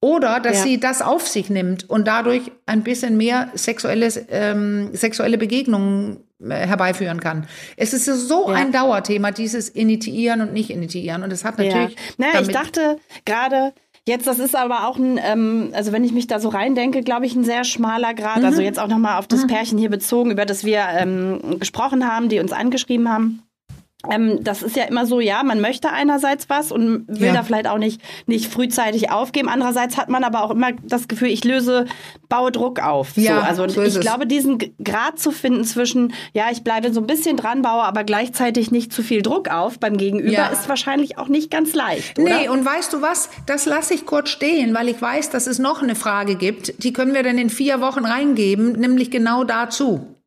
oder 0.00 0.40
dass 0.40 0.58
ja. 0.58 0.62
sie 0.62 0.80
das 0.80 1.02
auf 1.02 1.26
sich 1.26 1.50
nimmt 1.50 1.88
und 1.90 2.06
dadurch 2.06 2.52
ein 2.66 2.82
bisschen 2.82 3.16
mehr 3.16 3.50
sexuelles, 3.54 4.18
ähm, 4.30 4.90
sexuelle 4.94 5.38
Begegnungen 5.38 6.16
äh, 6.16 6.27
herbeiführen 6.40 7.20
kann. 7.20 7.46
Es 7.76 7.92
ist 7.92 8.04
so 8.04 8.48
ja. 8.48 8.54
ein 8.54 8.72
Dauerthema, 8.72 9.30
dieses 9.30 9.68
Initiieren 9.68 10.40
und 10.40 10.52
nicht 10.52 10.70
Initiieren. 10.70 11.22
Und 11.22 11.32
es 11.32 11.44
hat 11.44 11.58
natürlich. 11.58 11.94
Ja. 11.94 12.00
Naja, 12.18 12.40
ich 12.40 12.48
dachte 12.48 12.98
gerade, 13.24 13.72
Jetzt, 14.08 14.26
das 14.26 14.38
ist 14.38 14.56
aber 14.56 14.88
auch 14.88 14.96
ein, 14.96 15.20
ähm, 15.22 15.68
also 15.74 15.92
wenn 15.92 16.02
ich 16.02 16.12
mich 16.12 16.26
da 16.26 16.40
so 16.40 16.48
reindenke, 16.48 17.02
glaube 17.02 17.26
ich, 17.26 17.36
ein 17.36 17.44
sehr 17.44 17.62
schmaler 17.64 18.14
Grad. 18.14 18.38
Mhm. 18.38 18.46
Also 18.46 18.62
jetzt 18.62 18.78
auch 18.78 18.88
nochmal 18.88 19.18
auf 19.18 19.26
das 19.26 19.42
mhm. 19.42 19.48
Pärchen 19.48 19.76
hier 19.76 19.90
bezogen, 19.90 20.30
über 20.30 20.46
das 20.46 20.64
wir 20.64 20.82
ähm, 20.96 21.58
gesprochen 21.58 22.10
haben, 22.10 22.30
die 22.30 22.40
uns 22.40 22.52
angeschrieben 22.52 23.10
haben. 23.10 23.42
Ähm, 24.08 24.44
das 24.44 24.62
ist 24.62 24.76
ja 24.76 24.84
immer 24.84 25.06
so, 25.06 25.18
ja, 25.18 25.42
man 25.42 25.60
möchte 25.60 25.90
einerseits 25.90 26.48
was 26.48 26.70
und 26.70 27.08
will 27.08 27.26
ja. 27.26 27.32
da 27.32 27.42
vielleicht 27.42 27.66
auch 27.66 27.78
nicht, 27.78 28.00
nicht 28.26 28.46
frühzeitig 28.46 29.10
aufgeben. 29.10 29.48
Andererseits 29.48 29.96
hat 29.96 30.08
man 30.08 30.22
aber 30.22 30.44
auch 30.44 30.52
immer 30.52 30.70
das 30.84 31.08
Gefühl, 31.08 31.28
ich 31.28 31.42
löse, 31.44 31.84
baue 32.28 32.52
Druck 32.52 32.80
auf. 32.80 33.16
Ja, 33.16 33.40
so, 33.54 33.62
also 33.62 33.68
so 33.68 33.82
ich 33.82 33.98
glaube, 33.98 34.28
diesen 34.28 34.58
Grad 34.84 35.18
zu 35.18 35.32
finden 35.32 35.64
zwischen, 35.64 36.14
ja, 36.32 36.44
ich 36.52 36.62
bleibe 36.62 36.92
so 36.92 37.00
ein 37.00 37.08
bisschen 37.08 37.36
dran, 37.36 37.62
baue 37.62 37.82
aber 37.82 38.04
gleichzeitig 38.04 38.70
nicht 38.70 38.92
zu 38.92 39.02
viel 39.02 39.20
Druck 39.20 39.50
auf 39.50 39.80
beim 39.80 39.96
Gegenüber, 39.96 40.30
ja. 40.30 40.46
ist 40.46 40.68
wahrscheinlich 40.68 41.18
auch 41.18 41.28
nicht 41.28 41.50
ganz 41.50 41.74
leicht. 41.74 42.20
Oder? 42.20 42.38
Nee, 42.38 42.48
und 42.48 42.64
weißt 42.64 42.92
du 42.92 43.02
was? 43.02 43.30
Das 43.46 43.66
lasse 43.66 43.94
ich 43.94 44.06
kurz 44.06 44.28
stehen, 44.28 44.74
weil 44.74 44.88
ich 44.88 45.02
weiß, 45.02 45.30
dass 45.30 45.48
es 45.48 45.58
noch 45.58 45.82
eine 45.82 45.96
Frage 45.96 46.36
gibt. 46.36 46.84
Die 46.84 46.92
können 46.92 47.14
wir 47.14 47.24
dann 47.24 47.36
in 47.36 47.50
vier 47.50 47.80
Wochen 47.80 48.04
reingeben, 48.04 48.74
nämlich 48.74 49.10
genau 49.10 49.42
dazu. 49.42 50.17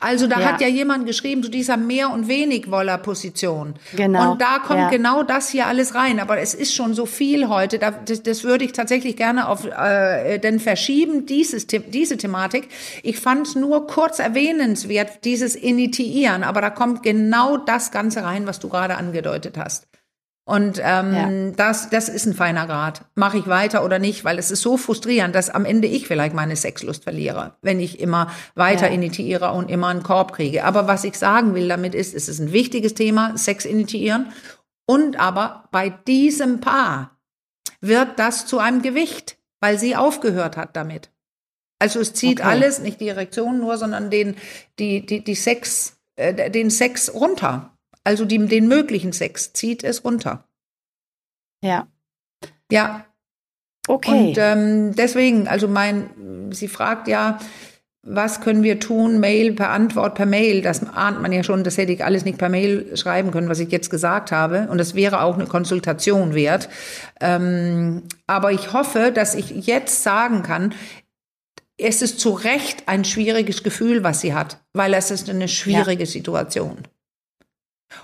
Also 0.00 0.26
da 0.26 0.40
ja. 0.40 0.46
hat 0.46 0.60
ja 0.60 0.68
jemand 0.68 1.06
geschrieben 1.06 1.42
zu 1.42 1.50
dieser 1.50 1.76
Mehr- 1.76 2.10
und 2.10 2.28
Wenig-Woller-Position. 2.28 3.74
Genau. 3.94 4.32
Und 4.32 4.40
da 4.40 4.58
kommt 4.58 4.80
ja. 4.80 4.90
genau 4.90 5.22
das 5.22 5.48
hier 5.48 5.66
alles 5.66 5.94
rein. 5.94 6.20
Aber 6.20 6.38
es 6.38 6.54
ist 6.54 6.74
schon 6.74 6.94
so 6.94 7.06
viel 7.06 7.48
heute. 7.48 7.78
das, 7.78 8.22
das 8.22 8.44
würde 8.44 8.64
ich 8.64 8.72
tatsächlich 8.72 9.16
gerne 9.16 9.48
auf 9.48 9.64
äh, 9.64 10.38
denn 10.38 10.60
verschieben, 10.60 11.26
dieses, 11.26 11.66
diese 11.66 12.16
Thematik. 12.16 12.68
Ich 13.02 13.18
fand 13.18 13.46
es 13.46 13.54
nur 13.54 13.86
kurz 13.86 14.18
erwähnenswert, 14.18 15.24
dieses 15.24 15.54
Initiieren. 15.54 16.42
Aber 16.42 16.60
da 16.60 16.70
kommt 16.70 17.02
genau 17.02 17.56
das 17.56 17.90
Ganze 17.90 18.22
rein, 18.22 18.46
was 18.46 18.60
du 18.60 18.68
gerade 18.68 18.96
angedeutet 18.96 19.56
hast. 19.56 19.86
Und 20.48 20.80
ähm, 20.80 21.12
ja. 21.12 21.50
das, 21.56 21.90
das 21.90 22.08
ist 22.08 22.24
ein 22.24 22.32
feiner 22.32 22.68
Grad. 22.68 23.00
Mache 23.16 23.36
ich 23.36 23.48
weiter 23.48 23.84
oder 23.84 23.98
nicht? 23.98 24.24
Weil 24.24 24.38
es 24.38 24.52
ist 24.52 24.62
so 24.62 24.76
frustrierend, 24.76 25.34
dass 25.34 25.50
am 25.50 25.64
Ende 25.64 25.88
ich 25.88 26.06
vielleicht 26.06 26.36
meine 26.36 26.54
Sexlust 26.54 27.02
verliere, 27.02 27.56
wenn 27.62 27.80
ich 27.80 27.98
immer 27.98 28.30
weiter 28.54 28.86
ja. 28.86 28.94
initiiere 28.94 29.50
und 29.50 29.68
immer 29.68 29.88
einen 29.88 30.04
Korb 30.04 30.32
kriege. 30.32 30.62
Aber 30.62 30.86
was 30.86 31.02
ich 31.02 31.18
sagen 31.18 31.56
will 31.56 31.66
damit 31.66 31.96
ist, 31.96 32.14
es 32.14 32.28
ist 32.28 32.38
ein 32.38 32.52
wichtiges 32.52 32.94
Thema, 32.94 33.36
Sex 33.36 33.64
initiieren. 33.64 34.32
Und 34.86 35.18
aber 35.18 35.64
bei 35.72 35.90
diesem 35.90 36.60
Paar 36.60 37.18
wird 37.80 38.20
das 38.20 38.46
zu 38.46 38.60
einem 38.60 38.82
Gewicht, 38.82 39.38
weil 39.60 39.80
sie 39.80 39.96
aufgehört 39.96 40.56
hat 40.56 40.76
damit. 40.76 41.10
Also 41.80 41.98
es 41.98 42.14
zieht 42.14 42.38
okay. 42.38 42.48
alles, 42.48 42.78
nicht 42.78 43.00
die 43.00 43.08
Erektion 43.08 43.58
nur, 43.58 43.78
sondern 43.78 44.10
den, 44.10 44.36
die, 44.78 45.04
die, 45.04 45.24
die 45.24 45.34
Sex, 45.34 45.96
äh, 46.14 46.52
den 46.52 46.70
Sex 46.70 47.12
runter. 47.12 47.75
Also 48.06 48.24
die, 48.24 48.38
den 48.46 48.68
möglichen 48.68 49.12
Sex 49.12 49.52
zieht 49.52 49.82
es 49.82 50.04
runter. 50.04 50.44
Ja. 51.60 51.88
Ja. 52.70 53.04
Okay. 53.88 54.28
Und 54.28 54.38
ähm, 54.38 54.94
deswegen, 54.94 55.48
also 55.48 55.66
mein, 55.66 56.52
sie 56.52 56.68
fragt 56.68 57.08
ja, 57.08 57.38
was 58.02 58.40
können 58.40 58.62
wir 58.62 58.78
tun? 58.78 59.18
Mail 59.18 59.52
per 59.54 59.70
Antwort 59.70 60.14
per 60.14 60.26
Mail. 60.26 60.62
Das 60.62 60.88
ahnt 60.88 61.20
man 61.20 61.32
ja 61.32 61.42
schon, 61.42 61.64
das 61.64 61.76
hätte 61.76 61.92
ich 61.92 62.04
alles 62.04 62.24
nicht 62.24 62.38
per 62.38 62.48
Mail 62.48 62.96
schreiben 62.96 63.32
können, 63.32 63.48
was 63.48 63.58
ich 63.58 63.72
jetzt 63.72 63.90
gesagt 63.90 64.30
habe. 64.30 64.68
Und 64.70 64.78
das 64.78 64.94
wäre 64.94 65.22
auch 65.22 65.34
eine 65.34 65.46
Konsultation 65.46 66.32
wert. 66.32 66.68
Ähm, 67.20 68.04
aber 68.28 68.52
ich 68.52 68.72
hoffe, 68.72 69.10
dass 69.12 69.34
ich 69.34 69.50
jetzt 69.66 70.04
sagen 70.04 70.44
kann, 70.44 70.72
es 71.76 72.02
ist 72.02 72.20
zu 72.20 72.30
Recht 72.30 72.84
ein 72.86 73.04
schwieriges 73.04 73.64
Gefühl, 73.64 74.04
was 74.04 74.20
sie 74.20 74.32
hat, 74.32 74.60
weil 74.72 74.94
es 74.94 75.10
ist 75.10 75.28
eine 75.28 75.48
schwierige 75.48 76.04
ja. 76.04 76.10
Situation. 76.10 76.78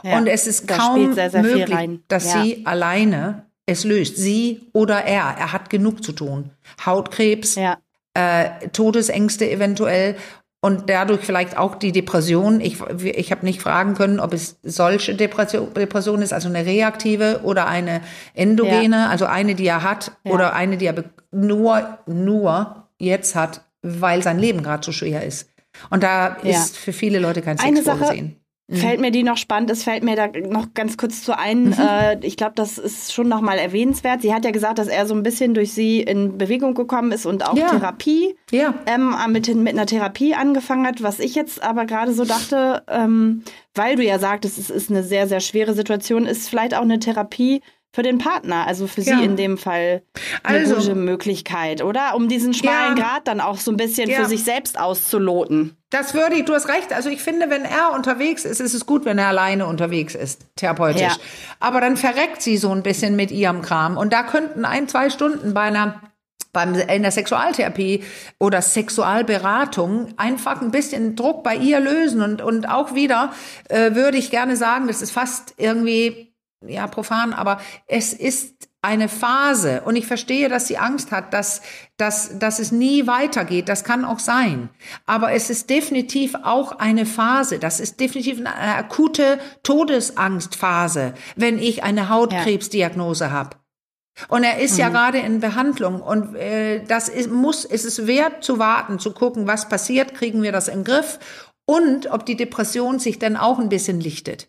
Ja, 0.03 0.18
und 0.18 0.27
es 0.27 0.47
ist 0.47 0.68
kaum 0.68 1.14
sehr, 1.14 1.31
sehr 1.31 1.42
möglich, 1.42 2.01
dass 2.09 2.33
ja. 2.33 2.42
sie 2.42 2.66
alleine 2.66 3.47
es 3.66 3.85
löst. 3.85 4.16
Sie 4.16 4.68
oder 4.73 5.05
er. 5.05 5.35
Er 5.38 5.53
hat 5.53 5.71
genug 5.71 6.03
zu 6.05 6.12
tun. 6.12 6.51
Hautkrebs, 6.85 7.55
ja. 7.57 7.79
äh, 8.14 8.68
Todesängste 8.73 9.51
eventuell 9.51 10.16
und 10.61 10.88
dadurch 10.88 11.23
vielleicht 11.23 11.57
auch 11.59 11.75
die 11.75 11.92
Depression. 11.92 12.61
Ich, 12.61 12.81
ich 13.03 13.31
habe 13.33 13.45
nicht 13.45 13.61
fragen 13.61 13.95
können, 13.95 14.21
ob 14.21 14.33
es 14.33 14.59
solche 14.62 15.14
Depression, 15.14 15.75
Depression 15.75 16.23
ist, 16.23 16.33
also 16.33 16.49
eine 16.49 16.64
reaktive 16.64 17.40
oder 17.42 17.66
eine 17.66 18.01
endogene, 18.35 18.97
ja. 18.97 19.09
also 19.09 19.27
eine, 19.27 19.55
die 19.55 19.66
er 19.66 19.83
hat 19.83 20.12
ja. 20.25 20.33
oder 20.33 20.55
eine, 20.55 20.77
die 20.77 20.87
er 20.87 21.05
nur, 21.33 21.99
nur 22.07 22.88
jetzt 22.99 23.35
hat, 23.35 23.62
weil 23.83 24.23
sein 24.23 24.38
Leben 24.38 24.62
gerade 24.62 24.85
so 24.85 24.92
schwer 24.92 25.25
ist. 25.25 25.49
Und 25.90 26.03
da 26.03 26.29
ist 26.29 26.77
für 26.77 26.92
viele 26.92 27.18
Leute 27.18 27.42
kein 27.42 27.59
Sex 27.59 27.68
eine 27.68 27.83
vorgesehen. 27.83 28.41
Mhm. 28.68 28.77
Fällt 28.77 29.01
mir 29.01 29.11
die 29.11 29.22
noch 29.22 29.37
spannend 29.37 29.70
ist, 29.70 29.85
fällt 29.85 30.05
mir 30.05 30.16
da 30.16 30.29
noch 30.29 30.72
ganz 30.75 30.96
kurz 30.96 31.22
zu 31.22 31.37
ein. 31.37 31.66
Mhm. 31.66 31.77
Äh, 31.79 32.18
ich 32.27 32.37
glaube, 32.37 32.53
das 32.55 32.79
ist 32.79 33.12
schon 33.12 33.29
nochmal 33.29 33.59
erwähnenswert. 33.59 34.22
Sie 34.22 34.33
hat 34.33 34.44
ja 34.44 34.51
gesagt, 34.51 34.79
dass 34.79 34.88
er 34.88 35.07
so 35.07 35.14
ein 35.14 35.22
bisschen 35.22 35.55
durch 35.55 35.72
sie 35.72 36.01
in 36.01 36.38
Bewegung 36.38 36.75
gekommen 36.75 37.12
ist 37.12 37.27
und 37.27 37.46
auch 37.46 37.57
ja. 37.57 37.68
Therapie, 37.68 38.37
ja. 38.51 38.75
Ähm, 38.87 39.14
mit, 39.29 39.55
mit 39.55 39.75
einer 39.75 39.87
Therapie 39.87 40.35
angefangen 40.35 40.87
hat. 40.87 41.03
Was 41.03 41.18
ich 41.18 41.35
jetzt 41.35 41.62
aber 41.62 41.87
gerade 41.87 42.12
so 42.12 42.25
dachte, 42.25 42.85
ähm, 42.88 43.42
weil 43.75 43.96
du 43.96 44.05
ja 44.05 44.18
sagtest, 44.18 44.59
es 44.59 44.70
ist 44.70 44.90
eine 44.90 45.03
sehr, 45.03 45.27
sehr 45.27 45.40
schwere 45.40 45.75
Situation, 45.75 46.27
ist 46.27 46.48
vielleicht 46.48 46.75
auch 46.75 46.83
eine 46.83 46.98
Therapie 46.98 47.62
für 47.92 48.02
den 48.02 48.18
Partner, 48.18 48.66
also 48.66 48.87
für 48.87 49.02
ja. 49.02 49.18
sie 49.18 49.24
in 49.24 49.37
dem 49.37 49.59
Fall 49.59 50.02
eine 50.42 50.59
also, 50.61 50.76
gute 50.76 50.94
Möglichkeit, 50.94 51.83
oder? 51.83 52.14
Um 52.14 52.28
diesen 52.28 52.55
schmalen 52.55 52.96
ja. 52.96 53.02
Grad 53.02 53.28
dann 53.28 53.40
auch 53.40 53.59
so 53.59 53.70
ein 53.70 53.76
bisschen 53.76 54.09
ja. 54.09 54.20
für 54.20 54.26
sich 54.26 54.44
selbst 54.44 54.81
auszuloten. 54.81 55.76
Das 55.90 56.14
würde 56.14 56.37
ich, 56.37 56.46
du 56.46 56.55
hast 56.55 56.68
recht. 56.68 56.92
Also 56.92 57.11
ich 57.11 57.20
finde, 57.20 57.50
wenn 57.50 57.66
er 57.66 57.92
unterwegs 57.94 58.46
ist, 58.46 58.61
ist 58.61 58.72
es 58.72 58.87
gut, 58.87 59.05
wenn 59.05 59.18
er 59.18 59.28
alleine 59.28 59.66
unterwegs 59.66 60.14
ist, 60.14 60.46
therapeutisch. 60.57 61.18
Aber 61.61 61.83
dann 61.83 61.98
verreckt 61.98 62.40
sie 62.40 62.57
so 62.57 62.70
ein 62.70 62.83
bisschen 62.83 63.14
mit 63.14 63.31
ihrem 63.31 63.61
Kram. 63.61 63.98
Und 63.98 64.14
da 64.14 64.22
könnten 64.22 64.64
ein, 64.64 64.88
zwei 64.88 65.11
Stunden 65.11 65.52
bei 65.52 65.62
einer 65.62 66.00
beim, 66.52 66.74
in 66.74 67.02
der 67.02 67.11
Sexualtherapie 67.11 68.05
oder 68.38 68.61
Sexualberatung 68.61 70.09
einfach 70.18 70.61
ein 70.61 70.70
bisschen 70.70 71.16
Druck 71.16 71.42
bei 71.42 71.57
ihr 71.57 71.81
lösen 71.81 72.20
und, 72.20 72.42
und 72.42 72.68
auch 72.68 72.94
wieder 72.94 73.33
äh, 73.68 73.94
würde 73.94 74.18
ich 74.18 74.31
gerne 74.31 74.57
sagen, 74.57 74.87
das 74.87 75.02
ist 75.02 75.12
fast 75.12 75.55
irgendwie, 75.57 76.32
ja, 76.66 76.87
profan, 76.87 77.33
aber 77.33 77.61
es 77.87 78.12
ist 78.12 78.68
eine 78.82 79.09
Phase 79.09 79.82
und 79.84 79.95
ich 79.95 80.07
verstehe, 80.09 80.49
dass 80.49 80.66
sie 80.66 80.76
Angst 80.76 81.12
hat, 81.12 81.32
dass, 81.32 81.62
dass, 81.97 82.39
dass 82.39 82.59
es 82.59 82.72
nie 82.72 83.07
weitergeht. 83.07 83.68
Das 83.68 83.84
kann 83.84 84.05
auch 84.05 84.18
sein. 84.18 84.70
Aber 85.07 85.32
es 85.32 85.51
ist 85.51 85.70
definitiv 85.70 86.34
auch 86.43 86.72
eine 86.72 87.07
Phase. 87.07 87.61
Das 87.61 87.78
ist 87.78 88.01
definitiv 88.01 88.39
eine 88.39 88.76
akute 88.76 89.39
Todesangstphase, 89.62 91.14
wenn 91.37 91.59
ich 91.59 91.84
eine 91.84 92.09
Hautkrebsdiagnose 92.09 93.24
ja. 93.26 93.30
habe. 93.30 93.57
Und 94.28 94.43
er 94.43 94.59
ist 94.59 94.74
mhm. 94.74 94.80
ja 94.80 94.89
gerade 94.89 95.18
in 95.18 95.41
Behandlung 95.41 96.03
und 96.03 96.34
äh, 96.34 96.84
das 96.84 97.09
ist, 97.09 97.30
muss, 97.30 97.64
ist 97.64 97.84
es 97.84 98.07
wert 98.07 98.45
zu 98.45 98.59
warten, 98.59 98.99
zu 98.99 99.12
gucken, 99.12 99.47
was 99.47 99.68
passiert, 99.68 100.14
kriegen 100.14 100.43
wir 100.43 100.53
das 100.53 100.68
im 100.68 100.84
Griff 100.84 101.18
und 101.64 102.11
ob 102.11 102.26
die 102.26 102.37
Depression 102.37 102.99
sich 102.99 103.18
dann 103.18 103.37
auch 103.37 103.59
ein 103.59 103.68
bisschen 103.68 104.01
lichtet. 104.01 104.49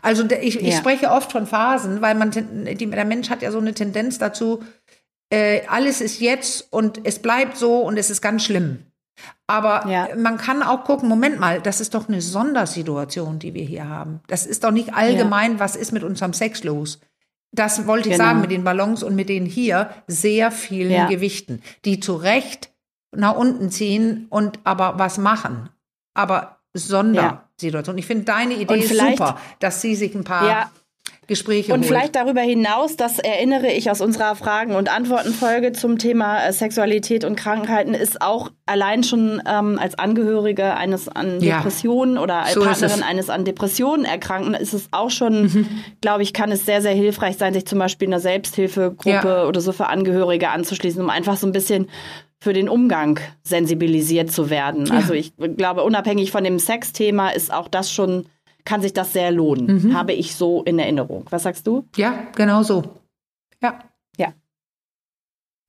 Also 0.00 0.24
ich, 0.24 0.54
ja. 0.54 0.60
ich 0.62 0.76
spreche 0.76 1.10
oft 1.10 1.32
von 1.32 1.46
Phasen, 1.46 2.00
weil 2.00 2.14
man 2.14 2.30
die, 2.30 2.90
der 2.90 3.04
Mensch 3.04 3.30
hat 3.30 3.42
ja 3.42 3.50
so 3.50 3.58
eine 3.58 3.74
Tendenz 3.74 4.18
dazu, 4.18 4.62
äh, 5.30 5.62
alles 5.66 6.00
ist 6.00 6.20
jetzt 6.20 6.72
und 6.72 7.00
es 7.04 7.20
bleibt 7.20 7.56
so 7.56 7.80
und 7.80 7.96
es 7.96 8.10
ist 8.10 8.20
ganz 8.20 8.44
schlimm. 8.44 8.84
Aber 9.46 9.86
ja. 9.88 10.08
man 10.16 10.36
kann 10.36 10.62
auch 10.62 10.84
gucken, 10.84 11.08
Moment 11.08 11.38
mal, 11.38 11.60
das 11.60 11.80
ist 11.80 11.94
doch 11.94 12.08
eine 12.08 12.20
Sondersituation, 12.20 13.38
die 13.38 13.54
wir 13.54 13.64
hier 13.64 13.88
haben. 13.88 14.20
Das 14.26 14.46
ist 14.46 14.64
doch 14.64 14.70
nicht 14.70 14.94
allgemein, 14.94 15.54
ja. 15.54 15.60
was 15.60 15.76
ist 15.76 15.92
mit 15.92 16.02
unserem 16.02 16.32
Sex 16.32 16.64
los. 16.64 17.00
Das 17.54 17.86
wollte 17.86 18.08
ich 18.08 18.14
genau. 18.14 18.24
sagen 18.24 18.40
mit 18.40 18.50
den 18.50 18.64
Ballons 18.64 19.02
und 19.02 19.14
mit 19.14 19.28
den 19.28 19.44
hier 19.44 19.90
sehr 20.06 20.50
vielen 20.50 20.90
ja. 20.90 21.06
Gewichten, 21.06 21.62
die 21.84 22.00
zu 22.00 22.14
Recht 22.14 22.70
nach 23.14 23.36
unten 23.36 23.70
ziehen 23.70 24.26
und 24.30 24.58
aber 24.64 24.98
was 24.98 25.18
machen. 25.18 25.68
Aber 26.14 26.58
Sondersituation. 27.70 27.98
Ich 27.98 28.06
finde 28.06 28.24
deine 28.24 28.54
Idee 28.54 28.78
ist 28.78 28.98
super, 28.98 29.38
dass 29.60 29.80
sie 29.80 29.94
sich 29.94 30.14
ein 30.14 30.24
paar 30.24 30.48
ja. 30.48 30.70
Gespräche 31.28 31.72
Und 31.72 31.80
holt. 31.80 31.88
vielleicht 31.88 32.16
darüber 32.16 32.40
hinaus, 32.40 32.96
das 32.96 33.18
erinnere 33.20 33.68
ich 33.68 33.90
aus 33.90 34.00
unserer 34.00 34.34
Fragen- 34.34 34.74
und 34.74 34.92
Antwortenfolge 34.92 35.72
zum 35.72 35.98
Thema 35.98 36.44
äh, 36.44 36.52
Sexualität 36.52 37.24
und 37.24 37.36
Krankheiten, 37.36 37.94
ist 37.94 38.20
auch 38.20 38.50
allein 38.66 39.04
schon 39.04 39.40
ähm, 39.46 39.78
als 39.78 39.96
Angehörige 39.98 40.74
eines 40.74 41.08
an 41.08 41.38
Depressionen 41.38 42.16
ja, 42.16 42.22
oder 42.22 42.42
als 42.42 42.54
so 42.54 42.62
Partnerin 42.62 43.04
eines 43.04 43.30
an 43.30 43.44
Depressionen 43.44 44.04
Erkrankten, 44.04 44.54
ist 44.54 44.74
es 44.74 44.88
auch 44.90 45.10
schon, 45.10 45.44
mhm. 45.44 45.66
glaube 46.00 46.24
ich, 46.24 46.32
kann 46.32 46.50
es 46.50 46.66
sehr, 46.66 46.82
sehr 46.82 46.94
hilfreich 46.94 47.36
sein, 47.38 47.54
sich 47.54 47.66
zum 47.66 47.78
Beispiel 47.78 48.08
in 48.08 48.14
einer 48.14 48.20
Selbsthilfegruppe 48.20 49.28
ja. 49.28 49.46
oder 49.46 49.60
so 49.60 49.70
für 49.72 49.86
Angehörige 49.86 50.50
anzuschließen, 50.50 51.00
um 51.00 51.08
einfach 51.08 51.36
so 51.36 51.46
ein 51.46 51.52
bisschen 51.52 51.88
für 52.42 52.52
den 52.52 52.68
Umgang 52.68 53.18
sensibilisiert 53.44 54.32
zu 54.32 54.50
werden. 54.50 54.86
Ja. 54.86 54.94
Also 54.94 55.14
ich 55.14 55.32
glaube, 55.56 55.84
unabhängig 55.84 56.32
von 56.32 56.42
dem 56.42 56.58
Sexthema 56.58 57.28
ist 57.28 57.52
auch 57.52 57.68
das 57.68 57.92
schon 57.92 58.26
kann 58.64 58.82
sich 58.82 58.92
das 58.92 59.12
sehr 59.12 59.30
lohnen, 59.30 59.88
mhm. 59.88 59.94
habe 59.94 60.12
ich 60.12 60.34
so 60.34 60.64
in 60.64 60.76
Erinnerung. 60.78 61.24
Was 61.30 61.44
sagst 61.44 61.68
du? 61.68 61.86
Ja, 61.96 62.26
genau 62.34 62.64
so. 62.64 62.98
Ja. 63.62 63.78
Ja. 64.16 64.32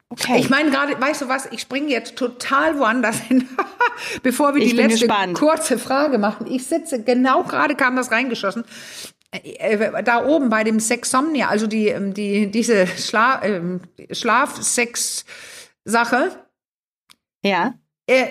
Okay. 0.09 0.39
Ich 0.39 0.49
meine 0.49 0.71
gerade, 0.71 0.99
weißt 0.99 1.21
du 1.21 1.28
was, 1.28 1.47
ich 1.51 1.61
springe 1.61 1.89
jetzt 1.89 2.15
total 2.15 2.80
woanders 2.80 3.19
hin, 3.19 3.47
bevor 4.24 4.55
wir 4.55 4.63
ich 4.63 4.71
die 4.71 4.78
letzte 4.78 5.07
gespannt. 5.07 5.38
kurze 5.38 5.78
Frage 5.78 6.17
machen. 6.17 6.47
Ich 6.47 6.65
sitze, 6.65 7.03
genau 7.03 7.43
gerade 7.43 7.76
kam 7.76 7.95
das 7.95 8.09
reingeschossen, 8.11 8.63
äh, 9.32 10.03
da 10.03 10.26
oben 10.26 10.49
bei 10.49 10.63
dem 10.63 10.80
Sexomnia, 10.80 11.49
also 11.49 11.67
die, 11.67 11.89
ähm, 11.89 12.15
die, 12.15 12.49
diese 12.49 12.88
Schla 12.88 13.43
ähm, 13.43 13.82
Schlaf-Sex-Sache. 14.11 16.43
Ja. 17.44 17.76
Äh, 18.08 18.26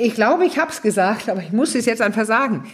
ich 0.00 0.14
glaube, 0.14 0.44
ich 0.46 0.58
habe 0.58 0.70
es 0.70 0.82
gesagt, 0.82 1.28
aber 1.28 1.42
ich 1.42 1.52
muss 1.52 1.74
es 1.74 1.86
jetzt 1.86 2.02
einfach 2.02 2.24
sagen 2.24 2.70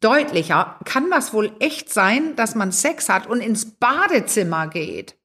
deutlicher, 0.00 0.78
kann 0.84 1.10
das 1.10 1.32
wohl 1.32 1.52
echt 1.58 1.92
sein, 1.92 2.36
dass 2.36 2.54
man 2.54 2.72
Sex 2.72 3.08
hat 3.08 3.26
und 3.26 3.40
ins 3.40 3.64
Badezimmer 3.72 4.68
geht 4.68 5.18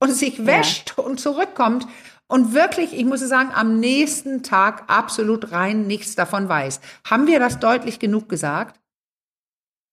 und 0.00 0.12
sich 0.12 0.46
wäscht 0.46 0.94
ja. 0.96 1.04
und 1.04 1.18
zurückkommt 1.18 1.86
und 2.28 2.54
wirklich, 2.54 2.92
ich 2.92 3.04
muss 3.04 3.20
sagen, 3.20 3.50
am 3.54 3.80
nächsten 3.80 4.42
Tag 4.42 4.84
absolut 4.88 5.52
rein 5.52 5.86
nichts 5.86 6.14
davon 6.14 6.48
weiß. 6.48 6.80
Haben 7.08 7.26
wir 7.26 7.40
das 7.40 7.58
deutlich 7.58 7.98
genug 7.98 8.28
gesagt? 8.28 8.79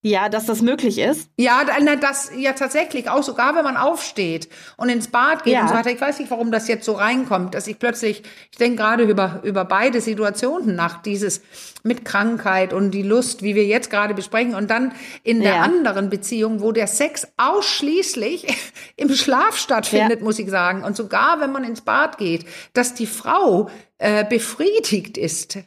Ja, 0.04 0.30
dass 0.30 0.46
das 0.46 0.62
möglich 0.62 1.00
ist. 1.00 1.32
Ja, 1.38 1.64
das 2.00 2.32
ja 2.38 2.54
tatsächlich 2.54 3.10
auch 3.10 3.24
sogar, 3.24 3.56
wenn 3.56 3.64
man 3.64 3.78
aufsteht 3.78 4.48
und 4.78 4.90
ins 4.90 5.08
Bad 5.08 5.44
geht 5.44 5.54
ja. 5.54 5.62
und 5.62 5.70
so 5.70 5.74
weiter. 5.74 5.90
Ich 5.90 6.00
weiß 6.00 6.20
nicht, 6.20 6.30
warum 6.30 6.52
das 6.52 6.68
jetzt 6.68 6.86
so 6.86 6.94
reinkommt, 6.94 7.56
dass 7.56 7.66
ich 7.66 7.80
plötzlich, 7.80 8.22
ich 8.52 8.58
denke 8.58 8.78
gerade 8.78 9.04
über 9.04 9.42
über 9.44 9.66
beide 9.66 10.00
Situationen 10.00 10.76
nach, 10.76 11.02
dieses 11.02 11.42
mit 11.82 12.06
Krankheit 12.06 12.74
und 12.74 12.92
die 12.92 13.02
Lust, 13.02 13.42
wie 13.42 13.56
wir 13.56 13.66
jetzt 13.66 13.90
gerade 13.90 14.14
besprechen, 14.14 14.54
und 14.54 14.70
dann 14.70 14.94
in 15.24 15.42
der 15.42 15.56
ja. 15.56 15.62
anderen 15.62 16.12
Beziehung, 16.12 16.62
wo 16.62 16.72
der 16.72 16.88
Sex 16.88 17.28
ausschließlich 17.38 18.46
im 18.98 19.10
Schlaf 19.14 19.58
stattfindet, 19.58 20.20
ja. 20.20 20.24
muss 20.24 20.38
ich 20.38 20.50
sagen, 20.50 20.84
und 20.84 20.96
sogar 20.96 21.40
wenn 21.40 21.52
man 21.52 21.64
ins 21.64 21.82
Bad 21.82 22.20
geht, 22.20 22.46
dass 22.74 22.94
die 22.94 23.08
Frau 23.08 23.70
äh, 23.98 24.24
befriedigt 24.24 25.18
ist 25.18 25.58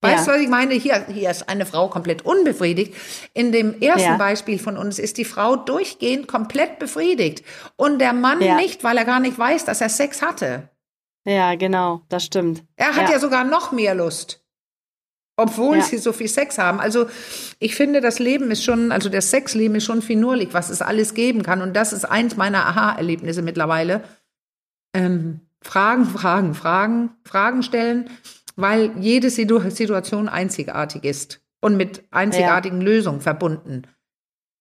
Weißt 0.00 0.26
du, 0.26 0.30
ja. 0.30 0.36
was 0.36 0.42
ich 0.42 0.48
meine? 0.48 0.74
Hier, 0.74 1.06
hier 1.08 1.30
ist 1.30 1.48
eine 1.48 1.66
Frau 1.66 1.88
komplett 1.88 2.24
unbefriedigt. 2.24 2.94
In 3.34 3.50
dem 3.50 3.80
ersten 3.80 4.10
ja. 4.10 4.16
Beispiel 4.16 4.58
von 4.58 4.76
uns 4.76 5.00
ist 5.00 5.18
die 5.18 5.24
Frau 5.24 5.56
durchgehend 5.56 6.28
komplett 6.28 6.78
befriedigt. 6.78 7.44
Und 7.74 7.98
der 7.98 8.12
Mann 8.12 8.40
ja. 8.40 8.54
nicht, 8.56 8.84
weil 8.84 8.96
er 8.96 9.04
gar 9.04 9.18
nicht 9.18 9.36
weiß, 9.36 9.64
dass 9.64 9.80
er 9.80 9.88
Sex 9.88 10.22
hatte. 10.22 10.68
Ja, 11.24 11.56
genau, 11.56 12.02
das 12.08 12.24
stimmt. 12.24 12.64
Er 12.76 12.94
hat 12.94 13.10
ja, 13.10 13.18
sogar 13.18 13.42
noch 13.42 13.72
mehr 13.72 13.94
Lust. 13.94 14.44
Obwohl 15.36 15.82
sie 15.82 15.98
so 15.98 16.12
viel 16.12 16.28
Sex 16.28 16.58
haben. 16.58 16.80
Also 16.80 17.06
ich 17.58 17.74
finde, 17.74 18.00
das 18.00 18.18
Leben 18.18 18.50
ist 18.50 18.64
schon, 18.64 18.92
also 18.92 19.08
das 19.08 19.30
Sexleben 19.30 19.76
ist 19.76 19.84
schon 19.84 20.02
finurlig, 20.02 20.50
was 20.52 20.70
es 20.70 20.80
alles 20.80 21.14
geben 21.14 21.42
kann. 21.42 21.60
Und 21.60 21.74
das 21.74 21.92
ist 21.92 22.04
eins 22.04 22.36
meiner 22.36 22.66
Aha-Erlebnisse 22.66 23.42
mittlerweile. 23.42 24.04
Ähm, 24.94 25.40
Fragen, 25.60 26.06
Fragen, 26.06 26.54
Fragen, 26.54 27.10
Fragen 27.24 27.62
stellen 27.62 28.10
weil 28.58 28.90
jede 28.98 29.30
Situation 29.30 30.28
einzigartig 30.28 31.04
ist 31.04 31.40
und 31.60 31.76
mit 31.76 32.02
einzigartigen 32.10 32.80
ja. 32.80 32.86
Lösungen 32.86 33.20
verbunden 33.20 33.86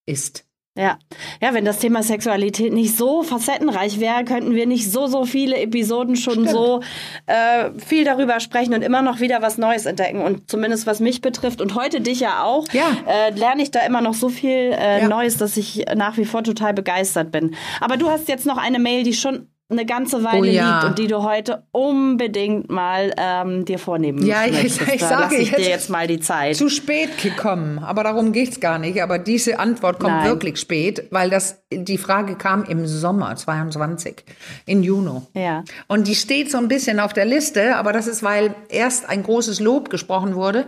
ist. 0.05 0.45
Ja. 0.77 0.99
ja, 1.41 1.55
wenn 1.55 1.65
das 1.65 1.79
Thema 1.79 2.03
Sexualität 2.03 2.71
nicht 2.71 2.95
so 2.95 3.23
facettenreich 3.23 3.99
wäre, 3.99 4.23
könnten 4.25 4.53
wir 4.53 4.67
nicht 4.67 4.91
so, 4.91 5.07
so 5.07 5.25
viele 5.25 5.57
Episoden 5.57 6.15
schon 6.15 6.33
Stimmt. 6.33 6.51
so 6.51 6.81
äh, 7.25 7.71
viel 7.79 8.05
darüber 8.05 8.39
sprechen 8.39 8.75
und 8.75 8.83
immer 8.83 9.01
noch 9.01 9.19
wieder 9.19 9.41
was 9.41 9.57
Neues 9.57 9.87
entdecken. 9.87 10.21
Und 10.21 10.51
zumindest 10.51 10.85
was 10.85 10.99
mich 10.99 11.21
betrifft 11.21 11.61
und 11.61 11.73
heute 11.73 11.99
dich 11.99 12.19
ja 12.19 12.43
auch, 12.43 12.67
ja. 12.73 12.95
Äh, 13.07 13.31
lerne 13.31 13.63
ich 13.63 13.71
da 13.71 13.79
immer 13.79 14.01
noch 14.01 14.13
so 14.13 14.29
viel 14.29 14.71
äh, 14.71 15.01
ja. 15.01 15.07
Neues, 15.07 15.37
dass 15.37 15.57
ich 15.57 15.83
nach 15.95 16.17
wie 16.17 16.25
vor 16.25 16.43
total 16.43 16.75
begeistert 16.75 17.31
bin. 17.31 17.55
Aber 17.81 17.97
du 17.97 18.11
hast 18.11 18.27
jetzt 18.27 18.45
noch 18.45 18.57
eine 18.57 18.77
Mail, 18.77 19.01
die 19.01 19.13
schon 19.13 19.47
eine 19.69 19.85
ganze 19.85 20.23
Weile 20.23 20.39
oh, 20.39 20.43
ja. 20.45 20.75
liegt 20.75 20.89
und 20.89 20.99
die 20.99 21.07
du 21.07 21.23
heute 21.23 21.63
unbedingt 21.71 22.69
mal 22.69 23.13
ähm, 23.17 23.65
dir 23.65 23.79
vornehmen 23.79 24.25
ja, 24.25 24.45
ich, 24.45 24.53
möchtest. 24.53 24.81
Ich, 24.93 25.01
sage 25.01 25.35
ich 25.35 25.51
dir 25.51 25.67
jetzt 25.67 25.89
mal 25.89 26.07
die 26.07 26.21
Zeit. 26.21 26.55
Zu 26.55 26.69
spät 26.69 27.17
gekommen, 27.21 27.79
aber 27.79 28.03
darum 28.03 28.31
geht's 28.31 28.61
gar 28.61 28.79
nicht. 28.79 29.03
Aber 29.03 29.19
diese 29.19 29.59
Antwort 29.59 29.99
kommt 29.99 30.15
Nein. 30.15 30.27
wirklich 30.27 30.57
spät, 30.57 31.07
weil 31.11 31.29
das 31.29 31.61
die 31.69 31.97
Frage 31.97 32.35
kam 32.35 32.63
im 32.63 32.87
Sommer 32.87 33.35
22 33.35 34.23
in 34.65 34.83
Juni. 34.83 35.21
Ja. 35.33 35.63
Und 35.87 36.07
die 36.07 36.15
steht 36.15 36.49
so 36.49 36.57
ein 36.57 36.69
bisschen 36.69 37.01
auf 37.01 37.11
der 37.11 37.25
Liste, 37.25 37.75
aber 37.75 37.91
das 37.91 38.07
ist, 38.07 38.23
weil 38.23 38.55
erst 38.69 39.09
ein 39.09 39.21
großes 39.21 39.59
Lob 39.59 39.89
gesprochen 39.89 40.35
wurde. 40.35 40.65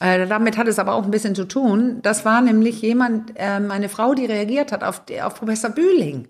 Äh, 0.00 0.26
damit 0.26 0.58
hat 0.58 0.68
es 0.68 0.78
aber 0.78 0.94
auch 0.94 1.04
ein 1.04 1.10
bisschen 1.10 1.34
zu 1.34 1.46
tun. 1.46 2.00
Das 2.02 2.26
war 2.26 2.42
nämlich 2.42 2.82
jemand, 2.82 3.32
ähm, 3.36 3.70
eine 3.70 3.88
Frau, 3.88 4.12
die 4.12 4.26
reagiert 4.26 4.70
hat 4.70 4.84
auf, 4.84 5.02
auf 5.22 5.34
Professor 5.36 5.70
Bühling 5.70 6.28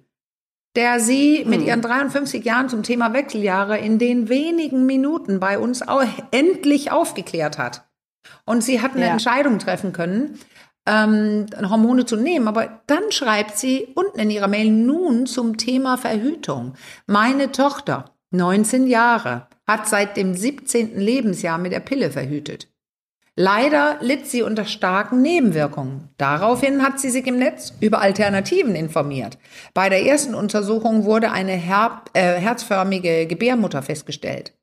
der 0.77 1.01
sie 1.01 1.45
mit 1.47 1.61
hm. 1.61 1.66
ihren 1.66 1.83
53 1.83 2.45
Jahren 2.45 2.68
zum 2.68 2.83
Thema 2.83 3.12
Wechseljahre 3.12 3.79
in 3.79 3.99
den 3.99 4.29
wenigen 4.29 4.87
Minuten 4.87 5.41
bei 5.41 5.59
uns 5.59 5.87
auch 5.87 6.05
endlich 6.31 6.91
aufgeklärt 6.91 7.59
hat. 7.59 7.85
Und 8.45 8.62
sie 8.62 8.81
hat 8.81 8.95
eine 8.95 9.07
ja. 9.07 9.12
Entscheidung 9.12 9.59
treffen 9.59 9.93
können, 9.93 10.39
ähm, 10.87 11.47
Hormone 11.68 12.07
zu 12.07 12.16
nehmen. 12.16 12.49
Aber 12.49 12.83
dann 12.87 13.11
schreibt 13.11 13.57
sie 13.57 13.89
unten 13.95 14.18
in 14.18 14.31
ihrer 14.31 14.49
Mail 14.49 14.70
nun 14.70 15.27
zum 15.27 15.57
Thema 15.57 15.97
Verhütung. 15.97 16.75
Meine 17.07 17.53
Tochter, 17.53 18.16
19 18.31 18.87
Jahre, 18.87 19.49
hat 19.66 19.89
seit 19.89 20.16
dem 20.16 20.35
17. 20.35 20.99
Lebensjahr 20.99 21.59
mit 21.59 21.72
der 21.72 21.81
Pille 21.81 22.11
verhütet. 22.11 22.68
Leider 23.37 23.97
litt 24.01 24.28
sie 24.28 24.43
unter 24.43 24.64
starken 24.64 25.20
Nebenwirkungen. 25.20 26.09
Daraufhin 26.18 26.82
hat 26.82 27.01
sie 27.01 27.11
sich 27.11 27.26
im 27.26 27.39
Netz 27.39 27.72
über 27.80 28.01
Alternativen 28.01 28.76
informiert. 28.76 29.39
Bei 29.72 29.89
der 29.89 30.07
ersten 30.07 30.37
Untersuchung 30.37 31.05
wurde 31.05 31.32
eine 31.32 31.53
her 31.53 32.03
äh, 32.12 32.35
herzförmige 32.35 33.26
Gebärmutter 33.26 33.82
festgestellt. 33.82 34.55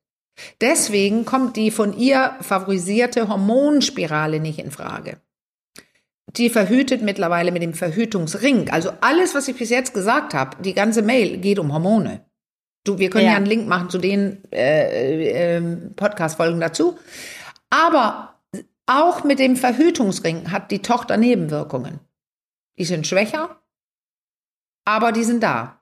Deswegen 0.62 1.26
kommt 1.26 1.56
die 1.56 1.70
von 1.70 1.96
ihr 1.96 2.34
favorisierte 2.40 3.28
Hormonspirale 3.28 4.40
nicht 4.40 4.58
in 4.58 4.70
Frage. 4.70 5.18
Die 6.36 6.48
verhütet 6.48 7.02
mittlerweile 7.02 7.52
mit 7.52 7.62
dem 7.62 7.74
Verhütungsring. 7.74 8.70
Also 8.70 8.90
alles, 9.02 9.34
was 9.34 9.48
ich 9.48 9.56
bis 9.56 9.68
jetzt 9.68 9.92
gesagt 9.92 10.32
habe, 10.32 10.62
die 10.62 10.72
ganze 10.72 11.02
Mail 11.02 11.36
geht 11.36 11.58
um 11.58 11.74
Hormone. 11.74 12.24
Du, 12.84 12.98
wir 12.98 13.10
können 13.10 13.26
ja, 13.26 13.32
ja 13.32 13.36
einen 13.36 13.46
Link 13.46 13.68
machen 13.68 13.90
zu 13.90 13.98
den 13.98 14.42
äh, 14.50 15.56
äh, 15.58 15.60
Podcast-Folgen 15.94 16.58
dazu. 16.58 16.98
Aber 17.68 18.31
auch 18.86 19.24
mit 19.24 19.38
dem 19.38 19.56
Verhütungsring 19.56 20.50
hat 20.50 20.70
die 20.70 20.82
Tochter 20.82 21.16
Nebenwirkungen. 21.16 22.00
Die 22.78 22.84
sind 22.84 23.06
schwächer, 23.06 23.60
aber 24.84 25.12
die 25.12 25.24
sind 25.24 25.42
da. 25.42 25.80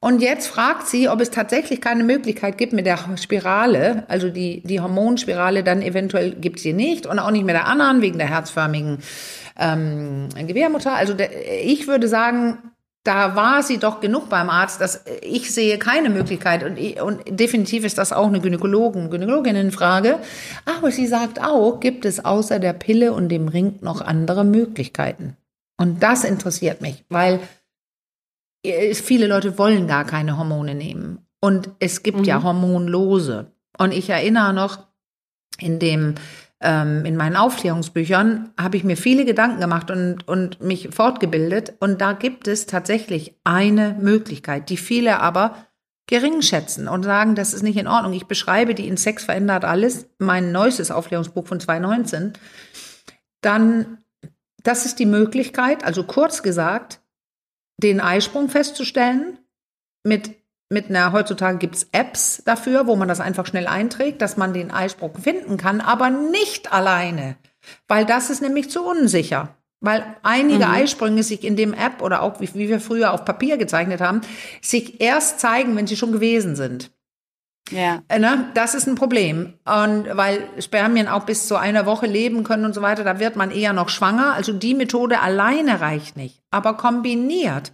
Und 0.00 0.20
jetzt 0.20 0.48
fragt 0.48 0.88
sie, 0.88 1.08
ob 1.08 1.20
es 1.20 1.30
tatsächlich 1.30 1.80
keine 1.80 2.02
Möglichkeit 2.02 2.58
gibt 2.58 2.72
mit 2.72 2.86
der 2.86 2.98
Spirale, 3.16 4.04
also 4.08 4.30
die, 4.30 4.60
die 4.64 4.80
Hormonspirale, 4.80 5.62
dann 5.62 5.80
eventuell 5.80 6.32
gibt 6.32 6.56
es 6.56 6.64
sie 6.64 6.72
nicht 6.72 7.06
und 7.06 7.20
auch 7.20 7.30
nicht 7.30 7.44
mit 7.44 7.54
der 7.54 7.68
anderen 7.68 8.02
wegen 8.02 8.18
der 8.18 8.28
herzförmigen 8.28 8.98
ähm, 9.56 10.28
Gebärmutter. 10.34 10.94
Also 10.94 11.14
der, 11.14 11.30
ich 11.64 11.86
würde 11.86 12.08
sagen, 12.08 12.71
da 13.04 13.34
war 13.34 13.62
sie 13.62 13.78
doch 13.78 14.00
genug 14.00 14.28
beim 14.28 14.48
Arzt, 14.48 14.80
dass 14.80 15.04
ich 15.22 15.52
sehe 15.52 15.78
keine 15.78 16.08
Möglichkeit 16.08 16.62
und, 16.62 16.78
und 17.00 17.22
definitiv 17.28 17.84
ist 17.84 17.98
das 17.98 18.12
auch 18.12 18.28
eine 18.28 18.40
Gynäkologen, 18.40 19.10
Gynäkologinnenfrage. 19.10 20.20
Aber 20.64 20.92
sie 20.92 21.08
sagt 21.08 21.42
auch, 21.42 21.80
gibt 21.80 22.04
es 22.04 22.24
außer 22.24 22.60
der 22.60 22.74
Pille 22.74 23.12
und 23.12 23.28
dem 23.28 23.48
Ring 23.48 23.78
noch 23.80 24.00
andere 24.00 24.44
Möglichkeiten? 24.44 25.36
Und 25.76 26.02
das 26.02 26.22
interessiert 26.22 26.80
mich, 26.80 27.04
weil 27.08 27.40
viele 28.64 29.26
Leute 29.26 29.58
wollen 29.58 29.88
gar 29.88 30.04
keine 30.04 30.38
Hormone 30.38 30.76
nehmen. 30.76 31.26
Und 31.40 31.70
es 31.80 32.04
gibt 32.04 32.18
mhm. 32.18 32.24
ja 32.24 32.42
Hormonlose. 32.44 33.50
Und 33.78 33.92
ich 33.92 34.10
erinnere 34.10 34.52
noch, 34.52 34.78
in 35.58 35.80
dem 35.80 36.14
ähm, 36.62 37.04
in 37.04 37.16
meinen 37.16 37.36
Aufklärungsbüchern 37.36 38.50
habe 38.58 38.76
ich 38.76 38.84
mir 38.84 38.96
viele 38.96 39.24
Gedanken 39.24 39.60
gemacht 39.60 39.90
und, 39.90 40.26
und 40.26 40.60
mich 40.60 40.88
fortgebildet. 40.92 41.74
Und 41.80 42.00
da 42.00 42.12
gibt 42.12 42.48
es 42.48 42.66
tatsächlich 42.66 43.36
eine 43.44 43.96
Möglichkeit, 44.00 44.70
die 44.70 44.76
viele 44.76 45.20
aber 45.20 45.66
gering 46.06 46.42
schätzen 46.42 46.88
und 46.88 47.04
sagen, 47.04 47.34
das 47.34 47.54
ist 47.54 47.62
nicht 47.62 47.76
in 47.76 47.86
Ordnung. 47.86 48.12
Ich 48.12 48.26
beschreibe 48.26 48.74
die 48.74 48.88
in 48.88 48.96
Sex 48.96 49.24
verändert 49.24 49.64
alles, 49.64 50.10
mein 50.18 50.52
neuestes 50.52 50.90
Aufklärungsbuch 50.90 51.46
von 51.46 51.60
2019. 51.60 52.34
Dann, 53.40 53.98
das 54.62 54.84
ist 54.86 54.98
die 54.98 55.06
Möglichkeit, 55.06 55.84
also 55.84 56.04
kurz 56.04 56.42
gesagt, 56.42 57.00
den 57.78 58.00
Eisprung 58.00 58.48
festzustellen. 58.48 59.38
Mit, 60.04 60.41
mit 60.72 60.88
einer, 60.88 61.12
heutzutage 61.12 61.58
gibt 61.58 61.76
es 61.76 61.88
Apps 61.92 62.42
dafür, 62.44 62.86
wo 62.86 62.96
man 62.96 63.08
das 63.08 63.20
einfach 63.20 63.46
schnell 63.46 63.66
einträgt, 63.66 64.22
dass 64.22 64.36
man 64.36 64.52
den 64.52 64.70
Eisprung 64.70 65.16
finden 65.16 65.56
kann, 65.56 65.80
aber 65.80 66.10
nicht 66.10 66.72
alleine. 66.72 67.36
Weil 67.86 68.06
das 68.06 68.30
ist 68.30 68.42
nämlich 68.42 68.70
zu 68.70 68.82
unsicher. 68.82 69.56
Weil 69.80 70.04
einige 70.22 70.64
mhm. 70.64 70.72
Eisprünge 70.72 71.22
sich 71.22 71.44
in 71.44 71.56
dem 71.56 71.74
App 71.74 72.02
oder 72.02 72.22
auch 72.22 72.40
wie, 72.40 72.54
wie 72.54 72.68
wir 72.68 72.80
früher 72.80 73.12
auf 73.12 73.24
Papier 73.24 73.56
gezeichnet 73.56 74.00
haben, 74.00 74.20
sich 74.60 75.00
erst 75.00 75.40
zeigen, 75.40 75.76
wenn 75.76 75.86
sie 75.86 75.96
schon 75.96 76.12
gewesen 76.12 76.56
sind. 76.56 76.90
Ja. 77.70 78.02
Äh, 78.08 78.18
ne? 78.18 78.50
Das 78.54 78.74
ist 78.74 78.86
ein 78.86 78.94
Problem. 78.94 79.54
Und 79.64 80.06
weil 80.16 80.48
Spermien 80.58 81.08
auch 81.08 81.24
bis 81.24 81.48
zu 81.48 81.56
einer 81.56 81.86
Woche 81.86 82.06
leben 82.06 82.44
können 82.44 82.64
und 82.64 82.74
so 82.74 82.82
weiter, 82.82 83.04
da 83.04 83.18
wird 83.18 83.36
man 83.36 83.50
eher 83.50 83.72
noch 83.72 83.88
schwanger. 83.88 84.34
Also 84.34 84.52
die 84.52 84.74
Methode 84.74 85.20
alleine 85.20 85.80
reicht 85.80 86.16
nicht. 86.16 86.42
Aber 86.50 86.76
kombiniert 86.76 87.72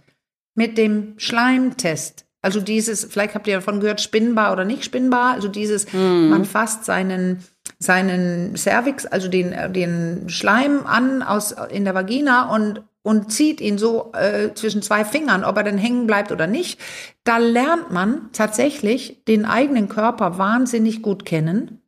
mit 0.55 0.77
dem 0.77 1.13
Schleimtest, 1.17 2.25
also 2.41 2.61
dieses, 2.61 3.05
vielleicht 3.05 3.35
habt 3.35 3.47
ihr 3.47 3.55
davon 3.55 3.79
gehört, 3.79 4.01
spinnbar 4.01 4.53
oder 4.53 4.65
nicht 4.65 4.85
spinnbar, 4.85 5.33
also 5.33 5.47
dieses, 5.47 5.91
mhm. 5.91 6.29
man 6.29 6.45
fasst 6.45 6.85
seinen, 6.85 7.43
seinen 7.79 8.55
Cervix, 8.55 9.05
also 9.05 9.27
den, 9.27 9.73
den 9.73 10.29
Schleim 10.29 10.85
an 10.85 11.21
aus, 11.21 11.53
in 11.69 11.85
der 11.85 11.95
Vagina 11.95 12.53
und 12.53 12.83
und 13.01 13.31
zieht 13.31 13.61
ihn 13.61 13.77
so 13.77 14.11
äh, 14.13 14.53
zwischen 14.53 14.81
zwei 14.81 15.05
Fingern, 15.05 15.45
ob 15.45 15.55
er 15.57 15.63
denn 15.63 15.77
hängen 15.77 16.05
bleibt 16.05 16.31
oder 16.31 16.47
nicht, 16.47 16.79
da 17.23 17.37
lernt 17.37 17.91
man 17.91 18.29
tatsächlich 18.33 19.23
den 19.25 19.45
eigenen 19.45 19.87
Körper 19.87 20.37
wahnsinnig 20.37 21.01
gut 21.01 21.25
kennen 21.25 21.81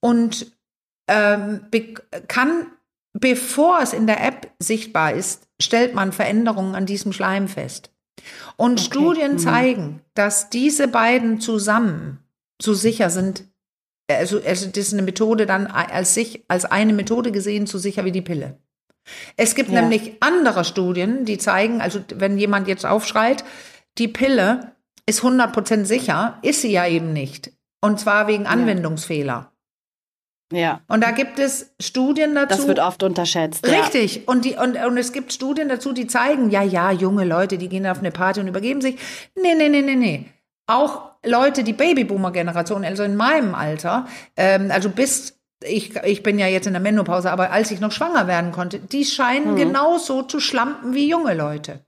und 0.00 0.50
ähm, 1.06 1.66
kann, 2.28 2.66
bevor 3.12 3.80
es 3.82 3.92
in 3.92 4.06
der 4.06 4.24
App 4.24 4.50
sichtbar 4.58 5.12
ist, 5.12 5.48
stellt 5.60 5.94
man 5.94 6.12
Veränderungen 6.12 6.74
an 6.74 6.86
diesem 6.86 7.12
Schleim 7.12 7.46
fest. 7.46 7.90
Und 8.56 8.80
okay. 8.80 8.84
Studien 8.84 9.32
mhm. 9.32 9.38
zeigen, 9.38 10.00
dass 10.14 10.50
diese 10.50 10.88
beiden 10.88 11.40
zusammen 11.40 12.18
so 12.60 12.74
sicher 12.74 13.10
sind, 13.10 13.44
also, 14.10 14.40
also 14.44 14.66
das 14.66 14.76
ist 14.76 14.92
eine 14.92 15.02
Methode 15.02 15.46
dann 15.46 15.66
als 15.66 16.14
sich, 16.14 16.44
als 16.48 16.64
eine 16.64 16.92
Methode 16.92 17.32
gesehen, 17.32 17.66
so 17.66 17.78
sicher 17.78 18.04
wie 18.04 18.12
die 18.12 18.22
Pille. 18.22 18.58
Es 19.36 19.54
gibt 19.54 19.70
ja. 19.70 19.80
nämlich 19.80 20.16
andere 20.20 20.64
Studien, 20.64 21.24
die 21.24 21.38
zeigen, 21.38 21.80
also 21.80 22.00
wenn 22.14 22.38
jemand 22.38 22.68
jetzt 22.68 22.86
aufschreit, 22.86 23.44
die 23.98 24.08
Pille 24.08 24.72
ist 25.06 25.22
100% 25.22 25.84
sicher, 25.84 26.38
ist 26.42 26.62
sie 26.62 26.72
ja 26.72 26.86
eben 26.86 27.12
nicht. 27.12 27.52
Und 27.80 27.98
zwar 27.98 28.28
wegen 28.28 28.46
Anwendungsfehler. 28.46 29.51
Ja. 30.52 30.80
Und 30.88 31.02
da 31.02 31.10
gibt 31.10 31.38
es 31.38 31.74
Studien 31.80 32.34
dazu. 32.34 32.56
Das 32.56 32.66
wird 32.68 32.78
oft 32.78 33.02
unterschätzt. 33.02 33.66
Richtig. 33.66 34.16
Ja. 34.16 34.22
Und, 34.26 34.44
die, 34.44 34.56
und, 34.56 34.76
und 34.76 34.96
es 34.96 35.12
gibt 35.12 35.32
Studien 35.32 35.68
dazu, 35.68 35.92
die 35.92 36.06
zeigen, 36.06 36.50
ja, 36.50 36.62
ja, 36.62 36.90
junge 36.90 37.24
Leute, 37.24 37.58
die 37.58 37.68
gehen 37.68 37.86
auf 37.86 37.98
eine 37.98 38.10
Party 38.10 38.40
und 38.40 38.48
übergeben 38.48 38.80
sich. 38.80 38.98
Nee, 39.34 39.54
nee, 39.54 39.68
nee, 39.68 39.82
nee, 39.82 39.96
nee. 39.96 40.26
Auch 40.66 41.10
Leute, 41.24 41.64
die 41.64 41.72
Babyboomer-Generation, 41.72 42.84
also 42.84 43.02
in 43.02 43.16
meinem 43.16 43.54
Alter, 43.54 44.06
ähm, 44.36 44.70
also 44.70 44.88
bis 44.90 45.38
ich, 45.64 45.94
ich 45.96 46.22
bin 46.22 46.38
ja 46.38 46.46
jetzt 46.46 46.66
in 46.66 46.72
der 46.72 46.82
Menopause, 46.82 47.30
aber 47.30 47.52
als 47.52 47.70
ich 47.70 47.80
noch 47.80 47.92
schwanger 47.92 48.26
werden 48.26 48.52
konnte, 48.52 48.78
die 48.80 49.04
scheinen 49.04 49.52
mhm. 49.52 49.56
genauso 49.56 50.22
zu 50.22 50.40
schlampen 50.40 50.94
wie 50.94 51.08
junge 51.08 51.34
Leute. 51.34 51.84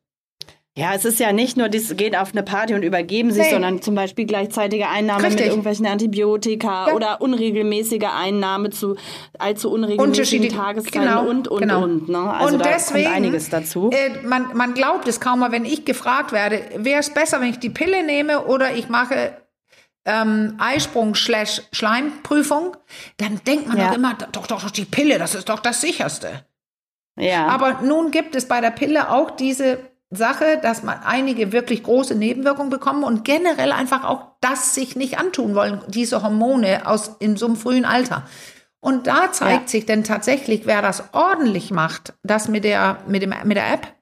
Ja, 0.76 0.92
es 0.92 1.04
ist 1.04 1.20
ja 1.20 1.32
nicht 1.32 1.56
nur, 1.56 1.68
die 1.68 1.78
gehen 1.94 2.16
auf 2.16 2.32
eine 2.32 2.42
Party 2.42 2.74
und 2.74 2.82
übergeben 2.82 3.30
sich, 3.30 3.44
nee. 3.44 3.52
sondern 3.52 3.80
zum 3.80 3.94
Beispiel 3.94 4.26
gleichzeitige 4.26 4.88
Einnahme 4.88 5.22
Richtig. 5.22 5.42
mit 5.42 5.50
irgendwelchen 5.50 5.86
Antibiotika 5.86 6.88
ja. 6.88 6.94
oder 6.94 7.20
unregelmäßige 7.20 8.08
Einnahme 8.12 8.70
zu 8.70 8.96
allzu 9.38 9.70
unregelmäßigen 9.70 10.48
Tageszeiten 10.48 11.02
genau, 11.02 11.28
und, 11.28 11.46
und, 11.46 11.60
genau. 11.60 11.84
und. 11.84 12.08
Ne? 12.08 12.18
Also 12.18 12.54
und 12.54 12.60
da 12.64 12.70
deswegen, 12.70 13.04
kommt 13.04 13.16
einiges 13.16 13.50
dazu. 13.50 13.90
Äh, 13.92 14.26
man, 14.26 14.56
man 14.56 14.74
glaubt 14.74 15.06
es 15.06 15.20
kaum 15.20 15.38
mal, 15.38 15.52
wenn 15.52 15.64
ich 15.64 15.84
gefragt 15.84 16.32
werde, 16.32 16.60
wäre 16.78 16.98
es 16.98 17.14
besser, 17.14 17.40
wenn 17.40 17.50
ich 17.50 17.60
die 17.60 17.70
Pille 17.70 18.04
nehme 18.04 18.46
oder 18.46 18.74
ich 18.74 18.88
mache 18.88 19.36
ähm, 20.04 20.56
Eisprung-Schleimprüfung, 20.58 22.76
dann 23.18 23.40
denkt 23.46 23.68
man 23.68 23.78
ja. 23.78 23.90
doch 23.90 23.94
immer, 23.94 24.14
doch, 24.32 24.48
doch, 24.48 24.60
doch, 24.60 24.72
die 24.72 24.86
Pille, 24.86 25.20
das 25.20 25.36
ist 25.36 25.48
doch 25.48 25.60
das 25.60 25.80
sicherste. 25.80 26.44
Ja. 27.16 27.46
Aber 27.46 27.82
nun 27.82 28.10
gibt 28.10 28.34
es 28.34 28.48
bei 28.48 28.60
der 28.60 28.72
Pille 28.72 29.12
auch 29.12 29.30
diese 29.30 29.93
Sache, 30.10 30.58
dass 30.62 30.82
man 30.82 30.98
einige 31.02 31.52
wirklich 31.52 31.82
große 31.82 32.14
Nebenwirkungen 32.14 32.70
bekommen 32.70 33.04
und 33.04 33.24
generell 33.24 33.72
einfach 33.72 34.04
auch 34.04 34.36
das 34.40 34.74
sich 34.74 34.96
nicht 34.96 35.18
antun 35.18 35.54
wollen, 35.54 35.80
diese 35.88 36.22
Hormone 36.22 36.86
aus 36.86 37.16
in 37.18 37.36
so 37.36 37.46
einem 37.46 37.56
frühen 37.56 37.84
Alter. 37.84 38.24
Und 38.80 39.06
da 39.06 39.32
zeigt 39.32 39.62
ja. 39.62 39.68
sich 39.68 39.86
denn 39.86 40.04
tatsächlich, 40.04 40.66
wer 40.66 40.82
das 40.82 41.04
ordentlich 41.12 41.70
macht, 41.70 42.12
das 42.22 42.48
mit 42.48 42.64
der, 42.64 42.98
mit 43.06 43.22
dem, 43.22 43.32
mit 43.44 43.56
der 43.56 43.72
App 43.72 43.94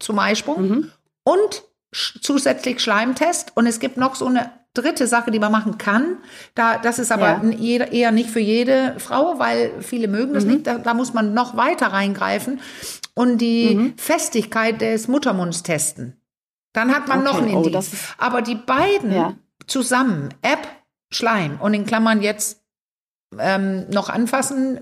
zum 0.00 0.18
Eisprung 0.18 0.68
mhm. 0.68 0.90
und 1.24 1.62
zusätzlich 1.92 2.80
Schleimtest. 2.80 3.52
Und 3.54 3.66
es 3.66 3.80
gibt 3.80 3.98
noch 3.98 4.14
so 4.14 4.26
eine 4.26 4.50
dritte 4.72 5.06
Sache, 5.06 5.30
die 5.30 5.38
man 5.38 5.52
machen 5.52 5.78
kann. 5.78 6.18
Da, 6.54 6.78
das 6.78 6.98
ist 6.98 7.12
aber 7.12 7.42
ja. 7.44 7.84
eher 7.84 8.10
nicht 8.12 8.30
für 8.30 8.40
jede 8.40 8.96
Frau, 8.98 9.38
weil 9.38 9.70
viele 9.80 10.08
mögen 10.08 10.34
das 10.34 10.44
mhm. 10.44 10.52
nicht. 10.52 10.66
Da, 10.66 10.78
da, 10.78 10.94
muss 10.94 11.14
man 11.14 11.34
noch 11.34 11.56
weiter 11.56 11.88
reingreifen 11.88 12.60
und 13.14 13.38
die 13.38 13.74
mhm. 13.74 13.98
Festigkeit 13.98 14.80
des 14.80 15.08
Muttermunds 15.08 15.62
testen. 15.62 16.20
Dann 16.72 16.94
hat 16.94 17.08
man 17.08 17.20
okay. 17.20 17.28
noch 17.28 17.38
einen 17.40 17.54
oh, 17.54 17.62
Indiz. 17.62 17.90
Oh, 17.92 18.14
aber 18.18 18.42
die 18.42 18.56
beiden 18.56 19.12
ja. 19.12 19.34
zusammen, 19.66 20.34
App, 20.42 20.66
Schleim 21.10 21.60
und 21.60 21.74
in 21.74 21.86
Klammern 21.86 22.20
jetzt 22.20 22.62
ähm, 23.38 23.88
noch 23.90 24.08
anfassen, 24.08 24.80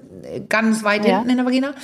ganz 0.48 0.82
weit 0.82 1.04
ja. 1.04 1.16
hinten 1.16 1.30
in 1.30 1.36
der 1.36 1.46
Vagina. 1.46 1.74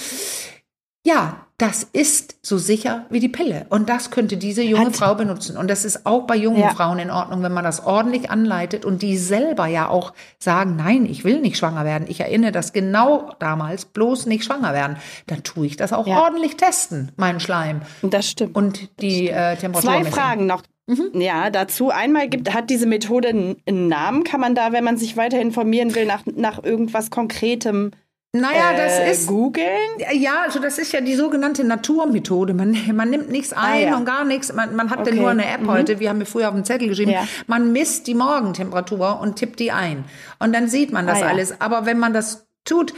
Ja, 1.04 1.47
das 1.58 1.82
ist 1.82 2.36
so 2.40 2.56
sicher 2.56 3.06
wie 3.10 3.18
die 3.18 3.28
Pille. 3.28 3.66
Und 3.68 3.88
das 3.88 4.12
könnte 4.12 4.36
diese 4.36 4.62
junge 4.62 4.86
Hat 4.86 4.96
Frau 4.96 5.16
benutzen. 5.16 5.56
Und 5.56 5.68
das 5.68 5.84
ist 5.84 6.06
auch 6.06 6.22
bei 6.22 6.36
jungen 6.36 6.60
ja. 6.60 6.70
Frauen 6.70 7.00
in 7.00 7.10
Ordnung, 7.10 7.42
wenn 7.42 7.52
man 7.52 7.64
das 7.64 7.84
ordentlich 7.84 8.30
anleitet 8.30 8.84
und 8.84 9.02
die 9.02 9.18
selber 9.18 9.66
ja 9.66 9.88
auch 9.88 10.12
sagen, 10.38 10.76
nein, 10.76 11.04
ich 11.04 11.24
will 11.24 11.40
nicht 11.40 11.58
schwanger 11.58 11.84
werden. 11.84 12.06
Ich 12.08 12.20
erinnere 12.20 12.52
das 12.52 12.72
genau 12.72 13.32
damals, 13.40 13.86
bloß 13.86 14.26
nicht 14.26 14.44
schwanger 14.44 14.72
werden. 14.72 14.98
Dann 15.26 15.42
tue 15.42 15.66
ich 15.66 15.76
das 15.76 15.92
auch 15.92 16.06
ja. 16.06 16.22
ordentlich 16.22 16.56
testen, 16.56 17.10
meinen 17.16 17.40
Schleim. 17.40 17.82
Das 18.02 18.30
stimmt. 18.30 18.54
Und 18.54 18.88
die 19.00 19.28
äh, 19.28 19.56
Temperatur. 19.56 19.90
Zwei 19.90 20.04
Fragen 20.04 20.46
noch. 20.46 20.62
Mhm. 20.86 21.20
Ja, 21.20 21.50
dazu 21.50 21.90
einmal 21.90 22.28
gibt, 22.28 22.54
hat 22.54 22.70
diese 22.70 22.86
Methode 22.86 23.28
einen 23.30 23.88
Namen? 23.88 24.22
Kann 24.22 24.40
man 24.40 24.54
da, 24.54 24.72
wenn 24.72 24.84
man 24.84 24.96
sich 24.96 25.16
weiter 25.16 25.40
informieren 25.40 25.96
will, 25.96 26.06
nach, 26.06 26.22
nach 26.24 26.62
irgendwas 26.62 27.10
Konkretem 27.10 27.90
naja, 28.32 28.74
das 28.76 28.98
äh, 28.98 29.10
ist. 29.10 29.26
Googeln? 29.26 29.66
Ja, 30.12 30.42
also 30.42 30.58
das 30.58 30.78
ist 30.78 30.92
ja 30.92 31.00
die 31.00 31.14
sogenannte 31.14 31.64
Naturmethode. 31.64 32.52
Man, 32.52 32.76
man 32.94 33.08
nimmt 33.08 33.30
nichts 33.30 33.54
ah, 33.54 33.62
ein 33.62 33.86
ah, 33.86 33.90
ja. 33.90 33.96
und 33.96 34.04
gar 34.04 34.24
nichts. 34.24 34.52
Man, 34.52 34.76
man 34.76 34.90
hat 34.90 35.00
okay. 35.00 35.14
nur 35.14 35.30
eine 35.30 35.46
App 35.46 35.62
mhm. 35.62 35.70
heute, 35.70 35.98
wir 35.98 36.10
haben 36.10 36.18
mir 36.18 36.26
früher 36.26 36.48
auf 36.48 36.54
dem 36.54 36.64
Zettel 36.64 36.88
geschrieben. 36.88 37.12
Ja. 37.12 37.26
Man 37.46 37.72
misst 37.72 38.06
die 38.06 38.14
Morgentemperatur 38.14 39.20
und 39.20 39.36
tippt 39.36 39.60
die 39.60 39.72
ein. 39.72 40.04
Und 40.38 40.54
dann 40.54 40.68
sieht 40.68 40.92
man 40.92 41.06
das 41.06 41.18
ah, 41.18 41.22
ja. 41.22 41.26
alles. 41.28 41.60
Aber 41.60 41.86
wenn 41.86 41.98
man 41.98 42.12
das 42.12 42.46
tut, 42.64 42.92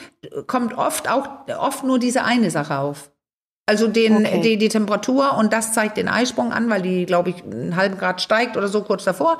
kommt 0.48 0.76
oft 0.76 1.08
auch 1.08 1.28
oft 1.58 1.84
nur 1.84 2.00
diese 2.00 2.24
eine 2.24 2.50
Sache 2.50 2.78
auf. 2.78 3.12
Also 3.66 3.86
den, 3.86 4.26
okay. 4.26 4.40
die, 4.40 4.58
die 4.58 4.68
Temperatur 4.68 5.36
und 5.36 5.52
das 5.52 5.72
zeigt 5.72 5.96
den 5.96 6.08
Eisprung 6.08 6.52
an, 6.52 6.68
weil 6.70 6.82
die, 6.82 7.06
glaube 7.06 7.30
ich, 7.30 7.44
einen 7.44 7.76
halben 7.76 7.98
Grad 7.98 8.20
steigt 8.20 8.56
oder 8.56 8.66
so 8.66 8.82
kurz 8.82 9.04
davor. 9.04 9.38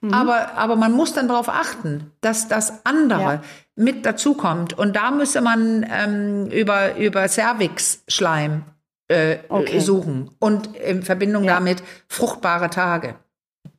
Mhm. 0.00 0.14
Aber, 0.14 0.56
aber 0.56 0.76
man 0.76 0.92
muss 0.92 1.12
dann 1.12 1.28
darauf 1.28 1.50
achten, 1.50 2.10
dass 2.22 2.48
das 2.48 2.86
andere 2.86 3.20
ja. 3.20 3.40
Mit 3.76 4.04
dazukommt. 4.04 4.76
Und 4.76 4.96
da 4.96 5.10
müsse 5.10 5.40
man 5.40 5.86
ähm, 5.90 6.46
über, 6.46 6.96
über 6.96 7.28
Cervix-Schleim 7.28 8.64
äh, 9.08 9.38
okay. 9.48 9.80
suchen 9.80 10.30
und 10.38 10.74
in 10.76 11.02
Verbindung 11.02 11.44
ja. 11.44 11.54
damit 11.54 11.82
fruchtbare 12.08 12.70
Tage. 12.70 13.14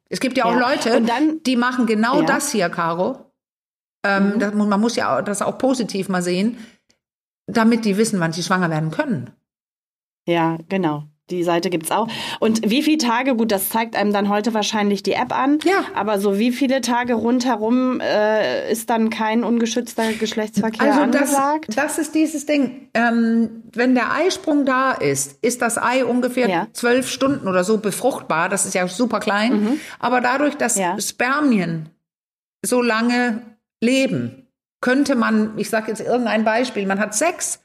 Es 0.09 0.19
gibt 0.19 0.37
ja 0.37 0.45
auch 0.45 0.53
ja. 0.53 0.71
Leute, 0.71 1.01
dann, 1.01 1.43
die 1.43 1.57
machen 1.57 1.85
genau 1.85 2.21
das 2.21 2.51
hier, 2.51 2.69
Caro. 2.69 3.33
Ähm, 4.05 4.35
mhm. 4.35 4.39
das, 4.39 4.53
man 4.53 4.79
muss 4.79 4.95
ja 4.95 5.21
das 5.21 5.41
auch 5.41 5.57
positiv 5.57 6.07
mal 6.07 6.21
sehen, 6.21 6.57
damit 7.47 7.83
die 7.83 7.97
wissen, 7.97 8.19
wann 8.19 8.31
sie 8.31 8.43
schwanger 8.43 8.69
werden 8.69 8.91
können. 8.91 9.31
Ja, 10.27 10.57
genau. 10.69 11.05
Die 11.29 11.43
Seite 11.43 11.69
gibt's 11.69 11.91
auch. 11.91 12.07
Und 12.39 12.69
wie 12.69 12.81
viele 12.81 12.99
Tage, 12.99 13.35
gut, 13.35 13.51
das 13.51 13.67
zeigt 13.67 13.97
einem 13.97 14.13
dann 14.13 14.29
heute 14.29 14.53
wahrscheinlich 14.53 15.03
die 15.03 15.11
App 15.11 15.37
an. 15.37 15.59
Ja. 15.65 15.83
Aber 15.93 16.19
so 16.19 16.39
wie 16.39 16.51
viele 16.51 16.79
Tage 16.79 17.15
rundherum 17.15 17.99
äh, 17.99 18.71
ist 18.71 18.89
dann 18.89 19.09
kein 19.09 19.43
ungeschützter 19.43 20.13
Geschlechtsverkehr 20.13 20.87
also 20.87 21.01
angesagt? 21.01 21.65
Das, 21.67 21.75
das 21.75 21.97
ist 21.97 22.15
dieses 22.15 22.45
Ding. 22.45 22.87
Ähm, 22.93 23.63
wenn 23.73 23.93
der 23.93 24.13
Eisprung 24.13 24.65
da 24.65 24.93
ist, 24.93 25.43
ist 25.43 25.61
das 25.61 25.77
Ei 25.77 26.05
ungefähr 26.05 26.67
zwölf 26.71 27.05
ja. 27.05 27.11
Stunden 27.11 27.47
oder 27.49 27.65
so 27.65 27.79
befruchtbar. 27.79 28.47
Das 28.47 28.65
ist 28.65 28.73
ja 28.73 28.87
super 28.87 29.19
klein. 29.19 29.63
Mhm. 29.63 29.79
Aber 29.99 30.21
dadurch, 30.21 30.55
dass 30.55 30.77
ja. 30.77 30.97
Spermien 30.99 31.89
so 32.65 32.81
lange 32.81 33.41
leben, 33.83 34.47
könnte 34.79 35.15
man, 35.15 35.57
ich 35.57 35.69
sage 35.69 35.89
jetzt 35.89 35.99
irgendein 35.99 36.45
Beispiel, 36.45 36.85
man 36.85 36.99
hat 36.99 37.15
Sex 37.15 37.59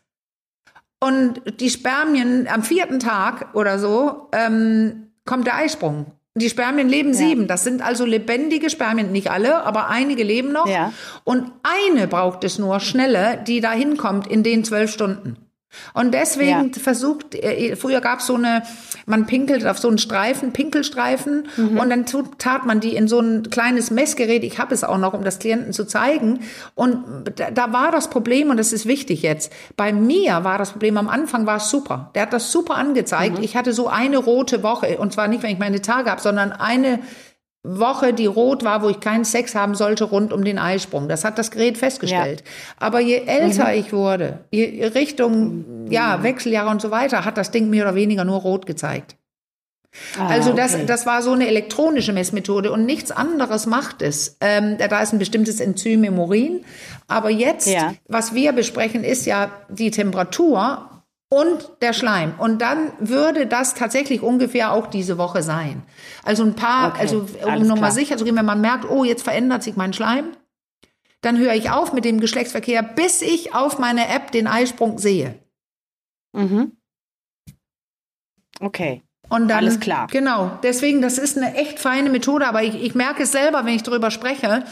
und 1.03 1.43
die 1.59 1.69
Spermien 1.69 2.47
am 2.47 2.63
vierten 2.63 3.01
Tag 3.01 3.55
oder 3.55 3.81
so 3.81 4.29
ähm, 4.33 5.09
kommt 5.25 5.49
der 5.49 5.57
Eisprung. 5.57 6.07
Die 6.37 6.49
Spermien 6.49 6.89
leben 6.89 7.11
ja. 7.11 7.17
sieben. 7.17 7.49
Das 7.49 7.65
sind 7.65 7.83
also 7.83 8.05
lebendige 8.05 8.71
Spermien. 8.71 9.11
Nicht 9.11 9.29
alle, 9.29 9.65
aber 9.65 9.89
einige 9.89 10.23
leben 10.23 10.53
noch. 10.53 10.69
Ja. 10.69 10.93
Und 11.25 11.51
eine 11.65 12.07
braucht 12.07 12.45
es 12.45 12.61
nur 12.61 12.79
schnelle, 12.79 13.43
die 13.45 13.61
da 13.61 13.73
hinkommt 13.73 14.29
in 14.29 14.45
den 14.45 14.63
zwölf 14.63 14.93
Stunden. 14.93 15.37
Und 15.95 16.13
deswegen 16.13 16.73
ja. 16.73 16.81
versucht, 16.81 17.35
äh, 17.35 17.77
früher 17.77 18.01
gab 18.01 18.21
es 18.21 18.27
so 18.27 18.35
eine, 18.35 18.63
man 19.07 19.27
pinkelt 19.27 19.67
auf 19.67 19.79
so 19.79 19.89
einen 19.89 19.99
Streifen, 19.99 20.53
Pinkelstreifen, 20.53 21.49
mhm. 21.57 21.79
und 21.79 21.91
dann 21.91 22.07
tat 22.39 22.67
man 22.67 22.81
die 22.81 22.95
in 22.97 23.09
so 23.09 23.21
ein 23.21 23.51
kleines 23.51 23.91
Messgerät. 23.91 24.45
Ich 24.45 24.59
habe 24.59 24.75
es 24.75 24.85
auch 24.85 24.99
noch, 24.99 25.15
um 25.15 25.25
das 25.25 25.39
Klienten 25.39 25.73
zu 25.73 25.87
zeigen. 25.87 26.41
Und 26.75 27.33
da, 27.37 27.51
da, 27.51 27.73
war 27.73 27.91
das 27.91 28.09
Problem, 28.11 28.51
und 28.51 28.57
das 28.57 28.73
ist 28.73 28.87
wichtig 28.87 29.23
jetzt. 29.23 29.53
Bei 29.77 29.93
mir 29.93 30.45
war 30.45 30.59
das 30.59 30.73
Problem, 30.73 30.97
am 30.97 31.09
Anfang 31.09 31.47
war 31.47 31.57
es 31.57 31.71
super. 31.71 32.11
Der 32.15 32.23
hat 32.23 32.33
das 32.33 32.53
super 32.53 32.75
angezeigt. 32.77 33.39
Mhm. 33.39 33.45
Ich 33.45 33.57
hatte 33.57 33.73
so 33.73 33.89
eine 33.89 34.19
rote 34.19 34.63
Woche, 34.63 34.99
und 34.99 35.13
zwar 35.13 35.29
nicht, 35.29 35.43
wenn 35.43 35.51
ich 35.51 35.59
meine 35.59 35.83
Tage 35.83 36.11
habe, 36.11 36.21
sondern 36.21 36.53
eine 36.53 37.01
Woche, 37.65 38.13
die 38.13 38.27
rot 38.27 38.65
war, 38.65 38.83
wo 38.83 38.89
ich 38.89 38.99
keinen 38.99 39.25
Sex 39.25 39.55
haben 39.55 39.77
sollte, 39.77 40.05
rund 40.05 40.33
um 40.33 40.45
den 40.45 40.59
Eisprung. 40.59 41.09
Das 41.09 41.25
hat 41.25 41.39
das 41.39 41.53
Gerät 41.53 41.79
festgestellt. 41.79 42.41
Ja. 42.41 42.77
Aber 42.79 43.01
je 43.01 43.23
älter 43.25 43.69
mhm. 43.69 43.79
ich 43.79 43.93
wurde, 43.93 44.41
je 44.51 44.85
Richtung 44.87 45.87
ja, 45.89 46.23
Wechseljahre 46.25 46.71
und 46.71 46.83
so 46.83 46.91
weiter, 46.91 47.25
hat 47.25 47.39
das 47.39 47.53
Ding 47.53 47.71
mehr 47.71 47.85
oder 47.85 47.95
weniger 47.95 48.25
nur 48.25 48.41
rot 48.41 48.67
gezeigt. 48.67 49.17
Ah, 50.19 50.29
also 50.29 50.55
das, 50.55 50.75
okay. 50.75 50.87
das 50.87 51.05
war 51.05 51.23
so 51.23 51.33
eine 51.33 51.47
elektronische 51.47 52.13
Messmethode 52.13 52.73
und 52.73 52.87
nichts 52.87 53.11
anderes 53.11 53.67
macht 53.67 54.01
es. 54.03 54.39
Ähm, 54.41 54.79
da 54.79 55.03
ist 55.03 55.13
ein 55.13 55.19
bestimmtes 55.19 55.61
Enzym 55.61 56.03
im 56.05 56.19
Urin. 56.19 56.65
Aber 57.09 57.31
jetzt, 57.31 57.69
ja. 57.69 57.95
was 58.09 58.35
wir 58.35 58.53
besprechen, 58.53 59.05
ist 59.05 59.27
ja 59.27 59.53
die 59.69 59.91
Temperatur 59.91 60.89
und 61.33 61.71
der 61.81 61.95
Schleim. 61.95 62.35
Und 62.37 62.61
dann 62.61 62.93
würde 62.99 63.47
das 63.47 63.73
tatsächlich 63.73 64.21
ungefähr 64.21 64.71
auch 64.71 64.87
diese 64.87 65.17
Woche 65.17 65.43
sein. 65.43 65.83
Also 66.25 66.43
ein 66.43 66.55
paar, 66.55 66.91
okay, 66.91 67.01
also 67.01 67.27
um 67.47 67.67
nochmal 67.67 67.91
sicher 67.91 68.19
zu 68.19 68.27
gehen, 68.27 68.37
wenn 68.37 68.45
man 68.45 68.61
merkt, 68.61 68.85
oh, 68.91 69.03
jetzt 69.03 69.23
verändert 69.23 69.63
sich 69.63 69.75
mein 69.75 69.95
Schleim, 69.95 70.37
dann 71.23 71.39
höre 71.39 71.55
ich 71.55 71.71
auf 71.71 71.95
mit 71.95 72.05
dem 72.05 72.21
Geschlechtsverkehr, 72.21 72.83
bis 72.83 73.23
ich 73.23 73.55
auf 73.55 73.79
meine 73.79 74.09
App 74.09 74.31
den 74.31 74.47
Eisprung 74.47 74.99
sehe. 74.99 75.39
Mhm. 76.35 76.73
Okay. 78.61 79.01
Und 79.31 79.49
dann, 79.49 79.59
Alles 79.65 79.81
klar. 79.81 80.09
Genau. 80.09 80.59
Deswegen, 80.63 81.01
das 81.01 81.17
ist 81.17 81.39
eine 81.39 81.55
echt 81.55 81.79
feine 81.79 82.11
Methode, 82.11 82.47
aber 82.47 82.63
ich, 82.63 82.75
ich 82.75 82.95
merke 82.95 83.23
es 83.23 83.33
selber, 83.33 83.65
wenn 83.65 83.75
ich 83.75 83.83
darüber 83.83 84.11
spreche, 84.11 84.65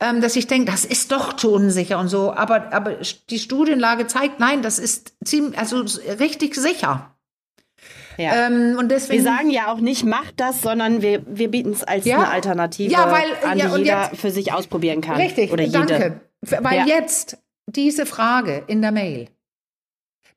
dass 0.00 0.34
ich 0.36 0.46
denke, 0.46 0.70
das 0.70 0.84
ist 0.84 1.12
doch 1.12 1.34
zu 1.34 1.52
unsicher 1.52 1.98
und 1.98 2.08
so. 2.08 2.32
Aber, 2.32 2.72
aber 2.72 2.96
die 3.28 3.38
Studienlage 3.38 4.06
zeigt, 4.06 4.40
nein, 4.40 4.62
das 4.62 4.78
ist 4.78 5.14
ziemlich, 5.24 5.58
also 5.58 5.84
richtig 6.18 6.54
sicher. 6.54 7.14
Ja. 8.16 8.46
Ähm, 8.46 8.76
und 8.78 8.90
deswegen, 8.90 9.24
wir 9.24 9.30
sagen 9.30 9.50
ja 9.50 9.72
auch 9.72 9.80
nicht, 9.80 10.04
macht 10.04 10.40
das, 10.40 10.62
sondern 10.62 11.00
wir, 11.00 11.22
wir 11.26 11.50
bieten 11.50 11.70
es 11.70 11.84
als 11.84 12.04
ja. 12.04 12.16
eine 12.16 12.28
Alternative 12.28 12.92
ja, 12.92 13.10
weil, 13.10 13.50
an, 13.50 13.58
die 13.58 13.78
jeder 13.78 14.10
jetzt, 14.10 14.20
für 14.20 14.30
sich 14.30 14.52
ausprobieren 14.52 15.00
kann. 15.00 15.16
Richtig, 15.16 15.52
oder 15.52 15.66
danke. 15.68 16.20
Jede. 16.42 16.64
Weil 16.64 16.86
jetzt 16.86 17.38
diese 17.66 18.06
Frage 18.06 18.64
in 18.66 18.82
der 18.82 18.92
Mail, 18.92 19.28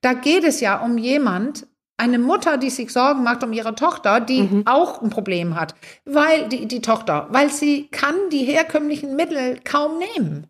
da 0.01 0.13
geht 0.13 0.43
es 0.43 0.59
ja 0.59 0.77
um 0.83 0.97
jemand, 0.97 1.67
eine 2.03 2.19
Mutter, 2.19 2.57
die 2.57 2.69
sich 2.69 2.91
Sorgen 2.91 3.23
macht 3.23 3.43
um 3.43 3.53
ihre 3.53 3.75
Tochter, 3.75 4.19
die 4.19 4.43
mhm. 4.43 4.67
auch 4.67 5.01
ein 5.01 5.09
Problem 5.09 5.55
hat, 5.55 5.75
weil 6.03 6.49
die, 6.49 6.67
die 6.67 6.81
Tochter, 6.81 7.27
weil 7.29 7.49
sie 7.49 7.87
kann 7.87 8.15
die 8.29 8.43
herkömmlichen 8.43 9.15
Mittel 9.15 9.59
kaum 9.63 9.97
nehmen. 9.97 10.47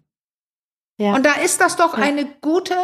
Ja. 0.97 1.13
Und 1.13 1.25
da 1.25 1.33
ist 1.33 1.61
das 1.61 1.75
doch 1.75 1.97
ja. 1.97 2.03
eine 2.03 2.25
gute 2.41 2.75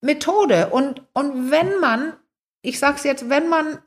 Methode. 0.00 0.68
Und, 0.70 1.02
und 1.12 1.50
wenn 1.50 1.80
man, 1.80 2.12
ich 2.62 2.78
sag's 2.78 3.04
jetzt, 3.04 3.28
wenn 3.28 3.48
man 3.48 3.78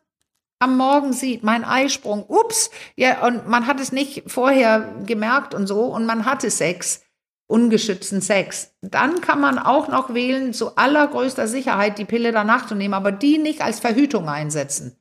am 0.60 0.76
Morgen 0.76 1.14
sieht, 1.14 1.44
mein 1.44 1.64
Eisprung, 1.64 2.26
ups, 2.28 2.72
ja, 2.96 3.26
und 3.26 3.48
man 3.48 3.68
hat 3.68 3.80
es 3.80 3.92
nicht 3.92 4.24
vorher 4.30 4.94
gemerkt 5.06 5.54
und 5.54 5.68
so, 5.68 5.84
und 5.86 6.06
man 6.06 6.26
hatte 6.26 6.50
Sex, 6.50 7.02
ungeschützten 7.48 8.22
Sex. 8.22 8.74
Dann 8.82 9.22
kann 9.22 9.40
man 9.40 9.58
auch 9.58 9.88
noch 9.88 10.14
wählen, 10.14 10.54
zu 10.54 10.76
allergrößter 10.76 11.48
Sicherheit 11.48 11.98
die 11.98 12.06
Pille 12.06 12.32
danach 12.32 12.68
zu 12.68 12.76
nehmen, 12.76 12.94
aber 12.94 13.12
die 13.12 13.38
nicht 13.38 13.62
als 13.62 13.80
Verhütung 13.80 14.30
einsetzen. 14.30 14.98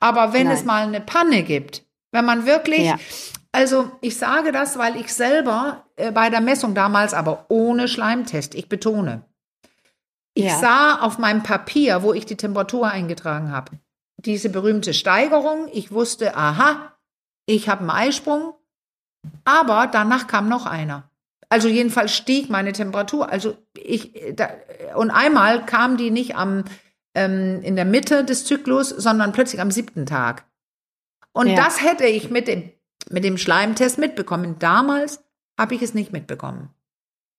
Aber 0.00 0.32
wenn 0.32 0.46
Nein. 0.46 0.56
es 0.56 0.64
mal 0.64 0.82
eine 0.84 1.00
Panne 1.00 1.42
gibt, 1.42 1.84
wenn 2.12 2.24
man 2.24 2.46
wirklich, 2.46 2.86
ja. 2.86 2.98
also 3.52 3.90
ich 4.00 4.16
sage 4.16 4.52
das, 4.52 4.78
weil 4.78 4.96
ich 4.96 5.12
selber 5.12 5.84
äh, 5.96 6.10
bei 6.10 6.30
der 6.30 6.40
Messung 6.40 6.74
damals, 6.74 7.14
aber 7.14 7.46
ohne 7.48 7.88
Schleimtest, 7.88 8.54
ich 8.54 8.68
betone, 8.68 9.24
ich 10.34 10.44
ja. 10.44 10.58
sah 10.58 11.00
auf 11.00 11.18
meinem 11.18 11.42
Papier, 11.42 12.02
wo 12.02 12.12
ich 12.12 12.24
die 12.24 12.36
Temperatur 12.36 12.88
eingetragen 12.88 13.50
habe, 13.50 13.72
diese 14.18 14.50
berühmte 14.50 14.94
Steigerung. 14.94 15.68
Ich 15.72 15.90
wusste, 15.90 16.36
aha, 16.36 16.92
ich 17.46 17.68
habe 17.68 17.80
einen 17.80 17.90
Eisprung, 17.90 18.54
aber 19.44 19.88
danach 19.90 20.26
kam 20.26 20.48
noch 20.48 20.66
einer. 20.66 21.07
Also 21.48 21.68
jedenfalls 21.68 22.14
stieg 22.14 22.50
meine 22.50 22.72
Temperatur. 22.72 23.30
Also 23.30 23.56
ich 23.74 24.12
da, 24.34 24.50
und 24.96 25.10
einmal 25.10 25.64
kam 25.64 25.96
die 25.96 26.10
nicht 26.10 26.36
am 26.36 26.64
ähm, 27.14 27.60
in 27.62 27.76
der 27.76 27.84
Mitte 27.84 28.24
des 28.24 28.44
Zyklus, 28.44 28.90
sondern 28.90 29.32
plötzlich 29.32 29.60
am 29.60 29.70
siebten 29.70 30.06
Tag. 30.06 30.44
Und 31.32 31.48
ja. 31.48 31.56
das 31.56 31.82
hätte 31.82 32.06
ich 32.06 32.30
mit 32.30 32.48
dem 32.48 32.70
mit 33.10 33.24
dem 33.24 33.38
Schleimtest 33.38 33.98
mitbekommen. 33.98 34.56
Damals 34.58 35.24
habe 35.58 35.74
ich 35.74 35.82
es 35.82 35.94
nicht 35.94 36.12
mitbekommen. 36.12 36.70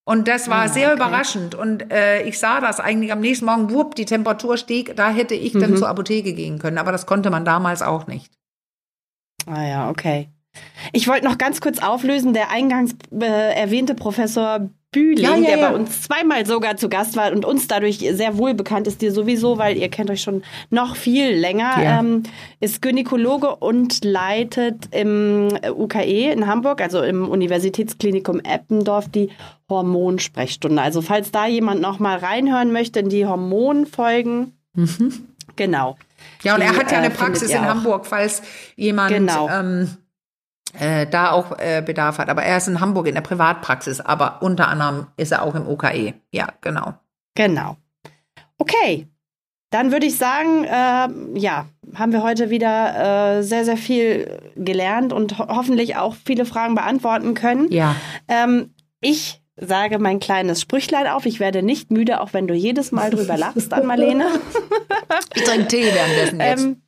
Und 0.05 0.27
das 0.27 0.49
war 0.49 0.63
ah, 0.63 0.67
sehr 0.67 0.87
okay. 0.87 0.95
überraschend. 0.95 1.53
Und 1.53 1.91
äh, 1.91 2.23
ich 2.23 2.39
sah 2.39 2.61
das 2.61 2.79
eigentlich 2.79 3.11
am 3.11 3.19
nächsten 3.19 3.45
Morgen, 3.45 3.69
wupp, 3.69 3.93
die 3.93 4.05
Temperatur 4.05 4.57
stieg. 4.57 4.95
Da 4.95 5.11
hätte 5.11 5.35
ich 5.35 5.53
mhm. 5.53 5.59
dann 5.59 5.77
zur 5.77 5.87
Apotheke 5.87 6.33
gehen 6.33 6.57
können. 6.57 6.79
Aber 6.79 6.91
das 6.91 7.05
konnte 7.05 7.29
man 7.29 7.45
damals 7.45 7.83
auch 7.83 8.07
nicht. 8.07 8.33
Ah 9.45 9.67
ja, 9.67 9.89
okay. 9.89 10.29
Ich 10.93 11.07
wollte 11.07 11.25
noch 11.25 11.37
ganz 11.37 11.61
kurz 11.61 11.79
auflösen, 11.79 12.33
der 12.33 12.51
eingangs 12.51 12.95
äh, 13.11 13.53
erwähnte 13.55 13.95
Professor 13.95 14.69
Bühling, 14.91 15.23
ja, 15.23 15.35
ja, 15.35 15.41
der 15.41 15.57
ja. 15.59 15.69
bei 15.69 15.75
uns 15.75 16.01
zweimal 16.01 16.47
sogar 16.47 16.75
zu 16.75 16.89
Gast 16.89 17.15
war 17.15 17.31
und 17.31 17.45
uns 17.45 17.67
dadurch 17.67 17.99
sehr 17.99 18.39
wohl 18.39 18.55
bekannt 18.55 18.87
ist, 18.87 19.03
dir 19.03 19.11
sowieso, 19.11 19.59
weil 19.59 19.77
ihr 19.77 19.89
kennt 19.89 20.09
euch 20.09 20.23
schon 20.23 20.41
noch 20.71 20.95
viel 20.95 21.29
länger, 21.29 21.73
ähm, 21.77 22.23
ist 22.59 22.81
Gynäkologe 22.81 23.55
und 23.55 24.03
leitet 24.03 24.87
im 24.91 25.49
UKE 25.63 26.31
in 26.31 26.47
Hamburg, 26.47 26.81
also 26.81 27.03
im 27.03 27.29
Universitätsklinikum 27.29 28.39
Eppendorf, 28.39 29.09
die 29.09 29.29
Hormonsprechstunde. 29.69 30.81
Also 30.81 31.03
falls 31.03 31.29
da 31.29 31.45
jemand 31.45 31.81
noch 31.81 31.99
mal 31.99 32.17
reinhören 32.17 32.71
möchte 32.71 32.99
in 32.99 33.09
die 33.09 33.27
Hormonfolgen, 33.27 34.53
mhm. 34.73 35.27
genau. 35.55 35.97
Ja, 36.41 36.55
und 36.55 36.61
die, 36.61 36.65
er 36.65 36.75
hat 36.75 36.91
ja 36.91 36.97
eine 36.97 37.07
äh, 37.07 37.15
Praxis 37.15 37.51
in 37.51 37.61
Hamburg, 37.61 38.07
falls 38.07 38.41
jemand 38.75 39.13
genau. 39.13 39.47
ähm, 39.49 39.97
äh, 40.77 41.07
da 41.07 41.31
auch 41.31 41.57
äh, 41.57 41.81
Bedarf 41.85 42.17
hat. 42.17 42.29
Aber 42.29 42.43
er 42.43 42.57
ist 42.57 42.67
in 42.67 42.79
Hamburg 42.79 43.07
in 43.07 43.15
der 43.15 43.21
Privatpraxis, 43.21 44.01
aber 44.01 44.41
unter 44.41 44.67
anderem 44.67 45.07
ist 45.17 45.31
er 45.31 45.43
auch 45.43 45.55
im 45.55 45.67
OKE. 45.67 46.13
Ja, 46.31 46.47
genau. 46.61 46.93
Genau. 47.35 47.77
Okay. 48.57 49.07
Dann 49.71 49.91
würde 49.91 50.07
ich 50.07 50.17
sagen, 50.17 50.63
äh, 50.63 51.39
ja, 51.39 51.67
haben 51.93 52.11
wir 52.11 52.23
heute 52.23 52.49
wieder 52.49 53.37
äh, 53.37 53.43
sehr, 53.43 53.65
sehr 53.65 53.77
viel 53.77 54.39
gelernt 54.55 55.13
und 55.13 55.37
ho 55.37 55.47
hoffentlich 55.47 55.95
auch 55.95 56.15
viele 56.25 56.45
Fragen 56.45 56.73
beantworten 56.73 57.35
können. 57.35 57.71
Ja. 57.71 57.95
Ähm, 58.27 58.73
ich 58.99 59.41
sage 59.59 59.99
mein 59.99 60.19
kleines 60.19 60.61
Sprüchlein 60.61 61.07
auf. 61.07 61.25
Ich 61.25 61.39
werde 61.39 61.63
nicht 61.63 61.91
müde, 61.91 62.21
auch 62.21 62.33
wenn 62.33 62.47
du 62.47 62.53
jedes 62.53 62.91
Mal 62.91 63.09
drüber 63.09 63.37
lachst 63.37 63.73
an 63.73 63.85
Marlene. 63.85 64.25
ich 65.35 65.43
trinke 65.43 65.67
Tee 65.67 65.93
währenddessen 65.93 66.39
jetzt. 66.39 66.63
Ähm, 66.63 66.81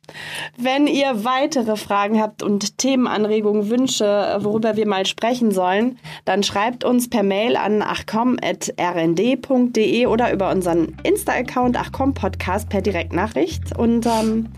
wenn 0.56 0.86
ihr 0.86 1.24
weitere 1.24 1.76
Fragen 1.76 2.20
habt 2.20 2.42
und 2.42 2.78
Themenanregungen, 2.78 3.70
Wünsche, 3.70 4.38
worüber 4.40 4.76
wir 4.76 4.86
mal 4.86 5.06
sprechen 5.06 5.50
sollen, 5.52 5.98
dann 6.24 6.42
schreibt 6.42 6.84
uns 6.84 7.08
per 7.08 7.22
Mail 7.22 7.56
an 7.56 7.82
achcom.rnd.de 7.82 8.46
oder 10.06 10.32
über 10.32 10.50
unseren 10.50 10.96
Insta-Account 11.02 11.76
achcom-podcast 11.78 12.68
per 12.68 12.82
Direktnachricht. 12.82 13.76
Und 13.76 14.06
ähm, 14.06 14.48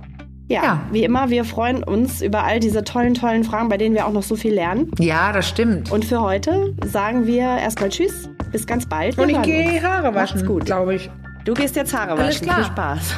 ja, 0.49 0.63
ja, 0.63 0.81
wie 0.91 1.05
immer, 1.05 1.31
wir 1.31 1.45
freuen 1.45 1.83
uns 1.83 2.21
über 2.21 2.45
all 2.45 2.61
diese 2.61 2.85
tollen, 2.85 3.15
tollen 3.15 3.45
Fragen, 3.45 3.69
bei 3.69 3.77
denen 3.79 3.95
wir 3.95 4.07
auch 4.07 4.13
noch 4.13 4.23
so 4.23 4.37
viel 4.37 4.55
lernen. 4.55 4.91
Ja, 4.99 5.33
das 5.33 5.49
stimmt. 5.49 5.91
Und 5.91 6.05
für 6.05 6.21
heute 6.21 6.75
sagen 6.85 7.27
wir 7.27 7.45
erstmal 7.45 7.89
Tschüss. 7.89 8.29
Bis 8.53 8.67
ganz 8.67 8.87
bald. 8.87 9.19
Und 9.19 9.31
ich 9.31 9.43
gehe 9.43 9.83
Haare 9.83 10.15
waschen, 10.15 10.47
gut, 10.47 10.67
glaube 10.67 10.95
ich. 10.95 11.11
Du 11.45 11.55
gehst 11.55 11.77
jetzt 11.77 11.93
Haare 11.93 12.13
Alles 12.13 12.37
waschen. 12.37 12.47
Klar. 12.47 12.57
Viel 12.57 12.65
Spaß. 12.67 13.15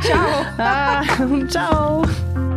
ciao. 0.02 0.26
ah, 0.58 1.02
ciao. 1.48 2.02